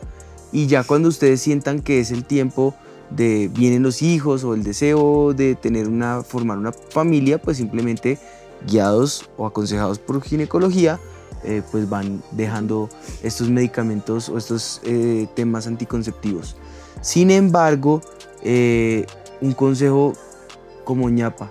Y 0.52 0.66
ya 0.66 0.85
cuando 0.85 1.09
ustedes 1.09 1.40
sientan 1.40 1.81
que 1.81 2.00
es 2.00 2.11
el 2.11 2.24
tiempo 2.24 2.74
de 3.16 3.48
vienen 3.53 3.83
los 3.83 4.03
hijos 4.03 4.44
o 4.44 4.55
el 4.55 4.62
deseo 4.62 5.35
de 5.35 5.55
tener 5.55 5.88
una, 5.88 6.22
formar 6.22 6.59
una 6.59 6.72
familia, 6.72 7.40
pues 7.40 7.57
simplemente 7.57 8.18
guiados 8.66 9.29
o 9.37 9.46
aconsejados 9.46 9.98
por 9.98 10.22
ginecología, 10.22 11.01
eh, 11.44 11.62
pues 11.70 11.88
van 11.88 12.22
dejando 12.31 12.88
estos 13.22 13.51
medicamentos 13.51 14.29
o 14.29 14.38
estos 14.38 14.81
eh, 14.85 15.27
temas 15.35 15.66
anticonceptivos. 15.66 16.57
Sin 17.01 17.31
embargo, 17.31 18.01
eh, 18.42 19.07
un 19.40 19.53
consejo 19.53 20.12
como 20.85 21.09
ñapa 21.11 21.51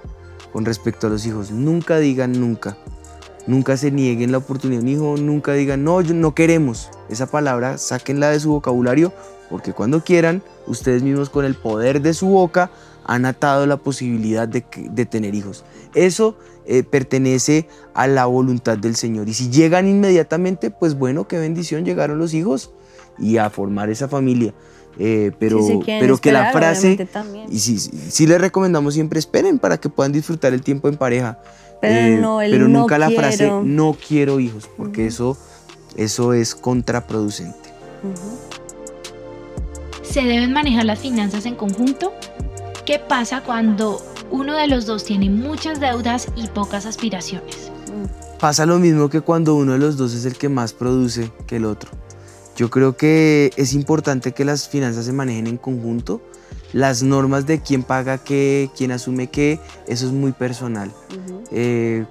con 0.53 0.65
respecto 0.65 1.07
a 1.07 1.09
los 1.09 1.25
hijos, 1.25 1.51
nunca 1.51 1.97
digan 1.97 2.39
nunca. 2.39 2.77
Nunca 3.47 3.75
se 3.75 3.89
nieguen 3.89 4.31
la 4.31 4.37
oportunidad 4.37 4.81
a 4.81 4.83
un 4.83 4.89
hijo, 4.89 5.15
nunca 5.17 5.53
digan 5.53 5.83
no, 5.83 6.01
no 6.01 6.35
queremos. 6.35 6.89
Esa 7.09 7.25
palabra 7.25 7.77
sáquenla 7.77 8.29
de 8.29 8.39
su 8.39 8.51
vocabulario 8.51 9.11
porque 9.51 9.73
cuando 9.73 10.03
quieran, 10.03 10.41
ustedes 10.65 11.03
mismos 11.03 11.29
con 11.29 11.45
el 11.45 11.55
poder 11.55 12.01
de 12.01 12.13
su 12.13 12.27
boca 12.27 12.71
han 13.03 13.25
atado 13.25 13.67
la 13.67 13.77
posibilidad 13.77 14.47
de, 14.47 14.65
de 14.89 15.05
tener 15.05 15.35
hijos. 15.35 15.65
Eso 15.93 16.37
eh, 16.65 16.83
pertenece 16.83 17.67
a 17.93 18.07
la 18.07 18.25
voluntad 18.25 18.77
del 18.77 18.95
Señor. 18.95 19.27
Y 19.27 19.33
si 19.33 19.49
llegan 19.49 19.87
inmediatamente, 19.87 20.71
pues 20.71 20.95
bueno, 20.97 21.27
qué 21.27 21.37
bendición, 21.37 21.83
llegaron 21.83 22.17
los 22.17 22.33
hijos 22.33 22.71
y 23.19 23.37
a 23.37 23.49
formar 23.49 23.89
esa 23.89 24.07
familia. 24.07 24.53
eh, 24.97 25.31
pero, 25.37 25.59
pero 25.85 26.17
que 26.17 26.31
la 26.31 26.47
esperar, 26.47 26.75
frase, 26.75 27.07
y 27.49 27.59
sí, 27.59 27.77
sí, 27.77 27.91
sí 28.09 28.27
les 28.27 28.39
recomendamos 28.39 28.93
siempre 28.93 29.19
esperen 29.19 29.59
para 29.59 29.77
que 29.77 29.89
puedan 29.89 30.11
disfrutar 30.11 30.53
el 30.53 30.61
tiempo 30.61 30.87
en 30.87 30.95
pareja. 30.95 31.39
Pero 31.81 32.21
no, 32.21 32.41
el 32.41 32.51
pero 32.51 32.67
no 32.67 32.81
nunca 32.81 32.97
la 32.99 33.09
frase 33.09 33.51
no 33.63 33.97
quiero 34.07 34.39
hijos, 34.39 34.69
porque 34.77 35.07
eso, 35.07 35.37
eso 35.97 36.33
es 36.33 36.53
contraproducente. 36.53 37.71
¿Se 40.11 40.23
deben 40.23 40.51
manejar 40.51 40.83
las 40.83 40.99
finanzas 40.99 41.45
en 41.45 41.55
conjunto? 41.55 42.11
¿Qué 42.85 42.99
pasa 42.99 43.43
cuando 43.43 44.01
uno 44.29 44.57
de 44.57 44.67
los 44.67 44.85
dos 44.85 45.05
tiene 45.05 45.29
muchas 45.29 45.79
deudas 45.79 46.27
y 46.35 46.47
pocas 46.47 46.85
aspiraciones? 46.85 47.71
Pasa 48.37 48.65
lo 48.65 48.77
mismo 48.77 49.09
que 49.09 49.21
cuando 49.21 49.55
uno 49.55 49.71
de 49.71 49.79
los 49.79 49.95
dos 49.95 50.13
es 50.13 50.25
el 50.25 50.35
que 50.35 50.49
más 50.49 50.73
produce 50.73 51.31
que 51.47 51.55
el 51.55 51.65
otro. 51.65 51.91
Yo 52.57 52.69
creo 52.69 52.97
que 52.97 53.51
es 53.55 53.73
importante 53.73 54.33
que 54.33 54.43
las 54.43 54.67
finanzas 54.67 55.05
se 55.05 55.13
manejen 55.13 55.47
en 55.47 55.55
conjunto. 55.55 56.21
Las 56.73 57.03
normas 57.03 57.45
de 57.45 57.61
quién 57.61 57.81
paga 57.81 58.17
qué, 58.17 58.69
quién 58.75 58.91
asume 58.91 59.29
qué, 59.29 59.61
eso 59.87 60.07
es 60.07 60.11
muy 60.11 60.33
personal. 60.33 60.91
Eh, 61.51 62.05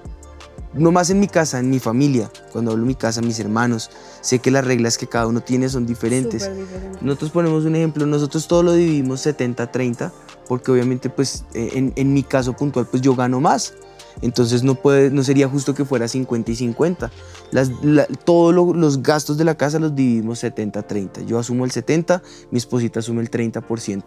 no 0.75 0.93
más 0.93 1.11
en 1.11 1.19
mi 1.21 1.27
casa, 1.29 1.59
en 1.59 1.69
mi 1.71 1.79
familia, 1.81 2.31
cuando 2.53 2.71
hablo 2.71 2.83
de 2.85 2.89
mi 2.89 2.95
casa, 2.95 3.21
mis 3.23 3.41
hermanos, 3.41 3.91
sé 4.21 4.39
que 4.39 4.51
las 4.51 4.65
reglas 4.65 4.99
que 4.99 5.07
cada 5.09 5.27
uno 5.27 5.41
tiene 5.41 5.69
son 5.69 5.87
diferentes. 5.87 6.49
Diferente. 6.55 6.99
Nosotros 7.03 7.31
ponemos 7.31 7.65
un 7.65 7.75
ejemplo, 7.77 8.07
nosotros 8.07 8.47
todo 8.47 8.63
lo 8.63 8.73
dividimos 8.75 9.25
70-30, 9.27 10.13
porque 10.49 10.71
obviamente 10.71 11.11
pues 11.11 11.45
eh, 11.55 11.71
en, 11.75 11.93
en 11.97 12.13
mi 12.15 12.23
caso 12.23 12.55
puntual 12.55 12.87
pues 12.87 13.03
yo 13.03 13.15
gano 13.17 13.41
más. 13.41 13.75
Entonces 14.23 14.63
no, 14.65 14.75
puede, 14.75 15.11
no 15.11 15.23
sería 15.23 15.49
justo 15.49 15.73
que 15.75 15.85
fuera 15.85 16.07
50 16.07 16.51
y 16.51 16.57
50. 16.57 17.11
Las, 17.53 17.71
la- 17.83 18.07
todos 18.07 18.53
lo- 18.55 18.75
los 18.75 19.03
gastos 19.03 19.39
de 19.39 19.45
la 19.45 19.55
casa 19.57 19.79
los 19.79 19.95
dividimos 19.95 20.43
70-30. 20.43 21.25
Yo 21.27 21.39
asumo 21.39 21.65
el 21.65 21.71
70, 21.71 22.23
mi 22.51 22.59
esposita 22.59 22.99
asume 23.01 23.23
el 23.23 23.31
30%. 23.31 24.03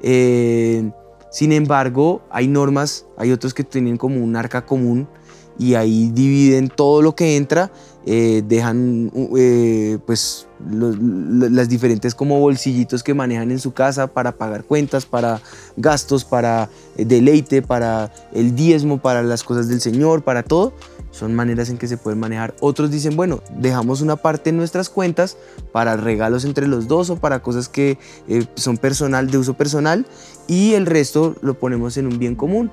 Eh, 0.00 0.90
sin 1.30 1.52
embargo, 1.52 2.22
hay 2.30 2.46
normas, 2.48 3.06
hay 3.16 3.32
otros 3.32 3.54
que 3.54 3.64
tienen 3.64 3.96
como 3.96 4.22
un 4.22 4.36
arca 4.36 4.64
común 4.66 5.08
y 5.58 5.74
ahí 5.74 6.10
dividen 6.12 6.68
todo 6.68 7.02
lo 7.02 7.14
que 7.14 7.36
entra, 7.36 7.70
eh, 8.04 8.42
dejan 8.48 9.12
eh, 9.36 9.98
pues 10.06 10.48
los- 10.68 10.96
lo- 10.98 11.48
las 11.48 11.68
diferentes 11.68 12.14
como 12.16 12.40
bolsillitos 12.40 13.02
que 13.02 13.14
manejan 13.14 13.50
en 13.52 13.60
su 13.60 13.72
casa 13.72 14.08
para 14.08 14.32
pagar 14.32 14.64
cuentas, 14.64 15.06
para 15.06 15.40
gastos, 15.76 16.24
para 16.24 16.68
eh, 16.96 17.04
deleite, 17.04 17.62
para 17.62 18.12
el 18.32 18.56
diezmo, 18.56 18.98
para 19.00 19.22
las 19.22 19.44
cosas 19.44 19.68
del 19.68 19.80
Señor, 19.80 20.22
para 20.22 20.42
todo. 20.42 20.72
Son 21.12 21.34
maneras 21.34 21.68
en 21.68 21.76
que 21.76 21.86
se 21.88 21.98
pueden 21.98 22.18
manejar. 22.18 22.54
Otros 22.60 22.90
dicen, 22.90 23.16
bueno, 23.16 23.40
dejamos 23.58 24.00
una 24.00 24.16
parte 24.16 24.48
en 24.48 24.56
nuestras 24.56 24.88
cuentas 24.88 25.36
para 25.70 25.94
regalos 25.96 26.46
entre 26.46 26.66
los 26.66 26.88
dos 26.88 27.10
o 27.10 27.16
para 27.16 27.42
cosas 27.42 27.68
que 27.68 27.98
eh, 28.28 28.46
son 28.54 28.78
personal, 28.78 29.30
de 29.30 29.36
uso 29.36 29.52
personal, 29.52 30.06
y 30.48 30.72
el 30.72 30.86
resto 30.86 31.36
lo 31.42 31.52
ponemos 31.54 31.98
en 31.98 32.06
un 32.06 32.18
bien 32.18 32.34
común 32.34 32.72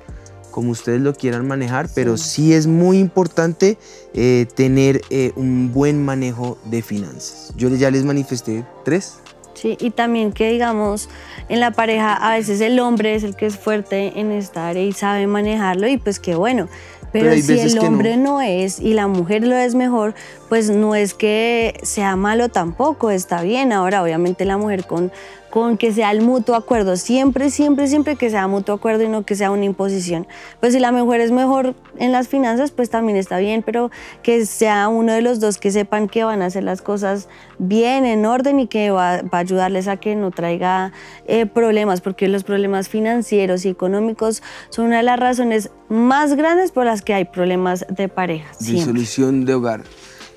como 0.50 0.72
ustedes 0.72 1.02
lo 1.02 1.14
quieran 1.14 1.48
manejar, 1.48 1.90
pero 1.94 2.18
sí 2.18 2.54
es 2.54 2.68
muy 2.68 3.00
importante 3.00 3.78
eh, 4.14 4.48
tener 4.56 5.02
eh, 5.10 5.32
un 5.36 5.72
buen 5.72 6.04
manejo 6.04 6.58
de 6.66 6.82
finanzas. 6.82 7.54
Yo 7.56 7.70
ya 7.70 7.92
les 7.92 8.04
manifesté 8.04 8.66
tres. 8.84 9.16
Sí, 9.54 9.78
y 9.80 9.90
también 9.90 10.32
que 10.32 10.52
digamos, 10.52 11.10
en 11.50 11.60
la 11.60 11.72
pareja 11.72 12.14
a 12.14 12.36
veces 12.38 12.62
el 12.62 12.80
hombre 12.80 13.16
es 13.16 13.24
el 13.24 13.36
que 13.36 13.46
es 13.46 13.58
fuerte 13.58 14.20
en 14.20 14.32
esta 14.32 14.70
área 14.70 14.84
y 14.84 14.94
sabe 14.94 15.28
manejarlo 15.28 15.88
y 15.88 15.98
pues 15.98 16.20
qué 16.20 16.36
bueno. 16.36 16.70
Pero, 17.12 17.34
si 17.36 17.60
el 17.60 17.76
no. 17.76 17.82
hombre 17.82 18.18
no. 18.18 18.40
es 18.42 18.80
y 18.80 18.94
la 18.94 19.08
mujer 19.08 19.46
lo 19.46 19.56
es 19.56 19.76
mejor, 19.76 20.14
pues 20.48 20.70
no 20.70 20.96
es 20.96 21.14
que 21.14 21.80
sea 21.84 22.16
malo 22.16 22.50
tampoco, 22.50 23.10
está 23.10 23.42
bien. 23.42 23.74
Ahora, 23.74 24.04
obviamente 24.04 24.46
la 24.46 24.58
mujer 24.58 24.86
con, 24.86 25.12
con 25.50 25.78
que 25.78 25.92
sea 25.92 26.12
el 26.12 26.22
mutuo 26.22 26.56
acuerdo, 26.56 26.98
siempre, 26.98 27.50
siempre, 27.50 27.88
siempre 27.88 28.16
que 28.16 28.30
sea 28.30 28.48
mutuo 28.48 28.76
acuerdo 28.76 29.04
y 29.04 29.08
no 29.08 29.24
que 29.24 29.36
sea 29.36 29.52
una 29.52 29.66
imposición. 29.66 30.28
Pues 30.60 30.74
si 30.74 30.80
la 30.80 30.92
mujer 30.92 31.22
es 31.22 31.32
mejor 31.32 31.76
en 31.98 32.12
las 32.12 32.28
finanzas, 32.28 32.72
pues 32.72 32.90
también 32.90 33.18
está 33.18 33.38
bien, 33.40 33.64
pero 33.64 33.92
que 34.24 34.46
sea 34.46 34.88
uno 34.88 35.14
de 35.14 35.22
los 35.22 35.40
dos 35.40 35.58
que 35.58 35.72
sepan 35.72 36.08
que 36.08 36.24
van 36.24 36.42
a 36.42 36.48
hacer 36.48 36.64
las 36.64 36.82
cosas 36.82 37.28
bien, 37.58 38.06
en 38.06 38.26
orden 38.26 38.60
y 38.60 38.68
que 38.68 38.92
va, 38.92 39.16
a 39.16 39.38
ayudarles 39.38 39.88
a 39.88 39.98
que 39.98 40.16
no 40.16 40.32
traiga 40.32 40.92
eh, 41.28 41.46
problemas, 41.46 42.02
porque 42.02 42.28
los 42.28 42.44
problemas 42.44 42.90
financieros 42.90 43.66
y 43.66 43.70
económicos 43.70 44.44
son 44.70 44.86
una 44.86 44.98
de 44.98 45.04
las 45.04 45.20
razones 45.20 45.72
más 45.90 46.36
grandes 46.36 46.72
por 46.72 46.86
las 46.86 47.02
que 47.02 47.14
hay 47.14 47.26
problemas 47.26 47.86
de 47.90 48.08
pareja. 48.08 48.50
Disolución 48.60 49.46
de 49.46 49.54
hogar. 49.56 49.84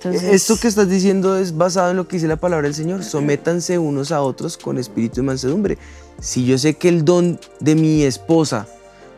Esto 0.05 0.59
que 0.59 0.69
estás 0.69 0.89
diciendo 0.89 1.37
es 1.37 1.57
basado 1.57 1.91
en 1.91 1.97
lo 1.97 2.09
que 2.09 2.17
dice 2.17 2.27
la 2.27 2.37
palabra 2.37 2.67
del 2.67 2.75
Señor. 2.75 3.05
Sométanse 3.05 3.79
unos 3.79 4.11
a 4.13 4.21
otros 4.23 4.57
con 4.57 4.79
espíritu 4.79 5.17
de 5.17 5.23
mansedumbre. 5.23 5.79
Si 6.21 6.45
yo 6.45 6.59
sé 6.59 6.75
que 6.75 6.89
el 6.89 7.05
don 7.05 7.39
de 7.61 7.75
mi 7.75 8.03
esposa 8.03 8.67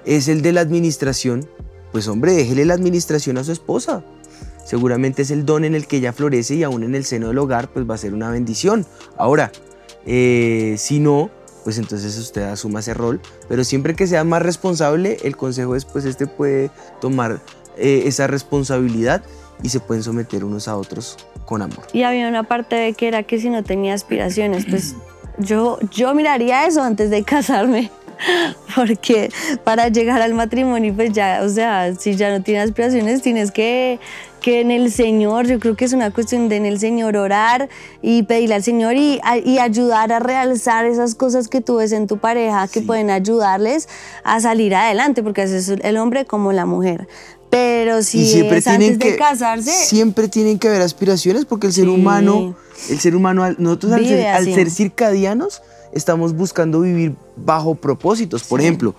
es 0.04 0.28
el 0.28 0.42
de 0.42 0.52
la 0.52 0.60
administración, 0.60 1.48
pues 1.92 2.08
hombre, 2.08 2.32
déjele 2.32 2.64
la 2.64 2.74
administración 2.74 3.38
a 3.38 3.44
su 3.44 3.52
esposa. 3.52 4.04
Seguramente 4.64 5.22
es 5.22 5.30
el 5.30 5.44
don 5.44 5.64
en 5.64 5.74
el 5.74 5.86
que 5.86 5.98
ella 5.98 6.12
florece 6.12 6.54
y 6.54 6.62
aún 6.62 6.82
en 6.82 6.94
el 6.94 7.04
seno 7.04 7.28
del 7.28 7.38
hogar, 7.38 7.68
pues 7.72 7.88
va 7.88 7.94
a 7.94 7.98
ser 7.98 8.14
una 8.14 8.30
bendición. 8.30 8.86
Ahora, 9.16 9.52
eh, 10.06 10.76
si 10.78 11.00
no, 11.00 11.30
pues 11.64 11.78
entonces 11.78 12.16
usted 12.18 12.42
asuma 12.42 12.80
ese 12.80 12.94
rol. 12.94 13.20
Pero 13.48 13.64
siempre 13.64 13.94
que 13.94 14.06
sea 14.06 14.24
más 14.24 14.42
responsable, 14.42 15.18
el 15.22 15.36
consejo 15.36 15.76
es, 15.76 15.84
pues 15.84 16.04
este 16.04 16.26
puede 16.26 16.70
tomar 17.00 17.40
eh, 17.76 18.04
esa 18.06 18.26
responsabilidad 18.26 19.22
y 19.62 19.68
se 19.68 19.80
pueden 19.80 20.02
someter 20.02 20.44
unos 20.44 20.68
a 20.68 20.76
otros 20.76 21.16
con 21.44 21.62
amor. 21.62 21.80
Y 21.92 22.02
había 22.02 22.28
una 22.28 22.42
parte 22.42 22.76
de 22.76 22.92
que 22.94 23.08
era 23.08 23.22
que 23.22 23.38
si 23.38 23.48
no 23.50 23.62
tenía 23.62 23.94
aspiraciones, 23.94 24.66
pues 24.68 24.94
yo, 25.38 25.78
yo 25.90 26.14
miraría 26.14 26.66
eso 26.66 26.82
antes 26.82 27.10
de 27.10 27.22
casarme. 27.24 27.90
Porque 28.76 29.30
para 29.64 29.88
llegar 29.88 30.22
al 30.22 30.34
matrimonio, 30.34 30.94
pues 30.94 31.12
ya, 31.12 31.40
o 31.42 31.48
sea, 31.48 31.94
si 31.96 32.14
ya 32.16 32.30
no 32.30 32.42
tienes 32.42 32.66
aspiraciones, 32.70 33.22
tienes 33.22 33.50
que, 33.50 33.98
que 34.40 34.60
en 34.60 34.70
el 34.70 34.90
Señor, 34.92 35.46
yo 35.46 35.58
creo 35.58 35.74
que 35.76 35.84
es 35.84 35.92
una 35.92 36.10
cuestión 36.12 36.48
de 36.48 36.56
en 36.56 36.64
el 36.66 36.78
Señor 36.78 37.16
orar 37.16 37.68
y 38.02 38.22
pedirle 38.22 38.54
al 38.54 38.62
Señor 38.62 38.94
y, 38.94 39.20
a- 39.24 39.38
y 39.38 39.58
ayudar 39.58 40.12
a 40.12 40.20
realzar 40.20 40.84
esas 40.86 41.14
cosas 41.16 41.48
que 41.48 41.60
tú 41.60 41.76
ves 41.76 41.90
en 41.92 42.06
tu 42.06 42.18
pareja 42.18 42.68
que 42.68 42.80
Sí. 42.80 42.86
pueden 42.86 43.10
ayudarles 43.10 43.88
a 44.22 44.38
salir 44.40 44.74
adelante, 44.76 45.22
porque 45.22 45.42
así 45.42 45.54
es 45.56 45.68
el 45.68 45.96
hombre 45.96 46.24
como 46.24 46.52
la 46.52 46.66
mujer. 46.66 47.08
Pero 47.50 48.02
si 48.02 48.22
y 48.22 48.26
siempre 48.26 48.58
es 48.58 48.64
tienen 48.64 48.92
antes 48.94 48.98
que 49.06 49.12
de 49.12 49.18
casarse, 49.18 49.70
siempre 49.70 50.28
tienen 50.28 50.58
que 50.58 50.68
haber 50.68 50.82
aspiraciones 50.82 51.44
porque 51.44 51.68
el 51.68 51.72
ser 51.72 51.84
Sí. 51.84 51.90
humano 51.90 52.56
el 52.90 52.98
ser 52.98 53.14
humano 53.14 53.44
al- 53.44 53.56
nosotros 53.58 53.92
al 53.92 54.04
ser, 54.06 54.26
al 54.26 54.44
ser 54.52 54.70
circadianos 54.70 55.62
estamos 55.92 56.34
buscando 56.34 56.80
vivir 56.80 57.14
bajo 57.36 57.76
propósitos. 57.76 58.42
Por 58.44 58.60
Sí. 58.60 58.66
ejemplo 58.66 58.94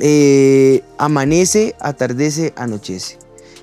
eh, 0.00 0.82
amanece 0.98 1.74
atardece 1.80 2.52
anochece. 2.56 3.18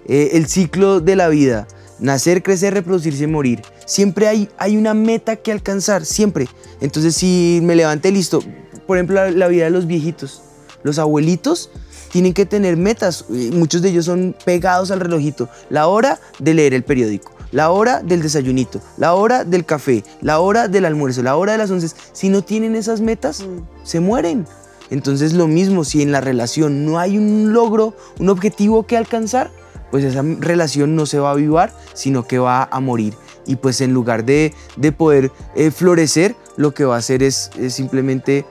Eh, 0.08 0.32
el 0.34 0.48
ciclo 0.48 1.00
de 1.00 1.16
la 1.16 1.30
vida 1.30 1.68
nacer 2.00 2.44
crecer 2.44 2.74
reproducirse 2.74 3.26
morir. 3.28 3.62
Siempre 3.86 4.28
hay 4.28 4.50
hay 4.58 4.76
una 4.76 4.94
meta 4.94 5.38
que 5.38 5.52
alcanzar 5.54 6.06
siempre. 6.06 6.48
Entonces 6.82 7.16
si 7.16 7.60
me 7.64 7.76
levanté 7.76 8.12
listo. 8.12 8.42
Por 8.86 8.98
ejemplo 8.98 9.16
la, 9.16 9.32
la 9.32 9.48
vida 9.48 9.64
de 9.64 9.70
los 9.72 9.88
viejitos 9.88 10.42
los 10.86 11.00
abuelitos 11.00 11.72
tienen 12.12 12.34
que 12.34 12.46
tener 12.46 12.78
metas. 12.78 13.26
eh, 13.34 13.50
Muchos 13.52 13.82
de 13.82 13.90
ellos 13.90 14.06
son 14.06 14.36
pegados 14.46 14.92
al 14.92 15.00
relojito. 15.00 15.50
La 15.70 15.88
hora 15.88 16.20
de 16.40 16.54
leer 16.54 16.74
el 16.76 16.84
periódico, 16.84 17.34
la 17.52 17.72
hora 17.72 18.04
del 18.04 18.22
desayunito, 18.22 18.80
la 18.98 19.16
hora 19.16 19.44
del 19.44 19.66
café, 19.66 20.04
la 20.22 20.40
hora 20.40 20.68
del 20.68 20.86
almuerzo, 20.86 21.24
la 21.24 21.36
hora 21.36 21.54
de 21.54 21.58
las 21.58 21.72
once. 21.72 21.90
Si 22.14 22.30
no 22.30 22.44
tienen 22.44 22.76
esas 22.76 23.02
metas, 23.02 23.42
Mm. 23.42 23.62
se 23.84 24.00
mueren. 24.00 24.46
Entonces 24.92 25.34
lo 25.34 25.48
mismo, 25.48 25.84
si 25.84 26.04
en 26.04 26.12
la 26.12 26.22
relación 26.22 26.86
no 26.86 27.00
hay 27.00 27.18
un 27.18 27.52
logro, 27.52 27.96
un 28.20 28.30
objetivo 28.30 28.86
que 28.86 28.96
alcanzar, 28.96 29.52
pues 29.90 30.04
esa 30.04 30.22
relación 30.40 30.96
no 30.96 31.08
se 31.08 31.18
va 31.18 31.30
a 31.30 31.32
avivar, 31.32 31.74
sino 31.96 32.28
que 32.28 32.38
va 32.38 32.70
a 32.72 32.80
morir. 32.80 33.16
Y 33.48 33.56
pues 33.56 33.82
en 33.82 33.94
lugar 33.94 34.26
de, 34.26 34.54
de 34.78 34.92
poder 34.92 35.32
eh, 35.56 35.72
florecer, 35.72 36.36
lo 36.58 36.74
que 36.74 36.86
va 36.86 36.96
a 36.96 37.00
hacer 37.00 37.24
es, 37.24 37.50
es 37.60 37.74
simplemente 37.74 38.46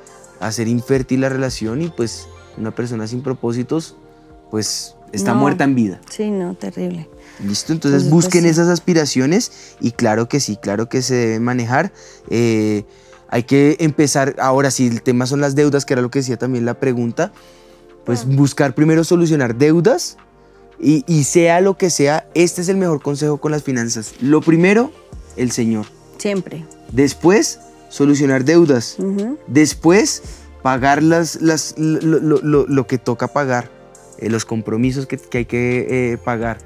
hacer 0.47 0.69
infértil 0.69 1.21
la 1.23 1.29
relación 1.29 1.83
y 1.83 1.89
pues 1.89 2.27
una 2.57 2.75
persona 2.75 3.07
sin 3.07 3.23
propósitos, 3.23 3.97
pues 4.51 4.97
está 5.13 5.33
No. 5.33 5.41
muerta 5.41 5.65
en 5.65 5.75
vida. 5.75 6.01
sí, 6.11 6.31
no, 6.31 6.55
terrible. 6.55 7.09
¿Listo? 7.45 7.73
Entonces 7.73 8.03
Entonces, 8.03 8.03
pues, 8.03 8.11
busquen 8.25 8.43
sí. 8.45 8.49
esas 8.49 8.69
aspiraciones 8.69 9.51
y 9.81 9.91
claro 9.93 10.29
que 10.29 10.39
sí, 10.41 10.57
claro 10.57 10.89
que 10.89 11.03
se 11.03 11.15
deben 11.15 11.43
manejar. 11.43 11.93
Eh, 12.31 12.85
hay 13.29 13.43
que 13.43 13.77
empezar, 13.81 14.37
ahora 14.39 14.71
sí, 14.71 14.87
el 14.87 15.03
tema 15.03 15.27
son 15.27 15.41
las 15.41 15.55
deudas, 15.57 15.85
que 15.85 15.95
era 15.95 16.03
lo 16.03 16.11
que 16.11 16.21
decía 16.21 16.37
también 16.37 16.65
la 16.65 16.75
pregunta, 16.79 17.33
pues 18.05 18.25
buscar 18.27 18.75
primero 18.75 19.03
solucionar 19.03 19.57
deudas 19.57 20.17
y, 20.79 21.05
y 21.13 21.25
sea 21.25 21.61
lo 21.61 21.77
que 21.77 21.91
sea, 21.91 22.29
este 22.35 22.61
es 22.61 22.69
el 22.69 22.77
mejor 22.77 23.03
consejo 23.03 23.39
con 23.39 23.51
las 23.51 23.63
finanzas. 23.65 24.13
Lo 24.21 24.41
primero, 24.41 24.93
el 25.37 25.51
Señor. 25.51 25.87
Siempre. 26.19 26.65
Después, 26.93 27.59
solucionar 27.95 28.45
deudas. 28.45 28.97
Después, 29.47 30.23
pagar 30.63 31.03
las, 31.03 31.41
las, 31.41 31.75
lo, 31.79 32.19
lo- 32.21 32.41
lo- 32.43 32.67
lo 32.67 32.87
que 32.89 32.99
toca 32.99 33.29
pagar, 33.29 33.71
eh, 34.19 34.29
los 34.31 34.45
compromisos 34.45 35.07
que, 35.07 35.17
que 35.17 35.39
hay 35.39 35.45
que 35.45 35.87
eh, 36.13 36.19
pagar. 36.19 36.59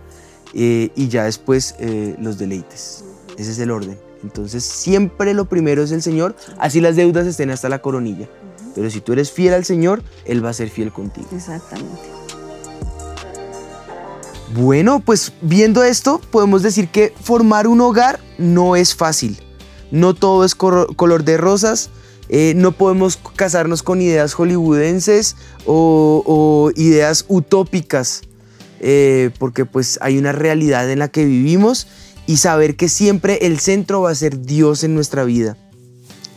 eh, 0.54 0.90
y 0.96 1.08
ya 1.08 1.24
después, 1.24 1.74
los 2.18 2.38
deleites. 2.38 3.04
Ese 3.36 3.50
es 3.52 3.58
el 3.58 3.70
orden. 3.70 3.98
Entonces 4.24 4.64
siempre 4.64 5.34
lo 5.34 5.44
primero 5.44 5.82
es 5.82 5.92
el 5.92 6.00
Señor, 6.02 6.34
así 6.58 6.80
las 6.80 6.96
deudas 6.96 7.26
estén 7.26 7.50
hasta 7.50 7.68
la 7.68 7.80
coronilla. 7.82 8.26
Pero 8.74 8.90
si 8.90 9.00
tú 9.00 9.12
eres 9.12 9.30
fiel 9.30 9.52
al 9.54 9.64
Señor, 9.64 10.02
Él 10.24 10.42
va 10.44 10.50
a 10.50 10.52
ser 10.54 10.70
fiel 10.70 10.92
contigo. 10.92 11.28
Exactamente. 11.32 12.08
Bueno, 14.54 15.00
pues 15.04 15.32
viendo 15.42 15.82
esto, 15.84 16.20
podemos 16.30 16.62
decir 16.62 16.88
que 16.88 17.12
formar 17.20 17.66
un 17.66 17.80
hogar 17.82 18.18
no 18.38 18.76
es 18.76 18.94
fácil. 18.94 19.38
No 19.90 20.14
todo 20.14 20.44
es 20.44 20.54
color 20.54 21.24
de 21.24 21.36
rosas. 21.36 21.90
eh, 22.28 22.52
no 22.56 22.72
podemos 22.72 23.18
casarnos 23.36 23.82
con 23.82 24.00
ideas 24.02 24.34
hollywoodenses 24.34 25.36
o, 25.66 26.22
o 26.26 26.70
ideas 26.76 27.24
utópicas, 27.28 28.22
eh, 28.80 29.30
porque 29.38 29.64
pues 29.64 29.98
hay 30.02 30.18
una 30.18 30.32
realidad 30.32 30.90
en 30.90 30.98
la 30.98 31.08
que 31.08 31.24
vivimos 31.24 31.86
y 32.26 32.36
saber 32.36 32.76
que 32.76 32.88
siempre 32.88 33.38
el 33.42 33.58
centro 33.58 34.02
va 34.02 34.10
a 34.10 34.14
ser 34.14 34.42
Dios 34.42 34.84
en 34.84 34.94
nuestra 34.94 35.24
vida. 35.24 35.56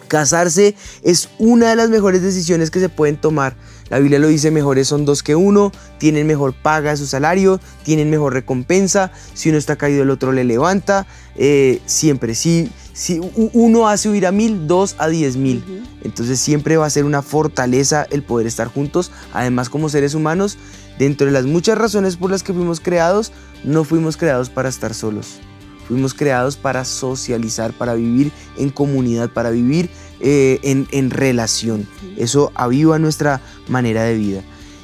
Casarse 0.07 0.75
es 1.03 1.29
una 1.39 1.69
de 1.69 1.75
las 1.75 1.89
mejores 1.89 2.21
decisiones 2.21 2.71
que 2.71 2.79
se 2.79 2.89
pueden 2.89 3.17
tomar. 3.17 3.55
La 3.89 3.99
Biblia 3.99 4.19
lo 4.19 4.27
dice, 4.29 4.51
mejores 4.51 4.87
son 4.87 5.03
dos 5.03 5.21
que 5.23 5.35
uno, 5.35 5.73
tienen 5.97 6.25
mejor 6.27 6.53
paga 6.53 6.95
su 6.95 7.05
salario, 7.05 7.59
tienen 7.83 8.09
mejor 8.09 8.33
recompensa, 8.33 9.11
si 9.33 9.49
uno 9.49 9.57
está 9.57 9.75
caído 9.75 10.03
el 10.03 10.09
otro 10.09 10.31
le 10.31 10.45
levanta, 10.45 11.07
eh, 11.35 11.81
siempre, 11.85 12.35
si, 12.35 12.71
si 12.93 13.19
uno 13.53 13.87
hace 13.87 14.09
huir 14.09 14.25
a 14.27 14.31
mil, 14.31 14.67
dos 14.67 14.95
a 14.97 15.07
diez 15.07 15.37
mil. 15.37 15.63
Entonces 16.03 16.39
siempre 16.39 16.77
va 16.77 16.85
a 16.85 16.89
ser 16.89 17.05
una 17.05 17.21
fortaleza 17.21 18.05
el 18.09 18.23
poder 18.23 18.47
estar 18.47 18.67
juntos, 18.67 19.11
además 19.33 19.69
como 19.69 19.89
seres 19.89 20.13
humanos, 20.13 20.57
dentro 20.99 21.27
de 21.27 21.33
las 21.33 21.45
muchas 21.45 21.77
razones 21.77 22.17
por 22.17 22.31
las 22.31 22.43
que 22.43 22.53
fuimos 22.53 22.79
creados, 22.79 23.31
no 23.63 23.83
fuimos 23.83 24.17
creados 24.17 24.49
para 24.49 24.69
estar 24.69 24.93
solos. 24.93 25.39
Fuimos 25.87 26.13
creados 26.13 26.55
para 26.55 26.85
socializar, 26.85 27.73
para 27.73 27.95
vivir 27.95 28.31
en 28.57 28.69
comunidad, 28.69 29.29
para 29.29 29.49
vivir 29.49 29.89
eh, 30.21 30.59
en, 30.63 30.87
en 30.91 31.09
relación. 31.09 31.85
Eso 32.17 32.51
aviva 32.55 32.97
nuestra 32.97 33.41
manera 33.67 34.03
de 34.03 34.15
vida. 34.15 34.41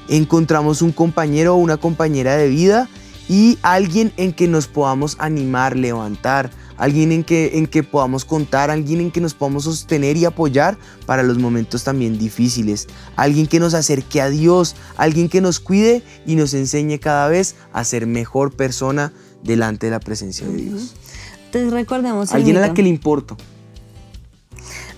Encontramos 0.09 0.81
un 0.81 0.91
compañero 0.91 1.53
o 1.55 1.57
una 1.57 1.77
compañera 1.77 2.35
de 2.35 2.49
vida 2.49 2.89
y 3.29 3.57
alguien 3.61 4.11
en 4.17 4.33
que 4.33 4.47
nos 4.47 4.67
podamos 4.67 5.15
animar, 5.19 5.77
levantar, 5.77 6.49
alguien 6.77 7.11
en 7.11 7.23
que, 7.23 7.57
en 7.57 7.67
que 7.67 7.83
podamos 7.83 8.25
contar, 8.25 8.69
alguien 8.71 9.01
en 9.01 9.11
que 9.11 9.21
nos 9.21 9.33
podamos 9.33 9.65
sostener 9.65 10.17
y 10.17 10.25
apoyar 10.25 10.77
para 11.05 11.23
los 11.23 11.37
momentos 11.37 11.83
también 11.83 12.17
difíciles, 12.17 12.87
alguien 13.15 13.47
que 13.47 13.59
nos 13.59 13.73
acerque 13.73 14.21
a 14.21 14.29
Dios, 14.29 14.75
alguien 14.95 15.29
que 15.29 15.41
nos 15.41 15.59
cuide 15.59 16.03
y 16.25 16.35
nos 16.35 16.53
enseñe 16.53 16.99
cada 16.99 17.27
vez 17.27 17.55
a 17.73 17.83
ser 17.83 18.07
mejor 18.07 18.55
persona 18.55 19.13
delante 19.43 19.87
de 19.87 19.91
la 19.91 19.99
presencia 19.99 20.47
de 20.47 20.55
Dios. 20.57 20.95
Entonces 21.45 21.71
recordemos 21.71 22.31
el 22.31 22.37
Alguien 22.37 22.57
a 22.57 22.61
la 22.61 22.67
mito. 22.67 22.75
que 22.75 22.83
le 22.83 22.89
importo. 22.89 23.37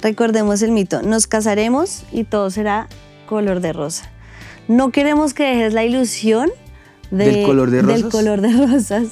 Recordemos 0.01 0.61
el 0.61 0.71
mito. 0.71 1.01
Nos 1.01 1.27
casaremos 1.27 2.03
y 2.11 2.23
todo 2.23 2.49
será 2.49 2.87
color 3.27 3.59
de 3.59 3.73
rosa. 3.73 4.09
No 4.67 4.91
queremos 4.91 5.33
que 5.33 5.43
dejes 5.43 5.73
la 5.73 5.83
ilusión 5.83 6.49
de- 7.11 7.25
¿Del 7.25 7.45
color 7.45 7.71
de 7.71 7.77
del 7.77 7.85
rosas? 8.03 8.11
color 8.11 8.41
de 8.41 8.51
rosas 8.67 9.07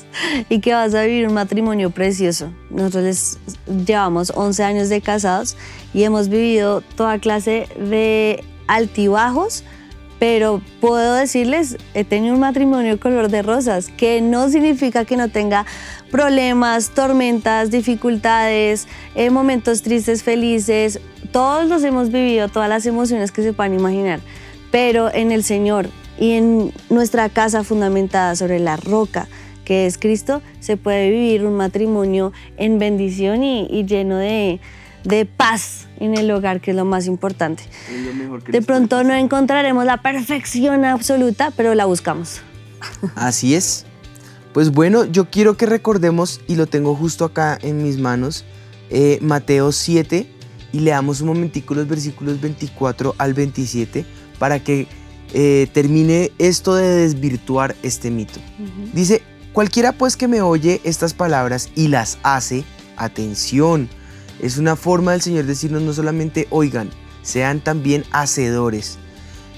y 0.49 0.59
que 0.59 0.73
vas 0.73 0.93
a 0.93 1.03
vivir 1.03 1.27
un 1.27 1.33
matrimonio 1.33 1.89
precioso. 1.89 2.51
Nosotros 2.69 3.03
les 3.03 3.37
llevamos 3.85 4.31
11 4.35 4.63
años 4.63 4.89
de 4.89 5.01
casados 5.01 5.55
y 5.93 6.03
hemos 6.03 6.29
vivido 6.29 6.81
toda 6.95 7.19
clase 7.19 7.67
de 7.79 8.43
altibajos, 8.67 9.63
pero 10.19 10.61
puedo 10.81 11.13
decirles, 11.15 11.77
he 11.93 12.03
tenido 12.03 12.33
un 12.33 12.39
matrimonio 12.39 12.99
color 12.99 13.29
de 13.29 13.41
rosas, 13.43 13.89
que 13.95 14.19
no 14.21 14.49
significa 14.49 15.05
que 15.05 15.15
no 15.15 15.29
tenga 15.29 15.65
problemas, 16.11 16.89
tormentas, 16.91 17.69
dificultades, 17.71 18.87
eh, 19.15 19.29
momentos 19.29 19.81
tristes, 19.83 20.23
felices. 20.23 20.99
Todos 21.31 21.67
los 21.67 21.83
hemos 21.83 22.11
vivido, 22.11 22.47
todas 22.47 22.69
las 22.69 22.85
emociones 22.85 23.31
que 23.31 23.43
se 23.43 23.53
puedan 23.53 23.73
imaginar, 23.73 24.19
pero 24.71 25.13
en 25.13 25.31
el 25.31 25.43
Señor 25.43 25.89
y 26.19 26.33
en 26.33 26.71
nuestra 26.89 27.29
casa 27.29 27.63
fundamentada 27.63 28.35
sobre 28.35 28.59
la 28.59 28.77
roca 28.77 29.27
que 29.65 29.85
es 29.85 29.97
Cristo, 29.97 30.41
se 30.61 30.77
puede 30.77 31.11
vivir 31.11 31.45
un 31.45 31.57
matrimonio 31.57 32.31
en 32.55 32.79
bendición 32.79 33.43
y, 33.43 33.67
y 33.69 33.85
lleno 33.85 34.15
de, 34.15 34.61
de 35.03 35.25
paz 35.25 35.87
en 35.99 36.17
el 36.17 36.31
hogar, 36.31 36.61
que 36.61 36.71
es 36.71 36.77
lo 36.77 36.85
más 36.85 37.05
importante. 37.05 37.63
De 38.47 38.61
pronto 38.61 39.03
no 39.03 39.13
encontraremos 39.13 39.83
la 39.85 40.01
perfección 40.01 40.85
absoluta, 40.85 41.51
pero 41.55 41.75
la 41.75 41.85
buscamos. 41.85 42.41
Así 43.15 43.55
es. 43.55 43.85
Pues 44.53 44.71
bueno, 44.71 45.05
yo 45.05 45.29
quiero 45.29 45.57
que 45.57 45.65
recordemos, 45.65 46.41
y 46.47 46.55
lo 46.55 46.65
tengo 46.65 46.95
justo 46.95 47.25
acá 47.25 47.59
en 47.61 47.83
mis 47.83 47.97
manos, 47.97 48.45
eh, 48.89 49.19
Mateo 49.21 49.71
7, 49.71 50.27
y 50.71 50.79
leamos 50.79 51.21
un 51.21 51.27
momentico 51.27 51.75
los 51.75 51.87
versículos 51.87 52.39
24 52.41 53.15
al 53.17 53.33
27 53.33 54.05
para 54.39 54.63
que 54.63 54.87
eh, 55.33 55.67
termine 55.73 56.31
esto 56.37 56.75
de 56.75 56.87
desvirtuar 56.87 57.75
este 57.83 58.11
mito. 58.11 58.39
Dice, 58.93 59.21
cualquiera 59.53 59.91
pues 59.91 60.15
que 60.15 60.27
me 60.27 60.41
oye 60.41 60.81
estas 60.83 61.13
palabras 61.13 61.69
y 61.75 61.89
las 61.89 62.17
hace, 62.23 62.63
atención. 62.95 63.89
Es 64.41 64.57
una 64.57 64.75
forma 64.75 65.11
del 65.11 65.21
Señor 65.21 65.45
decirnos 65.45 65.81
no 65.81 65.93
solamente 65.93 66.47
oigan, 66.49 66.89
sean 67.23 67.59
también 67.59 68.05
hacedores. 68.11 68.97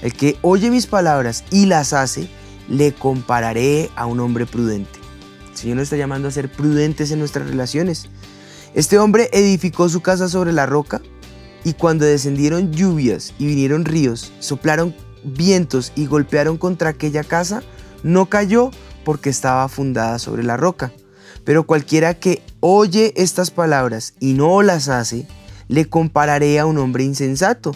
El 0.02 0.12
que 0.12 0.38
oye 0.42 0.70
mis 0.70 0.86
palabras 0.86 1.44
y 1.50 1.66
las 1.66 1.92
hace, 1.92 2.28
le 2.68 2.92
compararé 2.92 3.90
a 3.96 4.06
un 4.06 4.20
hombre 4.20 4.46
prudente. 4.46 4.98
El 5.50 5.56
Señor 5.56 5.76
nos 5.76 5.84
está 5.84 5.96
llamando 5.96 6.28
a 6.28 6.32
ser 6.32 6.50
prudentes 6.50 7.10
en 7.10 7.18
nuestras 7.18 7.48
relaciones. 7.48 8.08
Este 8.74 8.98
hombre 8.98 9.28
edificó 9.32 9.88
su 9.88 10.00
casa 10.00 10.28
sobre 10.28 10.52
la 10.52 10.66
roca 10.66 11.02
y 11.64 11.74
cuando 11.74 12.04
descendieron 12.06 12.72
lluvias 12.72 13.34
y 13.38 13.46
vinieron 13.46 13.84
ríos, 13.84 14.32
soplaron 14.38 14.94
vientos 15.24 15.92
y 15.96 16.06
golpearon 16.06 16.58
contra 16.58 16.90
aquella 16.90 17.24
casa, 17.24 17.62
no 18.02 18.26
cayó 18.26 18.70
porque 19.04 19.30
estaba 19.30 19.68
fundada 19.68 20.18
sobre 20.18 20.42
la 20.42 20.56
roca. 20.56 20.92
Pero 21.44 21.64
cualquiera 21.64 22.14
que 22.14 22.42
oye 22.60 23.12
estas 23.16 23.50
palabras 23.50 24.14
y 24.20 24.34
no 24.34 24.62
las 24.62 24.88
hace, 24.88 25.26
le 25.68 25.86
compararé 25.86 26.58
a 26.58 26.66
un 26.66 26.78
hombre 26.78 27.04
insensato 27.04 27.74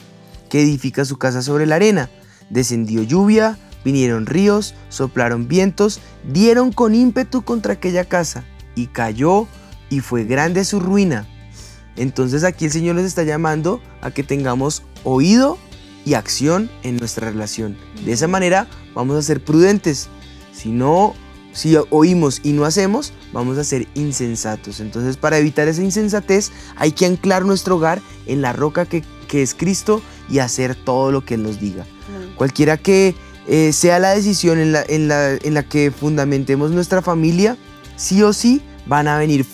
que 0.50 0.62
edifica 0.62 1.04
su 1.04 1.16
casa 1.16 1.42
sobre 1.42 1.66
la 1.66 1.76
arena. 1.76 2.10
Descendió 2.50 3.02
lluvia, 3.02 3.58
vinieron 3.84 4.26
ríos, 4.26 4.74
soplaron 4.88 5.48
vientos, 5.48 6.00
dieron 6.30 6.72
con 6.72 6.94
ímpetu 6.94 7.42
contra 7.42 7.74
aquella 7.74 8.04
casa 8.04 8.44
y 8.74 8.88
cayó 8.88 9.46
y 9.90 10.00
fue 10.00 10.24
grande 10.24 10.64
su 10.64 10.80
ruina. 10.80 11.26
Entonces 11.96 12.44
aquí 12.44 12.64
el 12.64 12.72
Señor 12.72 12.96
nos 12.96 13.04
está 13.04 13.22
llamando 13.22 13.80
a 14.00 14.10
que 14.10 14.22
tengamos 14.24 14.82
oído 15.04 15.58
y 16.04 16.14
acción 16.14 16.70
en 16.82 16.96
nuestra 16.96 17.30
relación. 17.30 17.76
De 18.04 18.12
esa 18.12 18.28
manera 18.28 18.68
vamos 18.94 19.16
a 19.16 19.22
ser 19.22 19.42
prudentes. 19.42 20.08
Si 20.52 20.70
no, 20.70 21.14
si 21.52 21.76
oímos 21.90 22.40
y 22.42 22.52
no 22.52 22.64
hacemos, 22.64 23.12
vamos 23.32 23.58
a 23.58 23.64
ser 23.64 23.88
insensatos. 23.94 24.80
Entonces 24.80 25.16
para 25.16 25.38
evitar 25.38 25.68
esa 25.68 25.82
insensatez 25.82 26.52
hay 26.76 26.92
que 26.92 27.06
anclar 27.06 27.44
nuestro 27.44 27.76
hogar 27.76 28.00
en 28.26 28.42
la 28.42 28.52
roca 28.52 28.86
que, 28.86 29.02
que 29.28 29.42
es 29.42 29.54
Cristo 29.54 30.02
y 30.28 30.38
hacer 30.38 30.74
todo 30.74 31.12
lo 31.12 31.24
que 31.24 31.34
Él 31.34 31.42
nos 31.42 31.60
diga. 31.60 31.86
Cualquiera 32.36 32.76
que 32.76 33.14
eh, 33.46 33.72
sea 33.72 33.98
la 33.98 34.10
decisión 34.10 34.58
en 34.58 34.72
la, 34.72 34.84
en, 34.86 35.08
la, 35.08 35.34
en 35.34 35.54
la 35.54 35.62
que 35.62 35.90
fundamentemos 35.90 36.70
nuestra 36.70 37.02
familia, 37.02 37.56
sí 37.96 38.22
o 38.22 38.32
sí 38.32 38.62
van 38.86 39.08
a 39.08 39.18
venir 39.18 39.46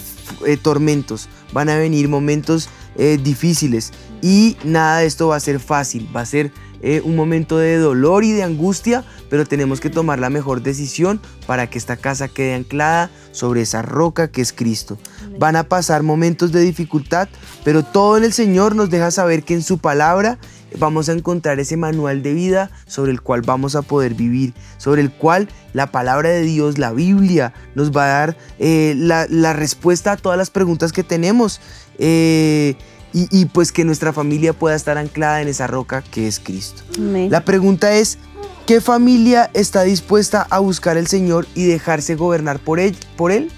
eh, 0.46 0.56
tormentos, 0.56 1.28
van 1.52 1.68
a 1.68 1.76
venir 1.76 2.08
momentos 2.08 2.68
eh, 2.96 3.18
difíciles 3.22 3.92
y 4.22 4.56
nada 4.64 4.98
de 4.98 5.06
esto 5.06 5.28
va 5.28 5.36
a 5.36 5.40
ser 5.40 5.60
fácil, 5.60 6.08
va 6.14 6.20
a 6.20 6.26
ser 6.26 6.52
eh, 6.82 7.02
un 7.04 7.14
momento 7.14 7.58
de 7.58 7.76
dolor 7.76 8.24
y 8.24 8.32
de 8.32 8.42
angustia, 8.42 9.04
pero 9.28 9.44
tenemos 9.44 9.80
que 9.80 9.90
tomar 9.90 10.18
la 10.18 10.30
mejor 10.30 10.62
decisión 10.62 11.20
para 11.46 11.68
que 11.68 11.76
esta 11.76 11.96
casa 11.96 12.28
quede 12.28 12.54
anclada 12.54 13.10
sobre 13.32 13.62
esa 13.62 13.82
roca 13.82 14.28
que 14.28 14.40
es 14.40 14.52
Cristo. 14.52 14.98
Van 15.38 15.56
a 15.56 15.64
pasar 15.64 16.02
momentos 16.02 16.52
de 16.52 16.60
dificultad, 16.60 17.28
pero 17.64 17.82
todo 17.82 18.16
en 18.16 18.24
el 18.24 18.32
Señor 18.32 18.74
nos 18.76 18.88
deja 18.88 19.10
saber 19.10 19.42
que 19.42 19.54
en 19.54 19.62
su 19.62 19.78
palabra 19.78 20.38
vamos 20.78 21.08
a 21.08 21.12
encontrar 21.12 21.60
ese 21.60 21.76
manual 21.76 22.22
de 22.22 22.32
vida 22.32 22.70
sobre 22.86 23.12
el 23.12 23.20
cual 23.20 23.42
vamos 23.42 23.74
a 23.74 23.82
poder 23.82 24.14
vivir, 24.14 24.54
sobre 24.78 25.02
el 25.02 25.12
cual 25.12 25.48
la 25.72 25.90
palabra 25.90 26.30
de 26.30 26.42
Dios, 26.42 26.78
la 26.78 26.92
Biblia, 26.92 27.52
nos 27.74 27.90
va 27.90 28.04
a 28.04 28.08
dar 28.08 28.36
eh, 28.58 28.94
la, 28.96 29.26
la, 29.28 29.52
respuesta 29.52 30.12
a 30.12 30.16
todas 30.16 30.38
las 30.38 30.50
preguntas 30.50 30.92
que 30.92 31.02
tenemos. 31.04 31.60
Eh, 32.00 32.74
y, 33.12 33.28
y, 33.30 33.44
pues 33.46 33.72
que 33.72 33.84
nuestra 33.84 34.12
familia 34.12 34.52
pueda 34.52 34.74
estar 34.74 34.96
anclada 34.96 35.42
en 35.42 35.48
esa 35.48 35.66
roca 35.66 36.02
que 36.02 36.26
es 36.26 36.40
Cristo. 36.40 36.82
Amén. 36.96 37.30
La 37.30 37.44
pregunta 37.44 37.92
es, 37.94 38.18
¿qué 38.66 38.80
familia 38.80 39.50
está 39.52 39.82
dispuesta 39.82 40.46
a 40.48 40.60
buscar 40.60 40.96
al 40.96 41.08
Señor 41.08 41.46
y 41.54 41.64
dejarse 41.64 42.14
gobernar 42.14 42.58
por 42.60 42.80
él, 42.80 42.96
por 43.16 43.32
él? 43.32 43.50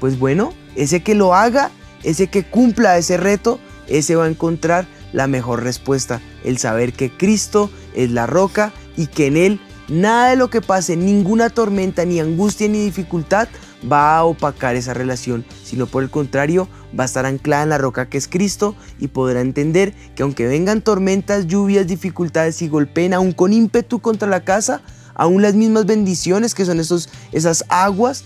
Pues 0.00 0.18
bueno, 0.18 0.52
ese 0.76 1.02
que 1.02 1.14
lo 1.14 1.34
haga, 1.34 1.70
ese 2.02 2.28
que 2.28 2.42
cumpla 2.42 2.98
ese 2.98 3.18
reto, 3.18 3.60
ese 3.86 4.16
va 4.16 4.24
a 4.24 4.28
encontrar 4.28 4.86
la 5.12 5.26
mejor 5.26 5.62
respuesta, 5.62 6.20
el 6.44 6.58
saber 6.58 6.92
que 6.92 7.10
Cristo 7.10 7.70
es 7.94 8.10
la 8.10 8.26
roca 8.26 8.72
y 8.96 9.06
que 9.06 9.26
en 9.26 9.36
Él 9.36 9.60
nada 9.88 10.30
de 10.30 10.36
lo 10.36 10.50
que 10.50 10.60
pase, 10.60 10.96
ninguna 10.96 11.50
tormenta, 11.50 12.04
ni 12.04 12.20
angustia, 12.20 12.68
ni 12.68 12.84
dificultad 12.84 13.48
va 13.90 14.18
a 14.18 14.24
opacar 14.24 14.76
esa 14.76 14.94
relación, 14.94 15.44
sino 15.64 15.86
por 15.86 16.02
el 16.02 16.10
contrario, 16.10 16.68
va 16.98 17.04
a 17.04 17.06
estar 17.06 17.26
anclada 17.26 17.62
en 17.62 17.68
la 17.70 17.78
roca 17.78 18.08
que 18.08 18.18
es 18.18 18.28
Cristo 18.28 18.74
y 18.98 19.08
podrá 19.08 19.40
entender 19.40 19.94
que 20.14 20.22
aunque 20.22 20.46
vengan 20.46 20.82
tormentas, 20.82 21.46
lluvias, 21.46 21.86
dificultades 21.86 22.60
y 22.62 22.68
golpeen 22.68 23.14
aún 23.14 23.32
con 23.32 23.52
ímpetu 23.52 24.00
contra 24.00 24.28
la 24.28 24.44
casa, 24.44 24.82
aún 25.14 25.42
las 25.42 25.54
mismas 25.54 25.86
bendiciones 25.86 26.54
que 26.54 26.64
son 26.64 26.80
esos, 26.80 27.08
esas 27.32 27.64
aguas, 27.68 28.24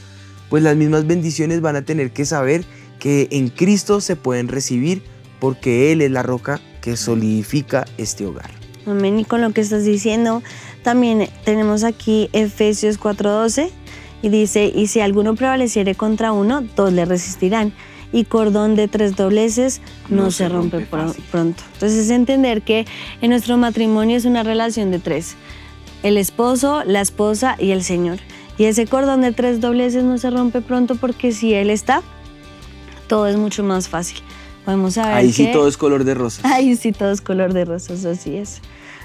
pues 0.51 0.63
las 0.63 0.77
mismas 0.77 1.07
bendiciones 1.07 1.61
van 1.61 1.77
a 1.77 1.83
tener 1.83 2.13
que 2.13 2.25
saber 2.25 2.65
que 2.99 3.29
en 3.31 3.49
Cristo 3.49 4.01
se 4.01 4.17
pueden 4.17 4.49
recibir 4.49 5.03
porque 5.41 5.93
Él 5.93 6.01
es 6.01 6.11
la 6.11 6.23
roca 6.23 6.61
que 6.81 6.97
solidifica 6.97 7.85
este 7.99 8.27
hogar. 8.27 8.51
Amén. 8.87 9.19
Y 9.19 9.25
con 9.25 9.41
lo 9.41 9.53
que 9.53 9.61
estás 9.61 9.85
diciendo, 9.85 10.43
también 10.83 11.29
tenemos 11.45 11.85
aquí 11.85 12.29
Efesios 12.33 12.99
4:12 12.99 13.71
y 14.25 14.31
dice, 14.31 14.73
y 14.75 14.87
si 14.87 15.01
alguno 15.01 15.35
prevaleciere 15.35 15.95
contra 15.95 16.33
uno, 16.33 16.65
dos 16.77 16.95
le 16.95 17.05
resistirán. 17.05 17.75
Y 18.11 18.25
cordón 18.25 18.75
de 18.75 18.89
tres 18.89 19.17
dobleces 19.17 19.83
no, 20.09 20.31
se, 20.31 20.49
rompe, 20.49 20.81
pronto. 20.81 21.63
Entonces 21.75 22.07
es 22.07 22.11
entender 22.11 22.63
que 22.63 22.87
en 23.21 23.29
nuestro 23.29 23.59
matrimonio 23.59 24.17
es 24.17 24.25
una 24.25 24.43
relación 24.43 24.91
de 24.91 24.99
tres. 24.99 25.37
El 26.03 26.17
esposo, 26.17 26.85
la 26.87 27.03
esposa 27.03 27.57
y 27.59 27.73
el 27.73 27.85
Señor. 27.85 28.17
Y 28.57 28.65
ese 28.65 28.87
cordón 28.87 29.21
de 29.21 29.33
tres 29.33 29.61
dobleces 29.61 30.05
no 30.05 30.17
se 30.17 30.31
rompe 30.31 30.63
pronto 30.63 30.95
porque 30.95 31.31
si 31.31 31.53
Él 31.53 31.69
está, 31.69 32.01
todo 33.07 33.27
es 33.27 33.37
mucho 33.37 33.63
más 33.63 33.91
fácil. 33.91 34.21
Podemos 34.65 34.95
saber 34.95 35.17
Ahí 35.17 35.33
sí 35.35 35.51
todo 35.53 35.69
es 35.69 35.77
color 35.77 36.05
de 36.05 36.15
rosas. 36.15 36.43
Ahí 36.51 36.77
sí 36.77 36.93
todo 36.93 37.13
es 37.13 37.21
color 37.21 37.53
de 37.53 37.67
rosas, 37.67 38.07
así 38.07 38.39
es. 38.39 38.63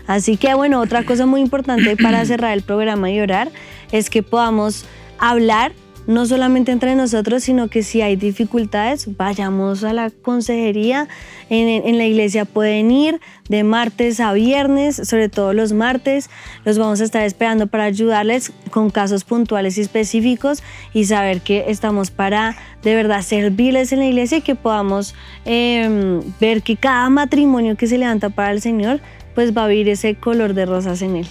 Así 0.07 0.37
que 0.37 0.53
bueno, 0.53 0.79
otra 0.79 1.03
cosa 1.03 1.25
muy 1.25 1.41
importante 1.41 1.97
para 1.97 2.23
cerrar 2.23 2.53
el 2.53 2.61
programa 2.61 3.11
y 3.11 3.19
orar 3.19 3.51
es 3.91 4.09
que 4.09 4.23
podamos 4.23 4.85
hablar 5.19 5.71
no 6.09 6.25
solamente 6.25 6.71
entre 6.71 6.95
nosotros, 6.95 7.43
sino 7.43 7.67
que 7.67 7.83
si 7.83 8.01
hay 8.01 8.15
dificultades, 8.15 9.15
vayamos 9.15 9.83
a 9.83 9.93
la 9.93 10.09
consejería. 10.09 11.07
En, 11.51 11.99
la 11.99 12.05
iglesia 12.05 12.45
pueden 12.45 12.89
ir 12.89 13.19
de 13.47 13.63
martes 13.63 14.19
a 14.19 14.33
viernes, 14.33 14.95
sobre 14.95 15.29
todo 15.29 15.53
los 15.53 15.71
martes. 15.71 16.31
Los 16.65 16.79
vamos 16.79 16.99
a 17.01 17.03
estar 17.03 17.21
esperando 17.21 17.67
para 17.67 17.83
ayudarles 17.83 18.51
con 18.71 18.89
casos 18.89 19.23
puntuales 19.23 19.77
y 19.77 19.81
específicos 19.81 20.63
y 20.95 21.05
saber 21.05 21.41
que 21.41 21.65
estamos 21.67 22.09
para 22.09 22.57
de 22.81 22.95
verdad 22.95 23.21
servirles 23.21 23.91
en 23.91 23.99
la 23.99 24.07
iglesia 24.07 24.39
y 24.39 24.41
que 24.41 24.55
podamos 24.55 25.13
em, 25.45 26.21
ver 26.39 26.63
que 26.63 26.75
cada 26.75 27.07
matrimonio 27.11 27.77
que 27.77 27.85
se 27.85 27.99
levanta 27.99 28.31
para 28.31 28.51
el 28.51 28.61
Señor, 28.61 28.99
pues 29.35 29.55
va 29.55 29.65
a 29.65 29.67
vivir 29.67 29.89
ese 29.89 30.15
color 30.15 30.55
de 30.55 30.65
rosas 30.65 31.03
en 31.03 31.17
él. 31.17 31.27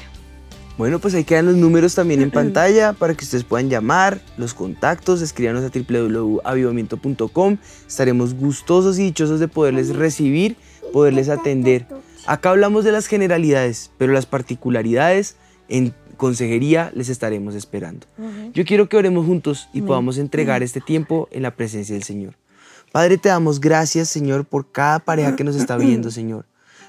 Bueno, 0.79 1.01
pues 1.01 1.13
ahí 1.15 1.25
quedan 1.25 1.47
los 1.47 1.57
números 1.57 1.97
también 1.97 2.23
en 2.23 2.31
pantalla 2.31 2.93
para 2.93 3.15
que 3.15 3.25
ustedes 3.25 3.43
puedan 3.43 3.69
llamar, 3.69 4.21
los 4.39 4.55
contactos, 4.55 5.21
escríbanos 5.21 5.65
a 5.65 5.71
www.avivamiento.com. 5.77 7.57
Estaremos 7.87 8.35
gustosos 8.35 8.99
y 9.01 9.03
dichosos 9.03 9.41
de 9.41 9.49
poderles 9.49 9.97
recibir, 9.97 10.57
poderles 10.93 11.29
atender. 11.29 11.87
Acá 12.27 12.51
hablamos 12.51 12.85
de 12.85 12.93
las 12.93 13.09
generalidades, 13.09 13.91
pero 13.99 14.13
las 14.13 14.27
particularidades 14.27 15.37
en 15.69 15.93
consejería 16.17 16.93
les 16.95 17.09
estaremos 17.09 17.57
esperando. 17.57 18.07
Yo 18.55 18.65
quiero 18.65 18.89
que 18.89 18.97
oremos 18.97 19.27
juntos 19.27 19.69
y 19.73 19.83
podamos 19.83 20.17
entregar 20.17 20.63
este 20.63 20.81
tiempo 20.81 21.29
en 21.33 21.43
la 21.43 21.57
presencia 21.57 21.95
del 21.95 22.05
Señor. 22.05 22.35
Padre, 22.93 23.19
te 23.19 23.29
damos 23.29 23.61
gracias, 23.61 24.09
Señor, 24.09 24.45
por 24.45 24.71
cada 24.71 25.01
pareja 25.01 25.35
que 25.35 25.45
nos 25.45 25.57
está 25.57 25.77
viendo, 25.77 26.11
Señor 26.13 26.47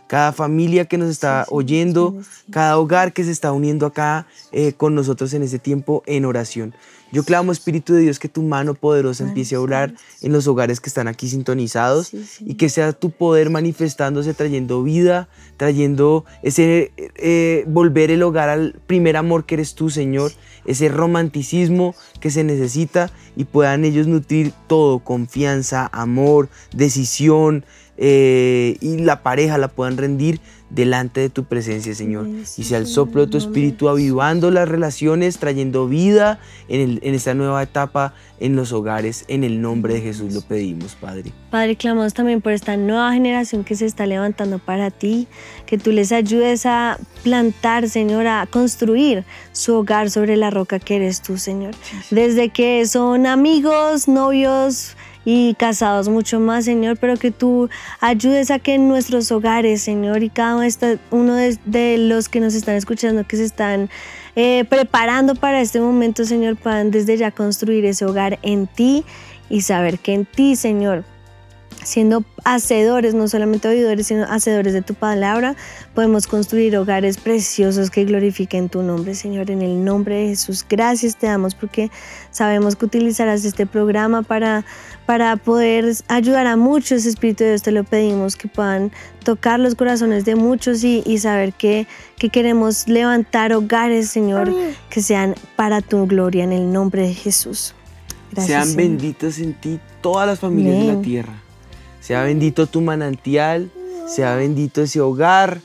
cada 0.09 0.33
familia 0.33 0.85
que 0.85 0.97
nos 0.97 1.07
está 1.07 1.45
oyendo, 1.49 2.17
cada 2.49 2.79
hogar 2.79 3.13
que 3.13 3.23
se 3.23 3.29
está 3.29 3.51
uniendo 3.51 3.85
acá 3.85 4.25
eh, 4.51 4.73
con 4.73 4.95
nosotros 4.95 5.35
en 5.35 5.43
este 5.43 5.59
tiempo 5.59 6.01
en 6.07 6.25
oración. 6.25 6.73
Yo 7.11 7.23
clamo, 7.23 7.51
Espíritu 7.51 7.93
de 7.93 8.01
Dios, 8.01 8.17
que 8.17 8.27
tu 8.27 8.41
mano 8.41 8.73
poderosa 8.73 9.23
empiece 9.23 9.55
a 9.55 9.61
orar 9.61 9.93
en 10.21 10.31
los 10.31 10.47
hogares 10.47 10.79
que 10.79 10.89
están 10.89 11.07
aquí 11.07 11.27
sintonizados 11.27 12.11
y 12.39 12.55
que 12.55 12.69
sea 12.69 12.91
tu 12.93 13.11
poder 13.11 13.51
manifestándose, 13.51 14.33
trayendo 14.33 14.83
vida, 14.83 15.27
trayendo 15.57 16.25
ese 16.41 16.91
eh, 16.97 17.65
volver 17.67 18.09
el 18.09 18.23
hogar 18.23 18.49
al 18.49 18.79
primer 18.87 19.15
amor 19.15 19.45
que 19.45 19.55
eres 19.55 19.75
tú, 19.75 19.91
Señor, 19.91 20.31
ese 20.65 20.89
romanticismo 20.89 21.95
que 22.19 22.31
se 22.31 22.43
necesita 22.43 23.11
y 23.35 23.45
puedan 23.45 23.85
ellos 23.85 24.07
nutrir 24.07 24.53
todo, 24.67 24.99
confianza, 24.99 25.89
amor, 25.91 26.49
decisión, 26.73 27.63
eh, 28.01 28.77
y 28.79 28.97
la 28.99 29.23
pareja 29.23 29.57
la 29.57 29.67
puedan 29.67 29.97
rendir 29.97 30.39
delante 30.69 31.19
de 31.19 31.29
tu 31.29 31.43
presencia, 31.43 31.93
Señor. 31.93 32.27
Y 32.27 32.63
sea 32.63 32.77
el 32.77 32.87
soplo 32.87 33.25
de 33.25 33.27
tu 33.31 33.37
espíritu 33.37 33.89
avivando 33.89 34.51
las 34.51 34.69
relaciones, 34.69 35.37
trayendo 35.37 35.87
vida 35.87 36.39
en, 36.69 36.99
esta 37.03 37.33
nueva 37.33 37.61
etapa 37.61 38.13
en 38.39 38.55
los 38.55 38.71
hogares. 38.71 39.25
En 39.27 39.43
el 39.43 39.61
nombre 39.61 39.95
de 39.95 40.01
Jesús 40.01 40.33
lo 40.33 40.41
pedimos, 40.41 40.95
Padre. 40.95 41.33
Padre, 41.49 41.75
clamamos 41.75 42.13
también 42.13 42.39
por 42.39 42.53
esta 42.53 42.77
nueva 42.77 43.11
generación 43.11 43.65
que 43.65 43.75
se 43.75 43.85
está 43.85 44.05
levantando 44.05 44.59
para 44.59 44.91
ti, 44.91 45.27
que 45.65 45.77
tú 45.77 45.91
les 45.91 46.13
ayudes 46.13 46.65
a 46.65 46.97
plantar, 47.23 47.89
Señor, 47.89 48.27
a 48.27 48.47
construir 48.47 49.25
su 49.51 49.75
hogar 49.75 50.09
sobre 50.09 50.37
la 50.37 50.51
roca 50.51 50.79
que 50.79 50.97
eres 50.97 51.21
tú, 51.21 51.37
Señor. 51.37 51.73
Desde 52.11 52.49
que 52.49 52.85
son 52.85 53.25
amigos, 53.25 54.07
novios, 54.07 54.95
y 55.31 55.53
casados 55.53 56.09
mucho 56.09 56.39
más, 56.39 56.65
Señor, 56.65 56.97
pero 56.97 57.15
que 57.15 57.29
tú 57.29 57.69
ayudes 57.99 58.49
a 58.49 58.57
que 58.57 58.73
en 58.73 58.87
nuestros 58.87 59.31
hogares, 59.31 59.79
Señor, 59.79 60.23
y 60.23 60.29
cada 60.31 60.57
uno 61.11 61.35
de, 61.35 61.97
los 61.99 62.29
que 62.29 62.39
nos 62.39 62.55
están 62.55 62.73
escuchando, 62.73 63.23
que 63.27 63.37
se 63.37 63.43
están 63.43 63.91
eh, 64.35 64.65
preparando 64.67 65.35
para 65.35 65.61
este 65.61 65.81
momento, 65.81 66.25
Señor, 66.25 66.55
puedan 66.55 66.89
desde 66.89 67.15
ya 67.15 67.29
construir 67.29 67.85
ese 67.85 68.05
hogar 68.05 68.39
en 68.41 68.65
ti 68.65 69.05
y 69.51 69.61
saber 69.61 69.99
que 69.99 70.15
en 70.15 70.25
ti, 70.25 70.55
Señor, 70.55 71.03
siendo 71.83 72.23
hacedores, 72.43 73.13
no 73.13 73.27
solamente 73.27 73.67
oidores, 73.67 74.07
sino 74.07 74.23
hacedores 74.25 74.73
de 74.73 74.81
tu 74.81 74.93
palabra, 74.93 75.55
podemos 75.93 76.27
construir 76.27 76.75
hogares 76.77 77.17
preciosos 77.17 77.89
que 77.89 78.05
glorifiquen 78.05 78.69
tu 78.69 78.81
nombre, 78.81 79.15
Señor, 79.15 79.51
en 79.51 79.61
el 79.61 79.83
nombre 79.83 80.15
de 80.15 80.27
Jesús. 80.27 80.65
Gracias 80.67 81.15
te 81.15 81.27
damos 81.27 81.55
porque 81.55 81.89
sabemos 82.31 82.75
que 82.75 82.85
utilizarás 82.85 83.45
este 83.45 83.65
programa 83.65 84.21
para, 84.21 84.65
para 85.05 85.35
poder 85.37 85.93
ayudar 86.07 86.47
a 86.47 86.55
muchos, 86.55 87.05
Espíritu 87.05 87.43
de 87.43 87.51
Dios, 87.51 87.63
te 87.63 87.71
lo 87.71 87.83
pedimos, 87.83 88.35
que 88.35 88.47
puedan 88.47 88.91
tocar 89.23 89.59
los 89.59 89.75
corazones 89.75 90.25
de 90.25 90.35
muchos 90.35 90.83
y, 90.83 91.17
saber 91.19 91.53
que, 91.53 91.87
que 92.17 92.29
queremos 92.29 92.87
levantar 92.87 93.53
hogares, 93.53 94.09
Señor, 94.09 94.53
que 94.89 95.01
sean 95.01 95.35
para 95.55 95.81
tu 95.81 96.05
gloria, 96.07 96.43
en 96.43 96.53
el 96.53 96.71
nombre 96.71 97.03
de 97.03 97.13
Jesús. 97.13 97.73
Sean 98.37 98.75
benditos 98.75 99.39
en 99.39 99.53
ti 99.53 99.79
todas 100.01 100.27
las 100.27 100.39
familias 100.39 100.77
de 100.77 100.93
la 100.93 101.01
tierra. 101.01 101.38
Sea 101.99 102.23
bendito 102.23 102.67
tu 102.67 102.81
manantial, 102.81 103.71
sea 104.07 104.35
bendito 104.35 104.81
ese 104.81 105.01
hogar, 105.01 105.61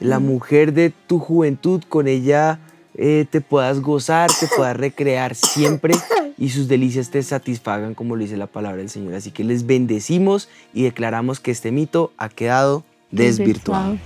la 0.00 0.18
mujer 0.18 0.72
de 0.72 0.92
tu 1.06 1.18
juventud, 1.18 1.82
con 1.88 2.08
ella 2.08 2.60
eh, 2.94 3.26
te 3.30 3.40
puedas 3.40 3.80
gozar, 3.80 4.30
te 4.38 4.48
puedas 4.56 4.76
recrear 4.76 5.34
siempre 5.34 5.94
y 6.36 6.50
sus 6.50 6.68
delicias 6.68 7.10
te 7.10 7.22
satisfagan, 7.22 7.94
como 7.94 8.16
lo 8.16 8.22
dice 8.22 8.36
la 8.36 8.46
palabra 8.46 8.78
del 8.78 8.90
Señor. 8.90 9.14
Así 9.14 9.30
que 9.30 9.44
les 9.44 9.66
bendecimos 9.66 10.48
y 10.72 10.82
declaramos 10.84 11.40
que 11.40 11.50
este 11.50 11.72
mito 11.72 12.12
ha 12.16 12.28
quedado 12.28 12.84
desvirtuado. 13.10 13.98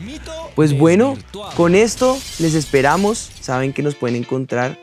Pues 0.55 0.76
bueno, 0.76 1.16
con 1.57 1.74
esto 1.74 2.16
les 2.39 2.55
esperamos. 2.55 3.18
Saben 3.41 3.72
que 3.72 3.83
nos 3.83 3.95
pueden 3.95 4.16
encontrar 4.16 4.78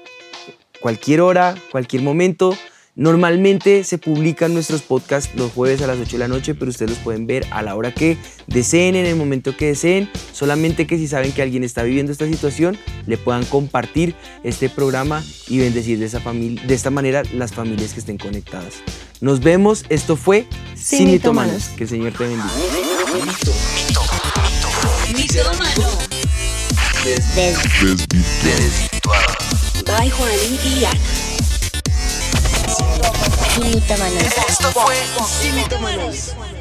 cualquier 0.82 1.22
hora, 1.22 1.56
cualquier 1.72 2.04
momento. 2.04 2.56
Normalmente 3.00 3.86
se 3.86 3.98
publican 3.98 4.54
nuestros 4.54 4.82
podcasts 4.82 5.34
los 5.34 5.54
jueves 5.54 5.82
a 5.82 5.88
las 5.88 6.00
8 6.00 6.12
de 6.12 6.18
la 6.18 6.28
noche, 6.28 6.54
pero 6.54 6.70
ustedes 6.70 6.92
los 6.92 7.00
pueden 7.00 7.28
ver 7.28 7.48
a 7.50 7.62
la 7.62 7.74
hora 7.74 7.94
que 7.94 8.18
deseen, 8.48 8.98
en 8.98 9.06
el 9.06 9.16
momento 9.16 9.56
que 9.56 9.68
deseen. 9.68 10.10
Solamente 10.34 10.86
que 10.86 10.98
si 10.98 11.08
saben 11.08 11.32
que 11.32 11.42
alguien 11.42 11.64
está 11.64 11.84
viviendo 11.84 12.12
esta 12.12 12.28
situación, 12.28 12.78
le 13.08 13.18
puedan 13.18 13.46
compartir 13.46 14.16
este 14.44 14.68
programa 14.68 15.24
y 15.48 15.60
bendecir 15.60 15.98
de, 15.98 16.08
esa 16.08 16.20
familia, 16.20 16.62
de 16.68 16.74
esta 16.74 16.90
manera 16.90 17.24
las 17.34 17.54
familias 17.54 17.94
que 17.94 18.02
estén 18.02 18.18
conectadas. 18.18 18.74
Nos 19.22 19.40
vemos. 19.40 19.86
Esto 19.88 20.18
fue 20.18 20.46
Sin, 20.76 21.08
Sin 21.08 21.22
Que 21.78 21.84
el 21.84 21.90
Señor 21.90 22.12
te 22.12 22.26
bendiga. 22.26 22.52
By 29.86 30.10
Juan 30.10 30.30
y 30.66 30.84
Ana. 30.84 31.29
Sin 33.62 34.18
Esto 34.48 34.72
fue 34.72 34.96
Sin 35.42 36.59